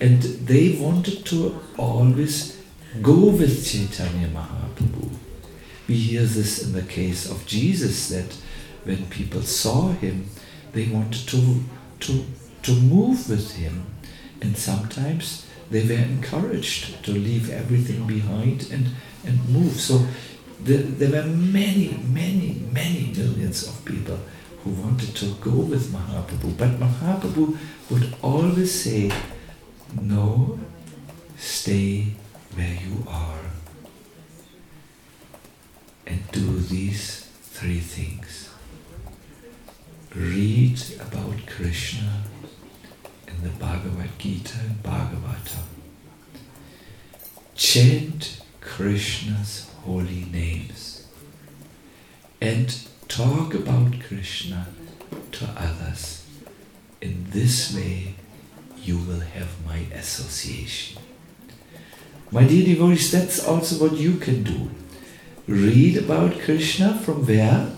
and 0.00 0.22
they 0.22 0.76
wanted 0.78 1.24
to 1.26 1.60
always 1.76 2.58
go 3.02 3.30
with 3.30 3.66
Chaitanya 3.66 4.28
Mahaprabhu. 4.28 5.10
We 5.88 5.96
hear 5.96 6.22
this 6.22 6.62
in 6.62 6.72
the 6.72 6.82
case 6.82 7.30
of 7.30 7.46
Jesus 7.46 8.08
that 8.10 8.36
when 8.90 9.06
people 9.06 9.42
saw 9.42 9.90
him, 9.92 10.26
they 10.72 10.86
wanted 10.88 11.28
to, 11.28 11.60
to, 12.00 12.24
to 12.62 12.72
move 12.72 13.30
with 13.30 13.52
him. 13.54 13.86
And 14.42 14.56
sometimes 14.56 15.46
they 15.70 15.86
were 15.86 16.02
encouraged 16.02 17.04
to 17.04 17.12
leave 17.12 17.50
everything 17.50 18.04
behind 18.08 18.68
and, 18.72 18.88
and 19.24 19.48
move. 19.48 19.74
So 19.78 20.04
there, 20.58 20.82
there 20.82 21.22
were 21.22 21.28
many, 21.28 22.00
many, 22.08 22.62
many 22.72 23.12
millions 23.16 23.68
of 23.68 23.84
people 23.84 24.18
who 24.64 24.70
wanted 24.70 25.14
to 25.16 25.26
go 25.34 25.52
with 25.52 25.92
Mahaprabhu. 25.92 26.58
But 26.58 26.80
Mahaprabhu 26.80 27.56
would 27.90 28.14
always 28.22 28.82
say, 28.82 29.12
No, 30.02 30.58
stay 31.38 32.06
where 32.56 32.74
you 32.74 33.06
are 33.08 33.38
and 36.08 36.20
do 36.32 36.58
these 36.58 37.28
three 37.52 37.78
things. 37.78 38.49
Read 40.14 40.80
about 41.00 41.46
Krishna 41.46 42.24
in 43.28 43.44
the 43.44 43.50
Bhagavad 43.50 44.10
Gita 44.18 44.58
and 44.58 44.82
Bhagavatam. 44.82 45.62
Chant 47.54 48.40
Krishna's 48.60 49.70
holy 49.84 50.26
names 50.32 51.06
and 52.40 52.76
talk 53.06 53.54
about 53.54 54.00
Krishna 54.00 54.66
to 55.30 55.48
others. 55.56 56.26
In 57.00 57.26
this 57.30 57.72
way, 57.72 58.14
you 58.82 58.98
will 58.98 59.20
have 59.20 59.64
my 59.64 59.78
association. 59.94 61.00
My 62.32 62.44
dear 62.44 62.64
devotees, 62.64 63.12
that's 63.12 63.46
also 63.46 63.84
what 63.84 63.96
you 63.96 64.16
can 64.16 64.42
do. 64.42 64.70
Read 65.46 65.96
about 65.98 66.40
Krishna 66.40 66.98
from 66.98 67.26
where? 67.26 67.70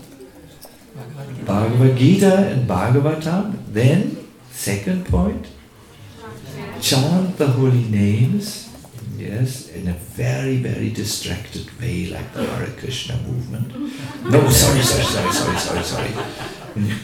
Bhagavad 1.45 1.97
Gita 1.97 2.35
and 2.49 2.67
Bhagavatam. 2.67 3.57
Then, 3.67 4.27
second 4.51 5.05
point, 5.05 5.47
chant 6.81 7.37
the 7.37 7.47
holy 7.47 7.83
names. 7.83 8.69
Yes, 9.17 9.69
in 9.69 9.87
a 9.87 9.93
very, 9.93 10.57
very 10.57 10.89
distracted 10.89 11.69
way, 11.79 12.07
like 12.07 12.33
the 12.33 12.43
Hare 12.43 12.67
Krishna 12.77 13.15
movement. 13.17 13.73
No, 14.25 14.49
sorry, 14.49 14.81
sorry, 14.81 15.03
sorry, 15.03 15.31
sorry, 15.31 15.57
sorry, 15.57 15.83
sorry. 15.83 16.11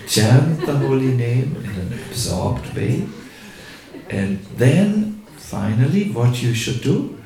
Chant 0.08 0.66
the 0.66 0.78
holy 0.78 1.14
name 1.16 1.56
in 1.64 1.70
an 1.70 1.94
absorbed 1.94 2.76
way. 2.76 3.08
And 4.10 4.40
then, 4.58 5.22
finally, 5.38 6.12
what 6.12 6.42
you 6.42 6.54
should 6.54 6.82
do 6.82 7.18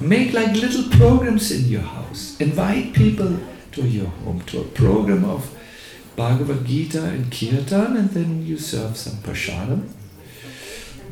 make 0.00 0.32
like 0.32 0.54
little 0.54 0.84
programs 0.98 1.50
in 1.50 1.68
your 1.68 1.82
house. 1.82 2.36
Invite 2.40 2.94
people 2.94 3.38
to 3.76 3.86
your 3.86 4.06
home 4.24 4.40
to 4.40 4.60
a 4.62 4.64
program 4.64 5.22
of 5.26 5.54
Bhagavad 6.16 6.64
Gita 6.64 7.04
and 7.04 7.30
Kirtan, 7.30 7.94
and 7.98 8.08
then 8.08 8.46
you 8.46 8.56
serve 8.56 8.96
some 8.96 9.16
prasadam. 9.18 9.86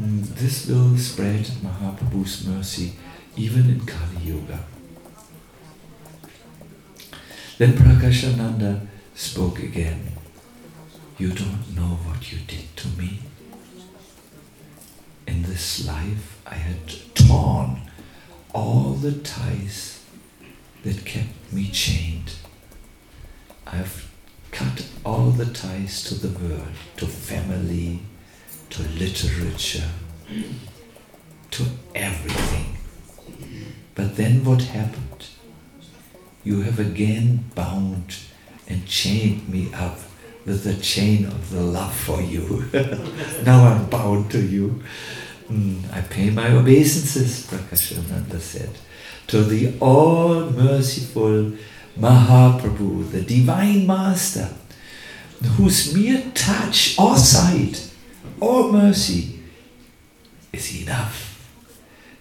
Mm, 0.01 0.25
This 0.35 0.67
will 0.67 0.97
spread 0.97 1.45
Mahaprabhu's 1.63 2.47
mercy 2.47 2.95
even 3.37 3.69
in 3.69 3.81
Kali 3.85 4.25
Yuga. 4.25 4.65
Then 7.59 7.75
Prakashananda 7.75 8.87
spoke 9.15 9.59
again. 9.59 10.13
You 11.19 11.33
don't 11.33 11.77
know 11.77 11.99
what 12.07 12.33
you 12.33 12.39
did 12.47 12.75
to 12.77 12.89
me. 12.99 13.19
In 15.27 15.43
this 15.43 15.87
life, 15.87 16.41
I 16.47 16.55
had 16.55 16.89
torn 17.15 17.83
all 18.55 18.95
the 18.95 19.13
ties 19.13 20.03
that 20.83 21.05
kept 21.05 21.53
me 21.53 21.69
chained. 21.71 22.33
I've 23.67 24.11
cut 24.51 24.87
all 25.05 25.31
the 25.31 25.47
ties 25.47 26.05
to 26.05 26.15
the 26.15 26.39
world, 26.39 26.69
to 26.99 27.07
family, 27.07 28.01
to 28.71 28.83
literature, 28.83 29.89
to 31.51 31.65
everything. 31.95 32.77
But 33.95 34.17
then 34.17 34.45
what 34.45 34.63
happened? 34.63 35.29
You 36.45 36.63
have 36.63 36.79
again 36.79 37.45
bound 37.55 38.17
and 38.69 38.87
chained 38.87 39.49
me 39.49 39.73
up 39.73 39.99
with 40.45 40.65
the 40.65 40.75
chain 40.75 41.25
of 41.25 41.51
the 41.51 41.61
love 41.63 41.95
for 41.95 42.21
you. 42.21 42.65
now 43.45 43.67
I'm 43.67 43.87
bound 43.87 44.31
to 44.33 44.41
you. 44.41 44.83
Mm, 45.49 45.93
I 45.93 46.01
pay 46.03 46.31
my 46.31 46.51
obeisances, 46.53 47.47
Prakashananda 47.47 48.41
said, 48.41 48.71
to 49.29 49.43
the 49.43 49.79
all 49.81 50.51
merciful 50.51 51.53
Mahaprabhu, 51.99 53.11
the 53.11 53.23
Divine 53.23 53.87
Master, 53.87 54.49
whose 55.57 55.95
mere 55.95 56.23
touch 56.35 56.99
or 56.99 57.17
sight 57.17 57.91
or 58.41 58.73
mercy 58.73 59.41
is 60.53 60.83
enough 60.83 61.51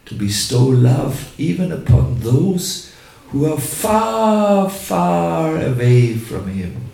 to 0.06 0.16
bestow 0.16 0.66
love 0.66 1.34
even 1.38 1.72
upon 1.72 2.20
those 2.20 2.94
who 3.30 3.52
are 3.52 3.60
far, 3.60 4.70
far 4.70 5.58
away 5.60 6.14
from 6.16 6.48
Him, 6.48 6.92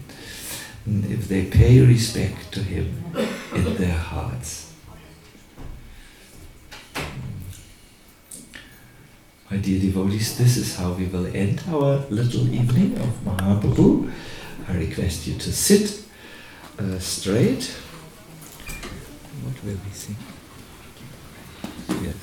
if 0.85 1.27
they 1.27 1.45
pay 1.45 1.81
respect 1.81 2.51
to 2.53 2.61
Him 2.61 3.03
in 3.53 3.75
their 3.75 3.97
hearts. 3.97 4.58
My 9.51 9.57
dear 9.57 9.79
devotees, 9.79 10.37
this 10.37 10.57
is 10.57 10.75
how 10.75 10.91
we 10.91 11.05
will 11.05 11.25
end 11.35 11.63
our 11.69 12.05
little 12.11 12.47
evening 12.53 12.95
of 12.99 13.09
Mahaprabhu. 13.25 14.11
I 14.67 14.73
request 14.73 15.25
you 15.25 15.39
to 15.39 15.51
sit 15.51 16.03
uh, 16.77 16.99
straight. 16.99 17.65
What 19.41 19.63
will 19.63 19.79
we 19.83 19.91
sing? 19.91 20.15
Yes. 22.03 22.15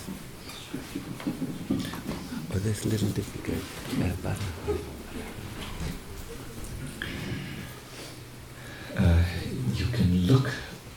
Oh, 2.55 2.59
that's 2.59 2.85
a 2.85 2.89
little 2.89 3.09
difficult. 3.09 3.59
Uh, 4.01 4.13
but, 4.23 4.39
uh, 9.03 9.25
you 9.75 9.87
can 9.87 10.27
look. 10.29 10.49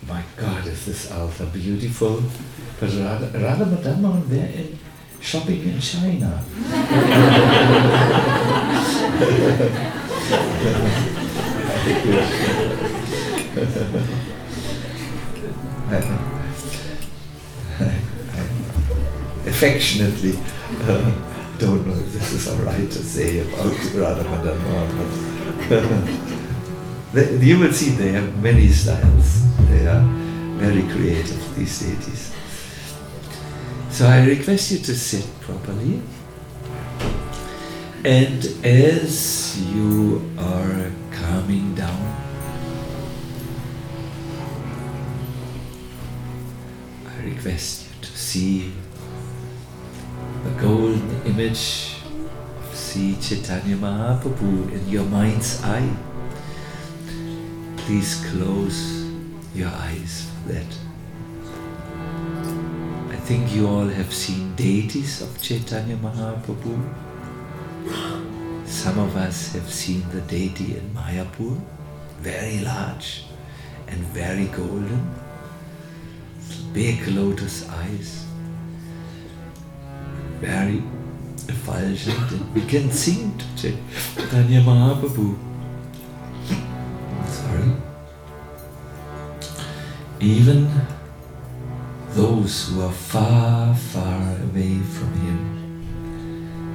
My 0.08 0.24
God, 0.38 0.68
is 0.68 0.86
this 0.86 1.12
altar 1.12 1.48
beautiful? 1.48 2.22
But 2.80 2.90
Radha, 2.90 3.32
Radha 3.34 3.66
Madhava, 3.66 4.30
they're 4.30 4.52
in 4.52 4.80
shopping 5.22 5.64
in 5.64 5.80
China. 5.80 6.44
affectionately 19.50 20.40
uh, 20.84 21.12
don't 21.58 21.86
know 21.86 21.94
if 21.94 22.14
this 22.14 22.32
is 22.32 22.48
all 22.48 22.56
right 22.64 22.90
to 22.90 23.04
say 23.04 23.42
about 23.42 23.74
Radha 23.94 24.24
Madhava, 24.24 25.04
but 27.14 27.30
you 27.42 27.60
will 27.60 27.74
see 27.74 27.90
they 27.90 28.14
have 28.14 28.42
many 28.42 28.70
styles. 28.70 29.44
They 29.68 29.86
are 29.86 30.02
very 30.56 30.84
creative, 30.84 31.56
these 31.58 31.78
deities. 31.82 32.29
So 33.92 34.08
I 34.08 34.26
request 34.26 34.72
you 34.72 34.78
to 34.78 34.96
sit 34.96 35.28
properly. 35.42 36.02
And 38.06 38.46
as 38.64 39.60
you 39.74 40.22
are 40.38 40.90
calming 41.12 41.76
down, 41.76 42.16
I 47.06 47.24
request 47.26 47.88
you 47.88 48.02
to 48.02 48.18
see 48.18 48.72
the 50.46 50.52
golden 50.62 51.22
image 51.26 51.98
of 52.64 52.74
Sri 52.74 53.18
Chaitanya 53.20 53.76
Mahaprabhu 53.76 54.72
in 54.72 54.88
your 54.88 55.06
mind's 55.06 55.62
eye. 55.64 55.92
Please 57.76 58.24
close 58.32 59.04
your 59.54 59.70
eyes 59.70 60.32
for 60.46 60.54
that. 60.54 60.89
I 63.30 63.32
think 63.32 63.54
you 63.54 63.68
all 63.68 63.88
have 63.88 64.12
seen 64.12 64.56
deities 64.56 65.22
of 65.22 65.40
Chaitanya 65.40 65.96
Mahaprabhu. 65.98 66.74
Some 68.66 68.98
of 68.98 69.16
us 69.16 69.54
have 69.54 69.70
seen 69.72 70.04
the 70.10 70.22
deity 70.22 70.76
in 70.78 70.90
Mayapur, 70.96 71.62
very 72.22 72.62
large 72.62 73.26
and 73.88 74.00
very 74.18 74.46
golden, 74.46 75.14
big 76.74 77.08
lotus 77.10 77.70
eyes, 77.70 78.26
very 80.40 80.82
effulgent, 81.48 82.32
and 82.32 82.56
we 82.56 82.62
can 82.62 82.92
sing 82.92 83.38
to 83.38 83.46
Chaitanya 83.56 84.62
Mahaprabhu. 84.62 85.38
Sorry. 87.28 87.76
Even 90.20 90.68
those 92.20 92.68
who 92.68 92.82
are 92.82 92.92
far, 92.92 93.74
far 93.74 94.22
away 94.44 94.78
from 94.96 95.12
him, 95.24 95.40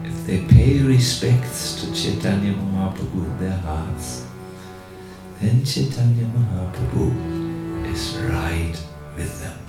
if 0.07 0.27
they 0.27 0.41
pay 0.47 0.79
respects 0.79 1.83
to 1.83 1.93
Chaitanya 1.93 2.55
Mahaprabhu 2.55 3.27
in 3.27 3.39
their 3.39 3.59
hearts, 3.59 4.25
then 5.43 5.62
Chaitanya 5.62 6.25
Mahaprabhu 6.37 7.93
is 7.93 8.16
right 8.33 8.77
with 9.16 9.39
them. 9.43 9.64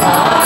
Ah! 0.00 0.27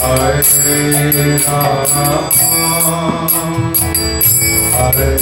Hare 0.00 0.42
Rama, 1.44 2.30
Hare 4.72 5.18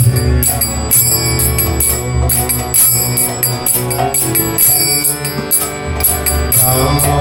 Rama, 6.63 7.19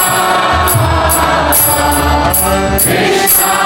Krishna 2.33 3.61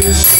Krishna. 0.00 0.39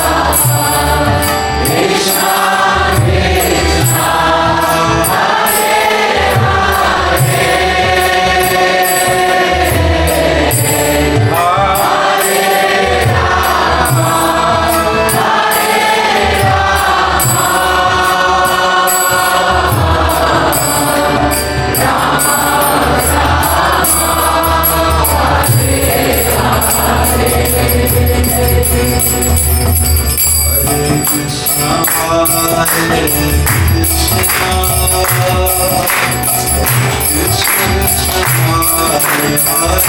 Yeah. 32.91 33.30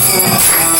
Rama 0.00 0.79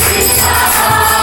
Krishna 0.02 1.23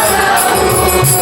Yeah. 0.63 1.21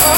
Oh 0.00 0.17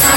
Come 0.00 0.08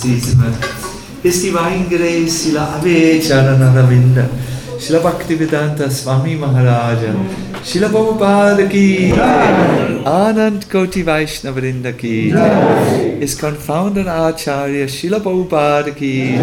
सतसीस्मत् 0.00 0.78
His 1.22 1.42
Divine 1.42 1.88
Grace 1.88 2.32
Sila 2.32 2.62
Ave 2.76 3.20
Charanaravinda 3.20 4.24
Sila 4.80 5.00
Bhaktivedanta 5.00 5.90
Swami 5.90 6.36
Maharaja 6.36 7.12
Sila 7.62 7.88
Prabhupada 7.88 8.70
ki 8.70 9.12
Anand 10.12 10.66
Koti 10.70 11.02
Vaishnavrinda 11.04 11.92
ki. 11.98 12.30
His 13.20 13.38
confounded 13.38 14.06
Acharya 14.06 14.88
Sila 14.88 15.20
Prabhupada 15.20 15.94
ki. 15.94 16.38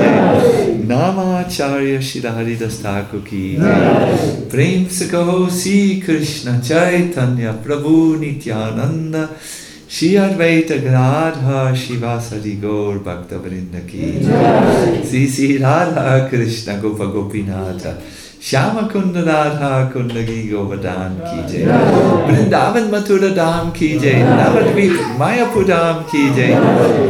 Namacharya 0.85 2.03
Sila 2.03 2.34
Haridas 2.38 2.79
Thakur 2.84 3.21
ki 3.25 3.57
Prem 4.51 4.88
se 4.88 5.07
kaho 5.07 5.49
Si 5.49 5.99
Krishna 5.99 6.61
Chaitanya 6.61 7.53
Prabhu 7.53 8.19
Nityananda 8.19 9.29
Shri 9.98 10.15
Advaita 10.15 10.72
गाधा 10.82 11.74
शिवासरि 11.76 12.52
गौर 12.64 12.98
भक्त 13.06 13.34
वृंद 13.36 13.76
की 13.86 14.10
श्री 15.07 15.26
श्री 15.28 15.57
राधा 15.57 16.18
कृष्ण 16.28 16.76
गोप 16.82 17.02
गोपीनाथ 17.14 17.88
श्याम 18.41 18.78
कुंद 18.88 19.18
राधा 19.28 19.72
कुंड 19.94 20.11
की 20.28 20.38
गोवधाम 20.49 21.18
की 21.22 21.48
जय 21.48 21.65
वृंदावन 22.28 22.90
मथुर 22.94 23.28
धाम 23.36 23.72
की 23.72 23.90
जय 23.99 24.24
नवद्वीप 24.24 25.18
मायापुर 25.19 25.68
धाम 25.68 26.03
की 26.11 26.30
जय 26.36 26.56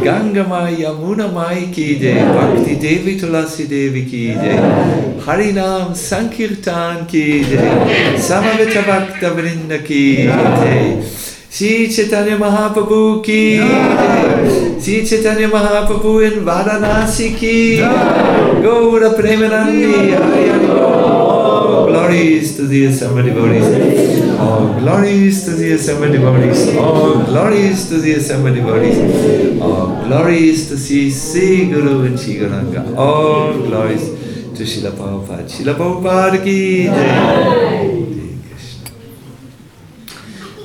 गंगा 0.06 0.46
माई 0.48 0.76
यमुना 0.80 1.26
माई 1.32 1.70
की 1.74 1.94
जय 1.94 2.24
भक्ति 2.32 2.74
देवी 2.88 3.20
तुलसी 3.20 3.64
देवी 3.68 4.04
की 4.06 4.26
जय 4.34 5.22
हरि 5.26 5.52
नाम 5.52 5.92
संकीर्तन 6.00 7.06
की 7.10 7.28
जय 7.44 8.16
समवेत 8.28 8.76
भक्त 8.88 9.24
वृंद 9.36 9.82
की 9.82 10.04
जय 10.16 11.27
Sri 11.50 11.88
Chaitanya 11.88 12.36
Mahaprabhu 12.36 13.24
ki 13.24 13.56
Jai. 13.56 14.78
Sri 14.78 15.04
Chaitanya 15.04 15.48
Mahaprabhu 15.48 16.20
in 16.26 16.44
Varanasi 16.44 17.36
ki 17.36 17.78
Jai. 17.78 18.60
Gaura 18.62 19.14
Premanandi 19.16 20.12
Hari 20.12 21.18
glories 21.88 22.56
to 22.56 22.66
the 22.66 22.86
assembled 22.86 23.24
devotees. 23.24 24.38
All 24.38 24.78
glories 24.78 25.44
to 25.46 25.52
the 25.52 25.72
assembled 25.72 26.12
devotees. 26.12 26.76
All 26.76 27.24
glories 27.24 27.88
to 27.88 27.98
the 27.98 28.12
assembled 28.14 28.54
devotees. 28.54 29.60
All 29.60 30.04
glories 30.04 30.68
to 30.68 30.76
Sri 30.76 31.10
Sri 31.10 31.68
Guru 31.68 32.06
and 32.06 32.20
Sri 32.20 32.34
Gauranga. 32.36 32.96
All 32.96 33.54
glories 33.54 34.04
to 34.56 34.64
Srila 34.64 34.92
Prabhupada. 34.92 35.48
Srila 35.48 35.74
Prabhupada 35.74 36.44
ki 36.44 36.84
Jai. 36.84 37.97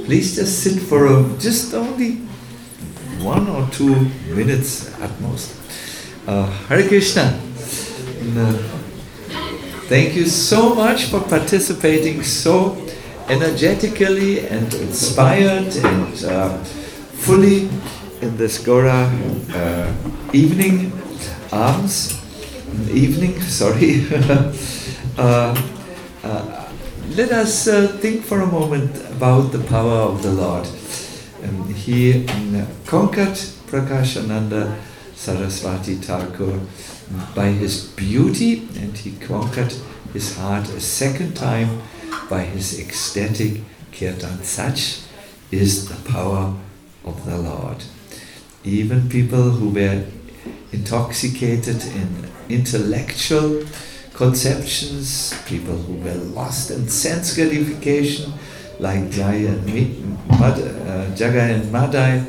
Please 0.06 0.36
just 0.36 0.64
sit 0.64 0.82
for 0.82 1.08
a, 1.08 1.24
just 1.40 1.74
only 1.74 2.16
one 3.24 3.48
or 3.48 3.68
two 3.72 3.96
minutes 4.36 4.94
at 5.02 5.12
most. 5.22 5.56
Uh, 6.28 6.46
Hare 6.68 6.88
Krishna. 6.88 7.40
And, 8.20 8.38
uh, 8.38 8.54
thank 9.88 10.16
you 10.16 10.26
so 10.26 10.76
much 10.76 11.06
for 11.06 11.22
participating 11.22 12.24
so 12.24 12.78
energetically 13.30 14.48
and 14.48 14.74
inspired 14.74 15.76
and 15.76 16.26
uh, 16.26 16.58
fully 17.24 17.70
in 18.22 18.38
this 18.38 18.58
Gora 18.58 19.10
uh, 19.54 19.94
evening 20.34 20.92
arms 21.52 22.20
evening. 22.92 23.40
Sorry. 23.42 24.06
uh, 25.18 25.56
uh, 26.24 26.62
let 27.10 27.32
us 27.32 27.68
uh, 27.68 27.88
think 28.00 28.24
for 28.24 28.42
a 28.42 28.46
moment 28.46 28.96
about 29.12 29.52
the 29.52 29.64
power 29.66 30.00
of 30.12 30.24
the 30.24 30.32
Lord. 30.32 30.68
Um, 31.44 31.74
he 31.74 32.26
um, 32.28 32.68
conquered 32.86 33.36
Prakashananda 33.68 34.80
Saraswati 35.14 35.96
Thakur 35.96 36.60
by 37.36 37.48
his 37.48 37.88
beauty 37.90 38.68
and 38.78 38.98
he 38.98 39.12
conquered 39.14 39.74
his 40.14 40.38
heart 40.38 40.70
a 40.70 40.80
second 40.80 41.36
time 41.36 41.82
by 42.30 42.44
his 42.44 42.80
ecstatic 42.80 43.62
kirtan. 43.92 44.44
Such 44.44 45.02
is 45.52 45.90
the 45.90 46.12
power 46.12 46.56
of 47.04 47.26
the 47.26 47.38
Lord. 47.38 47.84
Even 48.64 49.10
people 49.10 49.52
who 49.52 49.70
were 49.70 50.06
intoxicated 50.72 51.84
in 51.84 52.30
intellectual 52.50 53.66
conceptions, 54.14 55.34
people 55.45 55.76
who 55.76 55.94
were 56.03 56.15
lost 56.35 56.72
in 56.72 56.88
sense 56.88 57.34
gratification, 57.35 58.34
like 58.80 59.10
Jaya 59.11 59.49
and 59.49 59.65
Mad- 60.27 60.60
uh, 60.60 61.06
Jagai 61.15 61.53
and 61.56 61.64
Madhai, 61.72 62.23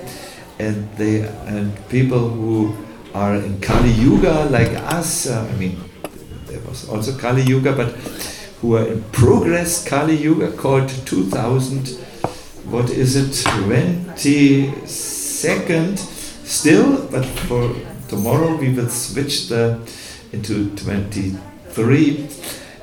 and 0.59 0.89
they 0.97 1.23
and 1.47 1.73
people 1.89 2.29
who 2.29 2.75
are 3.15 3.37
in 3.37 3.61
Kali 3.61 3.91
Yuga 3.91 4.45
like 4.51 4.73
us. 4.93 5.27
Uh, 5.29 5.49
I 5.51 5.55
mean, 5.57 5.79
there 6.47 6.61
was 6.69 6.89
also 6.89 7.17
Kali 7.19 7.43
Yuga, 7.43 7.73
but 7.73 7.89
who 8.61 8.77
are 8.77 8.87
in 8.87 9.03
progress 9.13 9.85
Kali 9.87 10.17
Yuga 10.17 10.53
called 10.53 10.89
2000. 10.89 11.89
What 12.71 12.89
is 12.91 13.17
it? 13.17 13.33
22nd 13.45 15.99
still, 16.47 17.07
but 17.11 17.25
for 17.25 17.75
tomorrow 18.09 18.57
we 18.57 18.71
will 18.73 18.89
switch 18.89 19.49
the 19.49 19.79
into 20.33 20.71
23. 21.75 22.29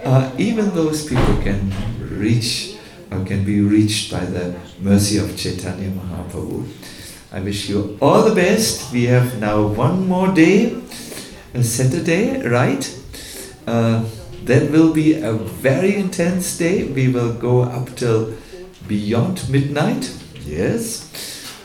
Uh, 0.04 0.32
even 0.38 0.70
those 0.76 1.08
people 1.08 1.38
can 1.44 1.72
reach 2.00 2.76
or 3.12 3.24
can 3.24 3.44
be 3.46 3.62
reached 3.62 4.12
by 4.12 4.26
the 4.26 4.56
mercy 4.80 5.18
of 5.18 5.38
Chaitanya 5.38 5.90
Mahaprabhu. 5.90 6.68
I 7.32 7.40
wish 7.40 7.70
you 7.70 7.98
all 8.02 8.24
the 8.24 8.36
best. 8.36 8.92
We 8.92 9.06
have 9.06 9.40
now 9.40 9.66
one 9.68 10.08
more 10.08 10.34
day, 10.34 10.76
a 11.54 11.64
Saturday, 11.64 12.42
right? 12.46 12.84
Uh, 13.66 14.04
that 14.44 14.72
will 14.72 14.92
be 14.94 15.22
a 15.22 15.34
very 15.34 15.96
intense 15.96 16.58
day. 16.58 16.84
We 16.84 17.08
will 17.08 17.34
go 17.34 17.62
up 17.62 17.96
till 17.96 18.34
beyond 18.88 19.50
midnight. 19.50 20.12
Yes. 20.46 21.08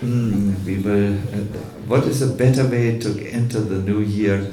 Mm, 0.00 0.62
we 0.64 0.78
will. 0.78 1.14
Uh, 1.34 1.58
what 1.88 2.04
is 2.04 2.22
a 2.22 2.26
better 2.26 2.68
way 2.68 2.98
to 3.00 3.28
enter 3.30 3.60
the 3.60 3.78
new 3.78 4.00
year 4.00 4.52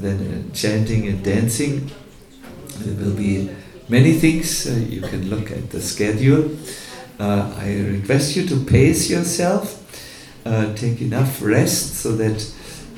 than 0.00 0.18
uh, 0.50 0.54
chanting 0.54 1.06
and 1.08 1.22
dancing? 1.24 1.90
There 2.78 2.94
will 3.04 3.16
be 3.16 3.50
many 3.88 4.12
things. 4.14 4.66
Uh, 4.66 4.74
you 4.74 5.00
can 5.00 5.28
look 5.30 5.50
at 5.50 5.70
the 5.70 5.80
schedule. 5.80 6.50
Uh, 7.18 7.52
I 7.58 7.80
request 7.80 8.36
you 8.36 8.46
to 8.48 8.56
pace 8.64 9.08
yourself. 9.10 9.82
Take 10.76 11.00
enough 11.00 11.42
rest 11.42 11.96
so 11.96 12.12
that 12.16 12.38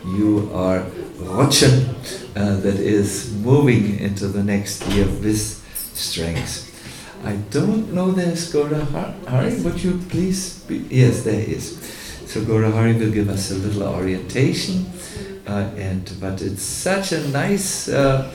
you 0.05 0.51
are 0.53 0.81
Rochan 1.19 1.89
uh, 2.37 2.57
that 2.61 2.77
is 2.79 3.33
moving 3.43 3.99
into 3.99 4.29
the 4.29 4.43
next 4.45 4.87
year 4.89 5.07
with 5.07 5.41
strength. 5.95 6.67
I 7.25 7.37
don't 7.51 7.93
know 7.95 8.11
there's 8.13 8.53
Gora 8.53 8.85
Har- 8.85 9.15
Hari. 9.27 9.61
Would 9.63 9.83
you 9.83 9.99
please? 10.11 10.61
Be? 10.69 10.85
Yes, 10.91 11.23
there 11.25 11.41
is. 11.41 11.79
So 12.27 12.45
Gora 12.45 12.71
Hari 12.71 12.93
will 12.95 13.11
give 13.11 13.29
us 13.31 13.51
a 13.51 13.55
little 13.55 13.83
orientation, 13.85 14.85
uh, 15.49 15.71
and 15.77 16.13
but 16.21 16.43
it's 16.43 16.63
such 16.63 17.13
a 17.13 17.27
nice 17.29 17.89
uh, 17.89 18.31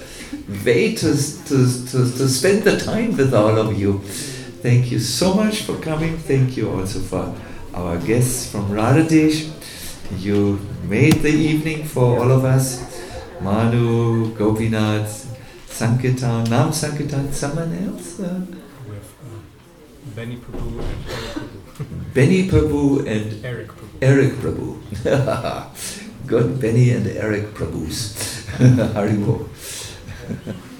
way 0.66 0.96
to, 0.96 1.14
to, 1.46 1.58
to, 1.88 1.98
to 2.18 2.28
spend 2.28 2.64
the 2.64 2.78
time 2.80 3.16
with 3.16 3.34
all 3.34 3.58
of 3.58 3.80
you. 3.80 4.00
Thank 4.64 4.92
you 4.92 5.00
so 5.00 5.34
much 5.34 5.62
for 5.64 5.78
coming. 5.78 6.18
Thank 6.18 6.58
you 6.58 6.72
also 6.72 7.00
for 7.00 7.36
our 7.74 7.98
guests 7.98 8.52
from 8.52 8.70
Radhadesh. 8.70 9.52
You 10.20 10.60
made 10.84 11.22
the 11.22 11.30
evening 11.30 11.84
for 11.86 12.20
all 12.20 12.32
of 12.32 12.46
us. 12.46 12.82
Manu, 13.42 14.34
Gopinath, 14.36 15.28
Sankirtan, 15.68 16.50
Nam 16.50 16.72
Sankirtan, 16.72 17.32
someone 17.34 17.74
else? 17.86 18.20
Uh, 18.20 18.42
We 18.88 18.96
have 18.96 19.12
uh, 19.26 19.40
Benny 20.16 20.38
Prabhu 20.38 20.80
and 20.80 21.06
Eric 21.10 21.28
Prabhu. 21.76 22.14
Benny 22.14 22.48
Prabhu 22.50 23.00
and 23.08 23.46
Eric 23.46 23.68
Prabhu. 23.68 23.98
Eric 24.02 24.34
Prabhu. 24.42 26.00
Good 26.26 26.60
Benny 26.60 26.92
and 26.92 27.08
Eric 27.08 27.54
Prabhus. 27.54 28.16
Haribol. 28.94 29.50